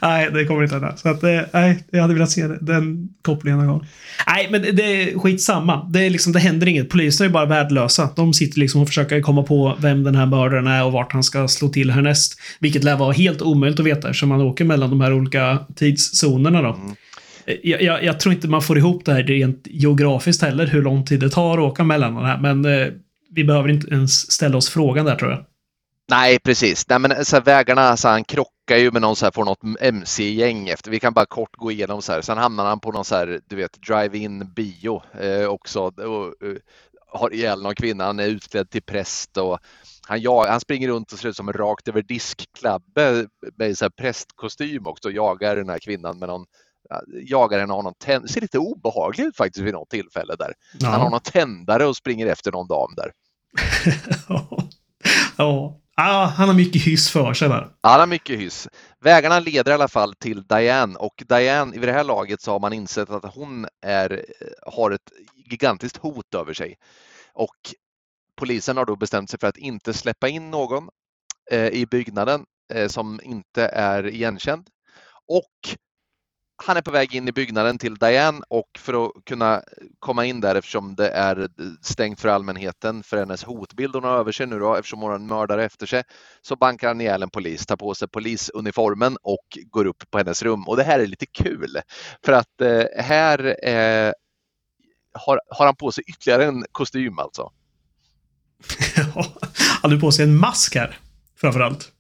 [0.02, 0.96] Nej, det kommer inte hända.
[0.96, 3.86] Så att, eh, nej, jag hade velat se den kopplingen någon gång.
[4.26, 5.88] Nej, men det- är skitsamma.
[5.92, 6.88] Det, är liksom, det händer inget.
[6.88, 8.08] Poliserna är bara värdelösa.
[8.16, 11.22] De sitter liksom och försöker komma på vem den här mördaren är och vart han
[11.22, 12.40] ska slå till härnäst.
[12.60, 16.62] Vilket lär vara helt omöjligt att veta eftersom man åker mellan de här olika tidszonerna
[16.62, 16.68] då.
[16.74, 16.94] Mm.
[17.62, 21.04] Jag, jag, jag tror inte man får ihop det här rent geografiskt heller, hur lång
[21.04, 22.38] tid det tar att åka mellan de här.
[22.40, 22.86] Men eh,
[23.34, 25.40] vi behöver inte ens ställa oss frågan där tror jag.
[26.10, 26.88] Nej, precis.
[26.88, 29.44] Nej, men så här, vägarna, så här, han krockar ju med någon så här, får
[29.44, 30.90] något MC-gäng efter.
[30.90, 32.20] Vi kan bara kort gå igenom så här.
[32.22, 36.56] Sen hamnar han på någon så här, du vet, drive-in bio eh, också och eh,
[37.08, 38.04] har ihjäl någon kvinna.
[38.04, 39.58] Han är utklädd till präst och
[40.08, 43.26] han, ja, han springer runt och ser ut som en rakt över diskklabbe
[43.56, 46.44] med så här prästkostym också och jagar den här kvinnan med någon
[46.88, 50.36] ja, jagar henne och har någon tänd- ser lite obehaglig ut faktiskt vid något tillfälle
[50.38, 50.52] där.
[50.82, 51.10] Han har Ja.
[51.10, 53.12] någon tändare och springer efter någon dam där.
[55.36, 55.80] ja.
[55.96, 57.70] Ah, han har mycket hyss för sig där.
[57.82, 58.68] Han har mycket hyss.
[59.00, 62.60] Vägarna leder i alla fall till Diane och Diane, i det här laget så har
[62.60, 65.12] man insett att hon är, eh, har ett
[65.50, 66.74] gigantiskt hot över sig.
[67.32, 67.56] Och
[68.36, 70.88] polisen har då bestämt sig för att inte släppa in någon
[71.50, 74.68] eh, i byggnaden eh, som inte är igenkänd.
[75.28, 75.76] Och
[76.56, 79.62] han är på väg in i byggnaden till Diane och för att kunna
[79.98, 81.48] komma in där eftersom det är
[81.82, 85.16] stängt för allmänheten för hennes hotbild hon har över sig nu då eftersom hon har
[85.16, 86.02] en mördare efter sig
[86.42, 90.42] så bankar han ihjäl en polis, tar på sig polisuniformen och går upp på hennes
[90.42, 90.68] rum.
[90.68, 91.80] Och det här är lite kul
[92.24, 94.12] för att eh, här eh,
[95.12, 97.52] har, har han på sig ytterligare en kostym alltså.
[99.82, 100.98] han har på sig en mask här.
[101.36, 101.92] Framförallt.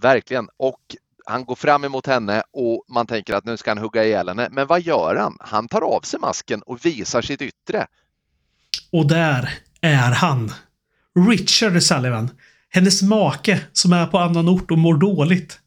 [0.00, 0.48] Verkligen.
[0.56, 0.96] Och
[1.26, 4.48] han går fram emot henne och man tänker att nu ska han hugga ihjäl henne.
[4.50, 5.36] Men vad gör han?
[5.40, 7.86] Han tar av sig masken och visar sitt yttre.
[8.92, 10.52] Och där är han.
[11.28, 12.30] Richard Sullivan.
[12.68, 15.60] Hennes make som är på annan ort och mår dåligt.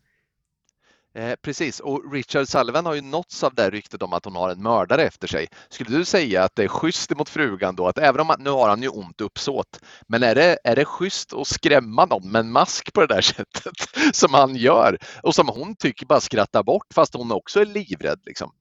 [1.15, 4.35] Eh, precis, och Richard Sullivan har ju nåtts av det här ryktet om att hon
[4.35, 5.47] har en mördare efter sig.
[5.69, 7.87] Skulle du säga att det är schysst mot frugan då?
[7.87, 10.85] Att även om att nu har han ju ont uppsåt, men är det, är det
[10.85, 14.97] schysst att skrämma någon med en mask på det där sättet som han gör?
[15.23, 18.51] Och som hon tycker bara skrattar bort fast hon också är livrädd liksom.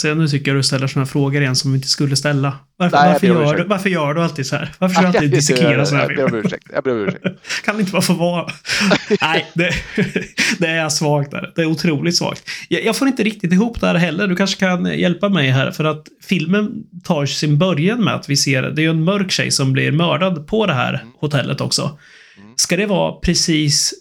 [0.00, 2.58] Så nu tycker jag du ställer sådana frågor igen som vi inte skulle ställa.
[2.76, 4.72] Varför, Nej, varför, gör, du, varför gör du alltid så här?
[4.78, 6.46] Varför ska du alltid dissekera sådana här Jag ber om filmer?
[6.46, 6.66] ursäkt.
[6.72, 7.24] Jag ber om ursäkt.
[7.64, 8.50] Kan det inte bara få vara?
[9.20, 9.70] Nej, det,
[10.58, 11.52] det är svagt där.
[11.54, 12.42] Det är otroligt svagt.
[12.68, 14.26] Jag, jag får inte riktigt ihop det här heller.
[14.26, 15.70] Du kanske kan hjälpa mig här.
[15.70, 16.72] För att filmen
[17.04, 19.92] tar sin början med att vi ser, det är ju en mörk tjej som blir
[19.92, 21.82] mördad på det här hotellet också.
[21.82, 22.52] Mm.
[22.56, 23.94] Ska det vara precis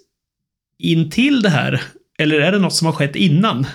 [0.80, 1.82] intill det här?
[2.20, 3.66] Eller är det något som har skett innan?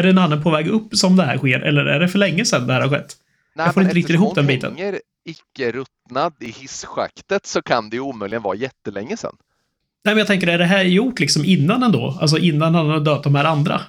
[0.00, 1.60] Är det en annan på väg upp som det här sker?
[1.60, 3.16] Eller är det för länge sedan det här har skett?
[3.54, 4.76] Nej, Jag får inte riktigt eftersom ihop den biten.
[4.76, 9.36] hänger icke ruttnad i hisschaktet så kan det ju omöjligen vara jättelänge sedan.
[10.04, 12.18] Nej, men jag tänker, är det här gjort liksom innan ändå?
[12.20, 13.80] Alltså innan han har dött de här andra?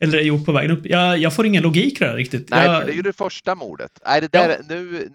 [0.00, 0.86] Eller är det gjort på vägen upp?
[0.86, 2.50] Jag, jag får ingen logik här riktigt.
[2.50, 3.90] Nej, jag, det är ju det första mordet.
[4.06, 4.48] Nej, det Ja.
[4.48, 5.08] där, nu,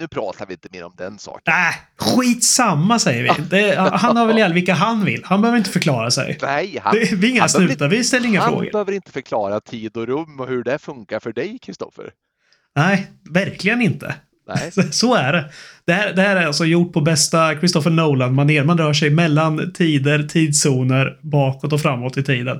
[0.00, 1.42] nu pratar vi inte mer om den saken.
[1.54, 3.42] Nej, skitsamma säger vi.
[3.50, 5.22] Det, han har väl ihjäl vilka han vill.
[5.24, 6.38] Han behöver inte förklara sig.
[6.42, 8.70] Nej, han, Det, vi är inga han snutar, vi ställer inga han frågor.
[8.72, 12.10] behöver inte förklara tid och rum och hur det funkar för dig, Kristoffer.
[12.76, 14.14] Nej, verkligen inte.
[14.48, 15.50] Nej, Så- är det.
[15.86, 18.64] Det här, det här är alltså gjort på bästa Christopher Nolan-manér.
[18.64, 22.56] Man rör sig mellan tider, tidszoner, bakåt och framåt i tiden.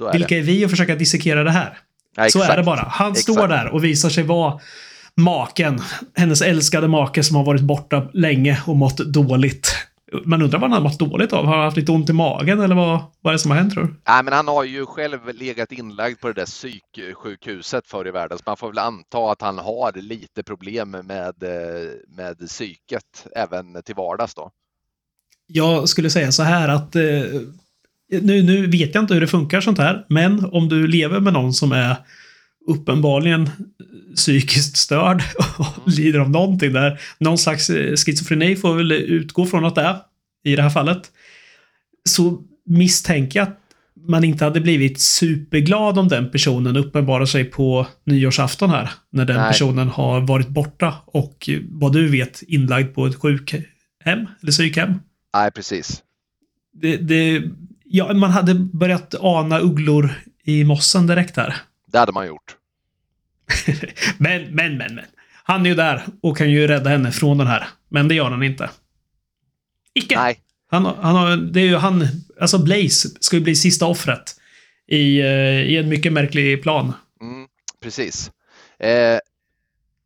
[0.00, 0.38] är Vilka det.
[0.40, 1.78] är vi att försöka dissekera det här?
[2.16, 2.86] Ja, Så är det bara.
[2.90, 3.50] Han står Exakt.
[3.50, 4.60] där och visar sig vara
[5.16, 5.80] maken.
[6.14, 9.76] Hennes älskade make som har varit borta länge och mått dåligt.
[10.24, 11.44] Man undrar vad han har mått dåligt av.
[11.44, 13.72] Har han haft lite ont i magen eller vad, vad är det som har hänt
[13.72, 13.94] tror du?
[14.08, 18.38] Nej, men han har ju själv legat inlagd på det där psyksjukhuset förr i världen,
[18.38, 23.82] så man får väl anta att han har lite problem med, eh, med psyket även
[23.82, 24.50] till vardags då.
[25.46, 27.02] Jag skulle säga så här att eh,
[28.10, 31.32] nu, nu vet jag inte hur det funkar sånt här, men om du lever med
[31.32, 31.96] någon som är
[32.70, 33.50] uppenbarligen
[34.16, 35.22] psykiskt störd
[35.58, 37.00] och lider av någonting där.
[37.18, 39.96] Någon slags eh, schizofreni får väl utgå från att det är
[40.44, 41.02] i det här fallet.
[42.08, 43.60] Så misstänker jag att
[44.08, 48.90] man inte hade blivit superglad om den personen uppenbarar sig på nyårsafton här.
[49.10, 49.48] När den Nej.
[49.48, 53.62] personen har varit borta och vad du vet inlagd på ett sjukhem
[54.04, 54.94] eller psykhem.
[55.34, 56.02] Nej, precis.
[56.72, 57.42] Det, det,
[57.84, 60.10] ja, man hade börjat ana ugglor
[60.44, 61.56] i mossen direkt här.
[61.92, 62.56] Det hade man gjort.
[64.18, 65.04] Men, men, men, men.
[65.42, 67.66] Han är ju där och kan ju rädda henne från den här.
[67.88, 68.70] Men det gör han inte.
[69.94, 70.16] Icke.
[70.16, 70.40] Nej,
[70.70, 72.06] Han, han har, det är ju han,
[72.40, 74.36] alltså Blaze ska ju bli sista offret.
[74.88, 76.92] I, eh, i en mycket märklig plan.
[77.20, 77.48] Mm,
[77.82, 78.30] precis.
[78.78, 79.18] Eh,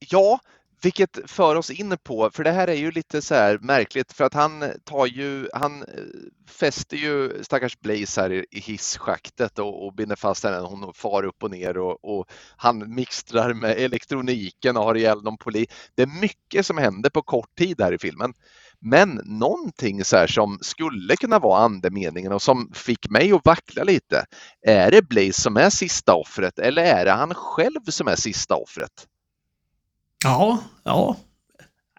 [0.09, 0.41] ja,
[0.85, 4.25] vilket för oss in på, för det här är ju lite så här märkligt för
[4.25, 5.89] att han tar ju, han eh,
[6.49, 10.57] fäster ju stackars Blaze här i, i hisschaktet och, och binder fast henne.
[10.57, 15.37] Hon far upp och ner och, och han mixtrar med elektroniken och har ihjäl någon
[15.37, 15.67] polis.
[15.95, 18.35] Det är mycket som händer på kort tid här i filmen.
[18.81, 23.85] Men någonting så här som skulle kunna vara andemeningen och som fick mig att vackla
[23.85, 24.25] lite.
[24.67, 28.55] Är det Blaze som är sista offret eller är det han själv som är sista
[28.55, 29.07] offret?
[30.25, 31.17] Ja, ja.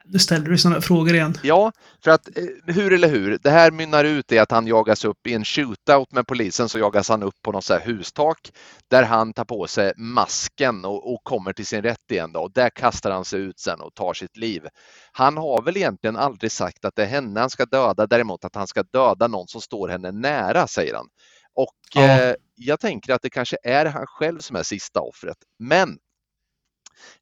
[0.08, 1.38] Nu ställer du sådana frågor igen.
[1.44, 1.72] Ja,
[2.04, 5.28] för att eh, hur eller hur, det här mynnar ut i att han jagas upp
[5.28, 8.52] i en shootout med polisen så jagas han upp på något så här hustak
[8.88, 12.52] där han tar på sig masken och, och kommer till sin rätt igen då, och
[12.54, 14.68] där kastar han sig ut sen och tar sitt liv.
[15.12, 18.56] Han har väl egentligen aldrig sagt att det är henne han ska döda, däremot att
[18.56, 21.08] han ska döda någon som står henne nära, säger han.
[21.56, 22.02] Och Ja.
[22.22, 25.38] eh, jag tänker att det kanske är han själv som är sista offret.
[25.60, 25.98] Men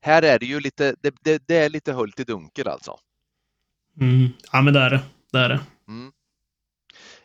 [0.01, 2.97] här är det ju lite, det, det, det är lite höljt i dunkel alltså.
[4.01, 4.29] Mm.
[4.51, 4.99] Ja, men det är det.
[5.31, 5.59] Det är det.
[5.87, 6.11] Mm.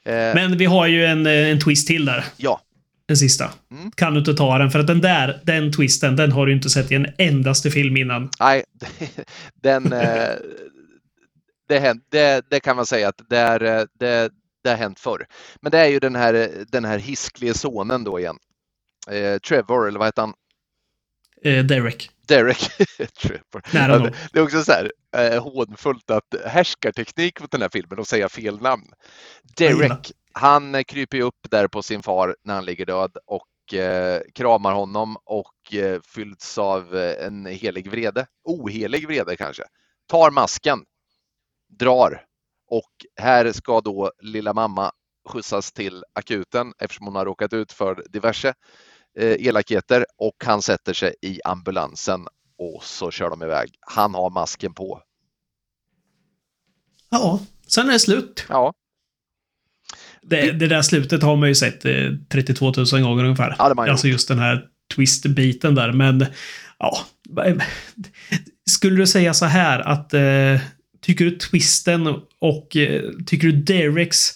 [0.05, 2.25] Eh, Men vi har ju en, eh, en twist till där.
[2.37, 2.61] Ja,
[3.07, 3.51] Den sista.
[3.71, 3.91] Mm.
[3.91, 4.71] Kan du inte ta den?
[4.71, 7.97] För att den där, den twisten, den har du inte sett i en endaste film
[7.97, 8.31] innan.
[8.41, 8.65] nej,
[9.63, 10.31] den, eh,
[11.69, 14.31] det, det, det kan man säga att det, är, eh, det,
[14.65, 15.27] det har hänt förr.
[15.61, 18.37] Men det är ju den här, den här hisklige sonen då igen.
[19.11, 20.35] Eh, Trevor, eller vad heter han?
[21.43, 22.11] Eh, Derek.
[22.29, 22.71] Derek.
[23.73, 24.13] Nära Ja, nog.
[24.33, 28.29] det, är också så här eh, hånfullt att härskarteknik mot den här filmen och säga
[28.29, 28.93] fel namn.
[29.57, 34.73] Derek, han kryper upp där på sin far när han ligger död och eh, kramar
[34.73, 38.27] honom och eh, fylls av eh, en helig vrede.
[38.45, 39.63] Ohelig vrede kanske.
[40.07, 40.79] Tar masken,
[41.79, 42.25] drar
[42.71, 44.93] och här ska då lilla mamma
[45.29, 48.55] skjutsas till akuten eftersom hon har råkat ut för diverse
[49.25, 52.21] elakheter och han sätter sig i ambulansen
[52.59, 53.71] och så kör de iväg.
[53.81, 55.03] Han har masken på.
[57.11, 58.47] Ja, sen är det slut.
[58.49, 58.73] Ja,
[60.23, 61.93] Det, det där slutet har man ju sett eh,
[62.33, 63.57] 32 000 gånger ungefär.
[63.59, 64.13] Ja, alltså gjort.
[64.13, 65.93] just den här twist-biten där.
[65.93, 66.27] Men
[66.79, 66.99] ja,
[68.71, 70.61] skulle du säga så här att eh,
[71.03, 72.07] tycker du twisten
[72.39, 74.31] och eh, tycker du Dereks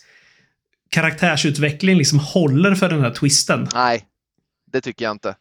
[0.91, 3.69] karaktärsutveckling liksom håller för den här twisten?
[3.75, 4.05] nej,
[4.73, 5.35] det tycker jag inte.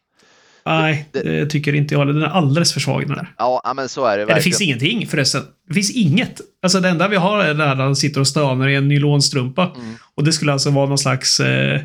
[0.66, 2.12] Nej, det- det tycker inte jag heller.
[2.12, 3.34] Den är alldeles för svag den här.
[3.38, 4.42] Ja, men så är det Ja, det verkligen.
[4.42, 5.42] finns ingenting förresten.
[5.68, 6.40] Det finns inget.
[6.62, 9.72] Alltså det enda vi har är där han sitter och stönar i en nylonstrumpa.
[9.76, 9.94] Mm.
[10.14, 11.80] Och det skulle alltså vara någon slags eh,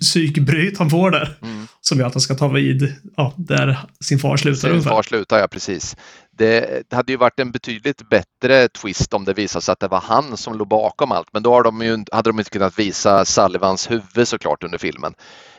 [0.00, 1.38] psykbryt han får där.
[1.42, 1.66] Mm.
[1.80, 4.90] Som gör att han ska ta vid ja, där sin far slutar Sin ungefär.
[4.90, 5.96] far slutar, ja precis.
[6.30, 9.88] Det, det hade ju varit en betydligt bättre twist om det visade sig att det
[9.88, 11.28] var han som låg bakom allt.
[11.32, 15.14] Men då har de ju, hade de inte kunnat visa Sullivans huvud såklart under filmen.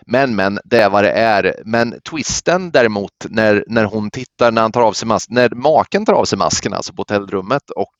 [0.07, 1.61] Men, men, det är vad det är.
[1.65, 6.05] Men twisten däremot när, när hon tittar, när han tar av sig masken, när maken
[6.05, 7.93] tar av sig masken alltså på hotellrummet och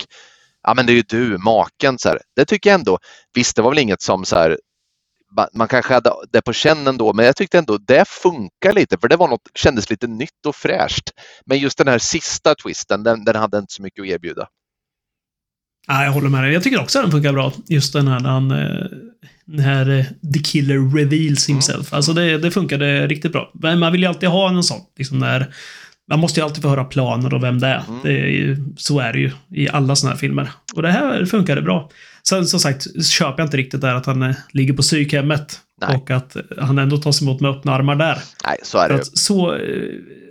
[0.64, 1.99] ja men det är ju du, maken.
[1.99, 2.19] Så här.
[2.36, 2.99] Det tycker jag ändå,
[3.34, 4.57] visst det var väl inget som så här
[5.53, 9.07] man kanske hade det på känn då, men jag tyckte ändå det funkar lite för
[9.07, 11.12] det var något, kändes lite nytt och fräscht.
[11.45, 14.48] Men just den här sista twisten, den, den hade inte så mycket att erbjuda.
[15.88, 16.53] Ja, jag håller med dig.
[16.53, 17.53] Jag tycker också den funkar bra.
[17.68, 18.48] Just den här när han...
[19.48, 21.94] När The Killer reveals himself.
[21.94, 23.52] Alltså det, det funkade riktigt bra.
[23.53, 24.82] Men man vill ju alltid ha en sån.
[24.98, 25.53] Liksom när,
[26.10, 27.84] man måste ju alltid få höra planer och vem det är.
[27.88, 27.99] Mm.
[28.03, 30.52] Det är ju, så är det ju i alla såna här filmer.
[30.76, 31.90] Och det här funkade bra.
[32.30, 35.97] Sen som sagt, köper jag inte riktigt där att han eh, ligger på psykhemmet Nej.
[35.97, 38.18] Och att han ändå tas emot med öppna armar där.
[38.45, 39.60] Nej, så är det att så, eh,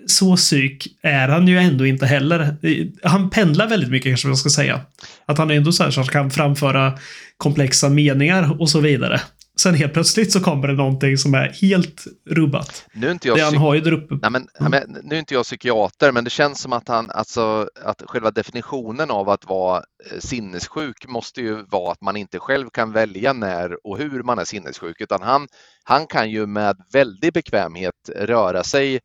[0.07, 2.57] så psyk är han ju ändå inte heller.
[3.03, 4.81] Han pendlar väldigt mycket kanske man ska säga.
[5.27, 6.99] Att han är ändå så här så att han kan framföra
[7.37, 9.21] komplexa meningar och så vidare.
[9.57, 12.87] Sen helt plötsligt så kommer det någonting som är helt rubbat.
[12.93, 14.15] Nu är inte jag Det han har ju där uppe.
[14.23, 14.71] Nej, men, Mm.
[14.71, 18.31] men, nu är inte jag psykiater, men det känns som att han, alltså att själva
[18.31, 23.33] definitionen av att vara eh, sinnessjuk måste ju vara att man inte själv kan välja
[23.33, 25.49] när och hur man är sinnessjuk, utan han,
[25.85, 29.01] han kan ju med väldig bekvämhet röra sig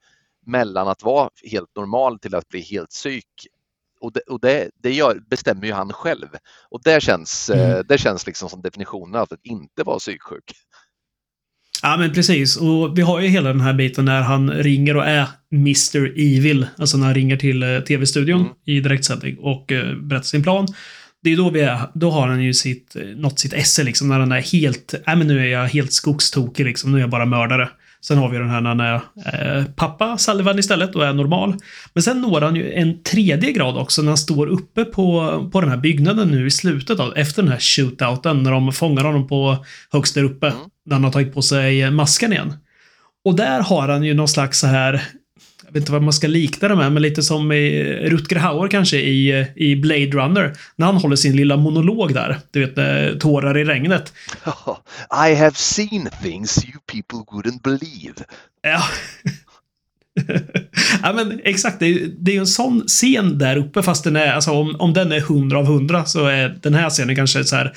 [0.46, 3.26] mellan att vara helt normal till att bli helt psyk.
[4.02, 6.28] Och det, och det, det gör, bestämmer ju han själv.
[6.72, 7.86] Och det känns, eh, Mm.
[7.90, 10.44] det känns liksom som definitionen av att inte vara psyksjuk.
[11.82, 12.58] Ja, men precis.
[12.58, 16.06] Och vi har ju hela den här biten när han ringer och är Mr.
[16.20, 16.68] Evil.
[16.78, 18.54] Alltså när han ringer till eh, tv-studion Mm.
[18.66, 20.68] i direktsändning och eh, berättar sin plan.
[21.22, 24.20] Det är då vi är, då har han ju sitt, nått sitt esse liksom, när
[24.20, 27.26] han är helt, nej men nu är jag helt skogstokig liksom, nu är jag bara
[27.26, 27.70] mördare.
[28.02, 29.02] Sen har vi den här när han är
[29.58, 31.56] eh, pappa Sullivan istället och är normal.
[31.94, 35.62] Men sen når han ju en tredje grad också när han står uppe på, på
[35.62, 39.28] den här byggnaden nu i slutet av, efter den här shootouten, när de fångar honom
[39.28, 40.48] på högst där uppe.
[40.48, 40.60] Mm.
[40.86, 42.54] När han har tagit på sig masken igen.
[43.26, 45.02] Och där har han ju någon slags så här,
[45.70, 48.68] jag vet inte vad man ska likna det med, men lite som i Rutger Hauer
[48.68, 50.54] kanske i, i Blade Runner.
[50.76, 52.40] När han håller sin lilla monolog där.
[52.52, 54.14] Du vet, eh, tårar i regnet.
[55.30, 58.14] I have seen things you people wouldn't believe.
[58.62, 58.82] Ja.
[61.04, 64.04] ja men exakt, det är, ju- det är ju en sån scen där uppe fast
[64.04, 67.16] den är, alltså om, om den är 100 av 100 så är den här scenen
[67.16, 67.74] kanske så här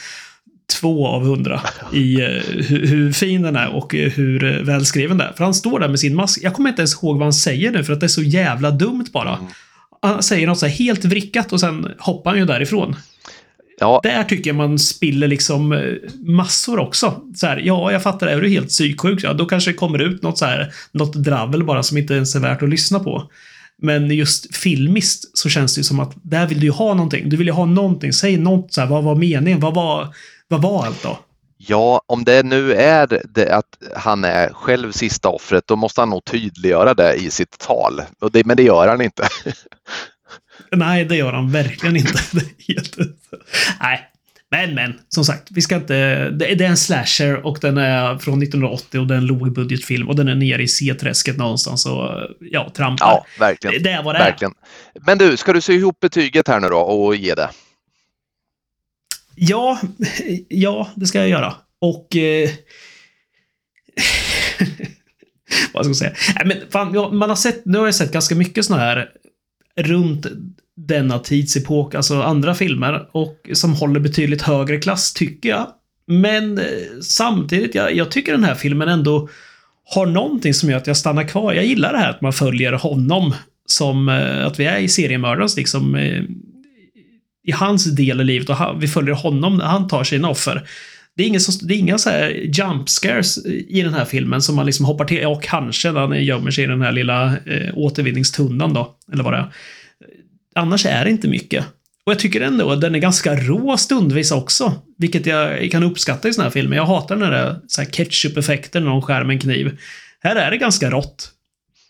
[0.81, 1.61] två av 100
[1.93, 5.33] i eh, hur, hur fin den är och eh, hur eh, välskriven den är.
[5.33, 6.41] För han står där med sin mask.
[6.43, 8.71] Jag kommer inte ens ihåg vad han säger nu för att det är så jävla
[8.71, 9.37] dumt bara.
[9.37, 9.51] Mm.
[10.03, 12.97] Han säger något så här helt vrickat och sen hoppar han ju därifrån.
[13.79, 17.23] Ja, Där tycker jag man spiller liksom massor också.
[17.35, 20.23] Så här, ja, jag fattar, är du helt psyksjuk, ja, då kanske det kommer ut
[20.23, 23.31] något så här, något dravel bara som inte ens är värt att lyssna på.
[23.83, 27.29] Men just filmiskt så känns det ju som att där vill du ju ha någonting.
[27.29, 28.13] Du vill ju ha någonting.
[28.13, 29.61] Säg något så här, vad var meningen?
[29.61, 30.15] Vad var,
[30.53, 31.19] vad var allt då?
[31.57, 36.11] Ja, om det nu är det att han är själv sista offret, då måste han
[36.11, 38.03] nog tydliggöra det i sitt tal.
[38.45, 39.29] Men det gör han inte.
[40.73, 42.19] Nej, det gör han verkligen inte.
[43.81, 44.09] Nej.
[44.51, 45.95] Men, men, som sagt, vi ska inte...
[46.31, 50.09] Det det är en slasher och den är från 1980 och det är en lågbudgetfilm
[50.09, 52.11] och den är nere i C-träsket någonstans och
[52.41, 53.07] ja, trampar.
[53.07, 53.83] Ja, verkligen.
[53.83, 54.25] Det är vad det är.
[54.25, 54.55] verkligen.
[55.07, 57.49] Men du, ska du se ihop betyget här nu då och ge det?
[59.35, 59.81] Ja,
[60.49, 61.55] ja, det ska jag göra.
[61.81, 62.17] Och...
[62.17, 62.51] Eh,
[65.73, 66.13] vad ska jag säga?
[66.35, 69.09] Nej, men fan, ja, man har sett, nu har jag sett ganska mycket såna här
[69.77, 70.27] runt
[70.77, 75.67] denna tidsepok, alltså andra filmer, och som håller betydligt högre klass, tycker jag.
[76.07, 76.65] Men eh,
[77.03, 79.29] samtidigt, jag, jag tycker den här filmen ändå
[79.85, 81.53] har någonting som gör att jag stannar kvar.
[81.53, 83.35] Jag gillar det här att man följer honom
[83.67, 86.23] som eh, att vi är i seriemördarens liksom eh,
[87.45, 90.69] i hans del i livet och han, vi följer honom när han tar sina offer.
[91.17, 94.43] Det är, ingen som, det är inga så här jump scares i den här filmen
[94.43, 95.21] som man liksom hoppar till.
[95.23, 99.33] Ja, kanske när han gömmer sig i den här lilla eh, återvinningstunnan då, eller vad
[99.33, 99.53] det är.
[100.55, 101.65] Annars är det inte mycket.
[102.07, 106.29] Och jag tycker ändå att den är ganska rå stundvis också, vilket jag kan uppskatta
[106.29, 106.77] i såna här filmer.
[106.77, 109.79] Jag hatar den där så här ketchup-effekten när någon skär med en kniv.
[110.21, 111.31] Här är det ganska rått.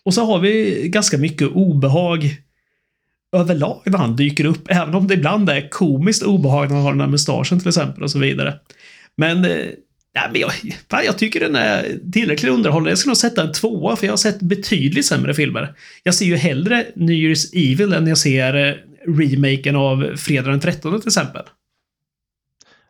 [0.05, 2.37] Och så har vi ganska mycket obehag
[3.33, 6.91] överlag när han dyker upp, även om det ibland är komiskt obehagligt när han har
[6.91, 8.59] den där mustaschen till exempel och så vidare.
[9.17, 9.51] Men, eh,
[10.15, 10.51] nej, men jag,
[10.89, 12.91] fan, jag tycker den är tillräckligt underhållande.
[12.91, 15.75] Jag skulle nog sätta en tvåa, för jag har sett betydligt sämre filmer.
[16.03, 18.75] Jag ser ju hellre New Year's Evil än jag ser eh,
[19.07, 21.43] remaken av Fredag den 13 till exempel.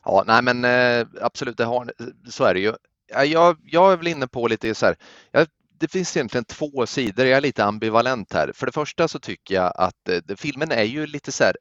[0.06, 1.92] Ja, nej men eh, absolut, det har,
[2.30, 2.74] så är det ju.
[3.26, 4.96] Jag, jag är väl inne på lite så här,
[5.32, 5.48] jag,
[5.84, 8.52] det finns egentligen två sidor, jag är lite ambivalent här.
[8.56, 11.56] För det första så tycker jag att eh, det- filmen är ju lite så här,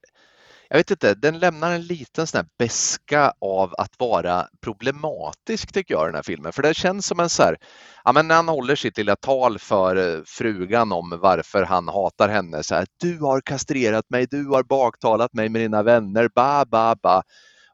[0.71, 5.95] jag vet inte, den lämnar en liten sån här beska av att vara problematisk tycker
[5.95, 6.53] jag den här filmen.
[6.53, 7.57] För det känns som en så här,
[8.05, 12.29] ja men när han håller sitt lilla tal för eh, frugan om varför han hatar
[12.29, 16.65] henne så här, du har kastrerat mig, du har baktalat mig med dina vänner, ba
[16.65, 17.23] ba ba.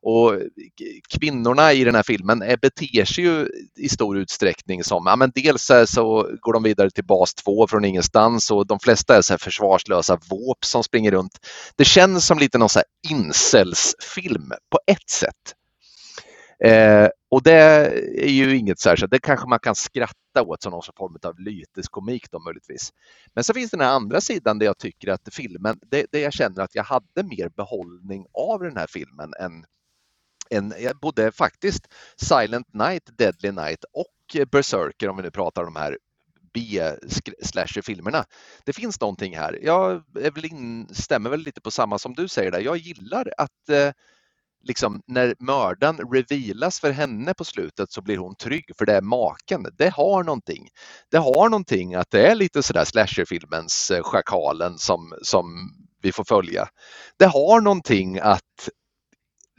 [0.03, 0.35] Och
[1.09, 5.33] kvinnorna i den här filmen eh, beter sig ju i stor utsträckning som, ja men
[5.35, 9.33] dels så går de vidare till bas 2 från ingenstans och de flesta är så
[9.33, 11.39] här försvarslösa våp som springer runt.
[11.77, 15.55] Det känns som lite någon så här incelsfilm på ett sätt.
[16.65, 17.53] Eh, och det
[18.23, 22.31] är ju inget särskilt, det kanske man kan skratta åt som någon form av lyteskomik
[22.31, 22.93] då möjligtvis.
[23.35, 26.33] Men så finns den här andra sidan där jag tycker att filmen, det, det jag
[26.33, 29.65] känner att jag hade mer behållning av den här filmen än,
[30.51, 35.81] en, både faktiskt Silent Night, Deadly Night och Berserker om vi nu pratar om de
[35.81, 35.99] här
[36.55, 38.25] B-slasher-filmerna.
[38.65, 39.59] Det finns någonting här.
[39.63, 40.03] Jag
[40.93, 42.61] stämmer väl lite på samma som du säger där.
[42.61, 43.93] Jag gillar att eh,
[44.63, 49.03] liksom, när mördaren revealas för henne på slutet så blir hon trygg för det är
[49.03, 49.67] maken.
[49.79, 50.69] Det har någonting.
[51.11, 55.71] Det har någonting att det är lite sådär slasherfilmens eh, Schakalen som, som
[56.03, 56.69] vi får följa.
[57.17, 58.69] Det har någonting att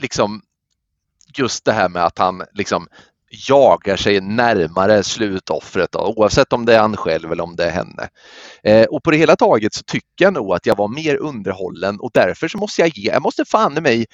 [0.02, 0.42] liksom
[1.38, 2.88] just det här med att han liksom
[3.48, 7.72] jagar sig närmare slutoffret då, oavsett om det är han själv eller om det är
[7.72, 8.10] henne.
[8.64, 12.00] Eh, och på det hela taget så tycker jag nog att jag var mer underhållen
[12.00, 14.06] och därför så måste jag ge, jag måste fan i mig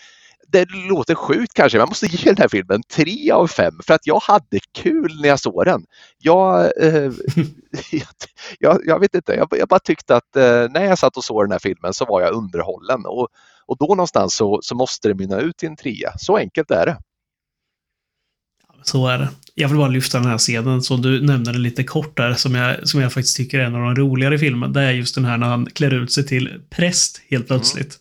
[0.47, 3.93] det låter sjukt kanske, men jag måste ge den här filmen tre av fem för
[3.93, 5.85] att jag hade kul när jag såg den.
[6.17, 7.11] Jag, eh,
[8.59, 11.43] jag, jag, vet inte, jag, jag bara tyckte att eh, när jag satt och såg
[11.43, 13.27] den här filmen så var jag underhållen och,
[13.65, 16.13] och då någonstans så, så måste det mynna ut i en trea.
[16.17, 16.97] Så enkelt är det.
[18.85, 19.29] Så är det.
[19.55, 22.87] Jag vill bara lyfta den här scenen som du nämnde lite kort där, som jag,
[22.87, 24.73] som jag faktiskt tycker är en av de roligare i filmen.
[24.73, 27.59] Det är just den här när han klär ut sig till präst helt mm.
[27.59, 27.99] plötsligt.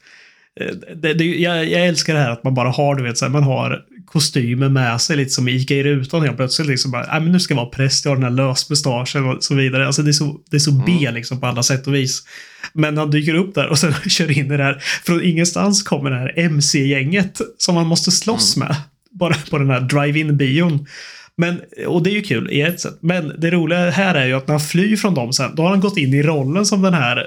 [0.60, 0.80] Mm.
[1.02, 3.32] Det, det, jag, jag, älskar det här att man bara har, du vet, så här,
[3.32, 6.68] man har kostymer med sig lite som Ica i rutan helt plötsligt.
[6.68, 9.54] Liksom bara, men nu ska jag vara präst, jag har den här lösmustaschen och så
[9.54, 9.86] vidare.
[9.86, 10.84] Alltså det är så, det är så mm.
[10.86, 12.22] B liksom på alla sätt och vis.
[12.72, 14.82] Men han dyker upp där och sen kör in i det här.
[15.04, 18.68] Från ingenstans kommer det här MC-gänget som man måste slåss mm.
[18.68, 18.76] med
[19.18, 20.86] bara på den här drive-in bion.
[21.36, 22.98] Men, och det är ju kul i ett sätt.
[23.00, 25.70] Men det roliga här är ju att när han flyr från dem sen, då har
[25.70, 27.26] han gått in i rollen som den här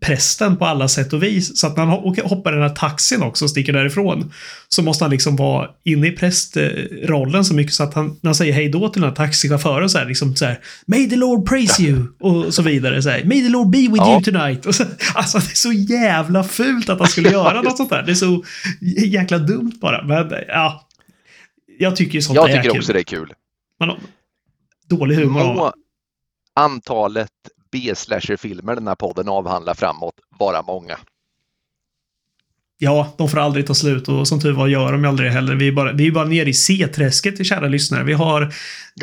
[0.00, 1.58] prästen på alla sätt och vis.
[1.58, 4.32] Så att när han hoppar i den här taxin också och sticker därifrån
[4.68, 8.34] så måste han liksom vara inne i prästrollen så mycket så att han, när han
[8.34, 11.48] säger hej då till den här taxichauffören så här liksom så här May the Lord
[11.48, 13.02] praise you och så vidare.
[13.02, 14.12] Så här, May the Lord be with ja.
[14.12, 14.66] you tonight.
[14.66, 14.84] Och så,
[15.14, 18.02] alltså det är så jävla fult att han skulle göra något sånt där.
[18.02, 18.44] Det är så
[19.06, 20.04] jäkla dumt bara.
[20.04, 20.88] Men ja,
[21.78, 23.34] jag tycker sånt Jag tycker också det är kul.
[23.78, 23.98] Har
[24.88, 25.54] dålig humor.
[25.54, 25.72] Må
[26.54, 27.30] antalet
[27.72, 30.98] B-slasher-filmer den här podden avhandlar framåt vara många.
[32.78, 35.54] Ja, de får aldrig ta slut och som tur var gör de aldrig heller.
[35.54, 38.04] Vi är bara, vi är bara nere i C-träsket, kära lyssnare.
[38.04, 38.54] Vi har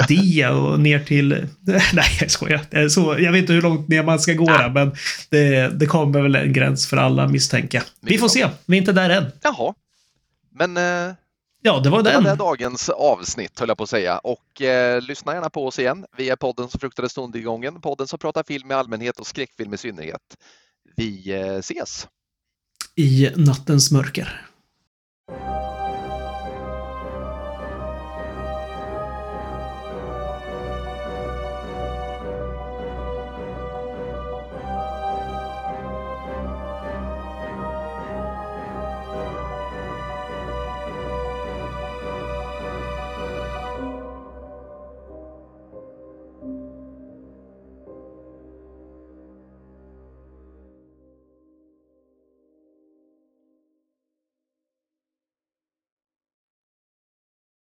[0.08, 1.30] D och ner till...
[1.94, 2.90] Nej, jag skojar.
[2.90, 4.96] Så, jag vet inte hur långt ner man ska gå där, men
[5.30, 7.84] det, det kommer väl en gräns för alla misstänka.
[8.02, 8.48] Vi får se.
[8.66, 9.26] Vi är inte där än.
[9.44, 9.74] Jaha.
[10.52, 11.14] Men eh,
[11.64, 12.24] Ja, det var den.
[12.24, 15.80] Det var dagens avsnitt höll jag på att säga och eh, lyssna gärna på oss
[15.80, 16.06] igen.
[16.18, 19.78] Vi är podden som fruktade stundgången, podden som pratar film i allmänhet och skräckfilm i
[19.78, 20.38] synnerhet.
[20.96, 22.08] Vi eh, ses!
[22.96, 24.51] I nattens mörker.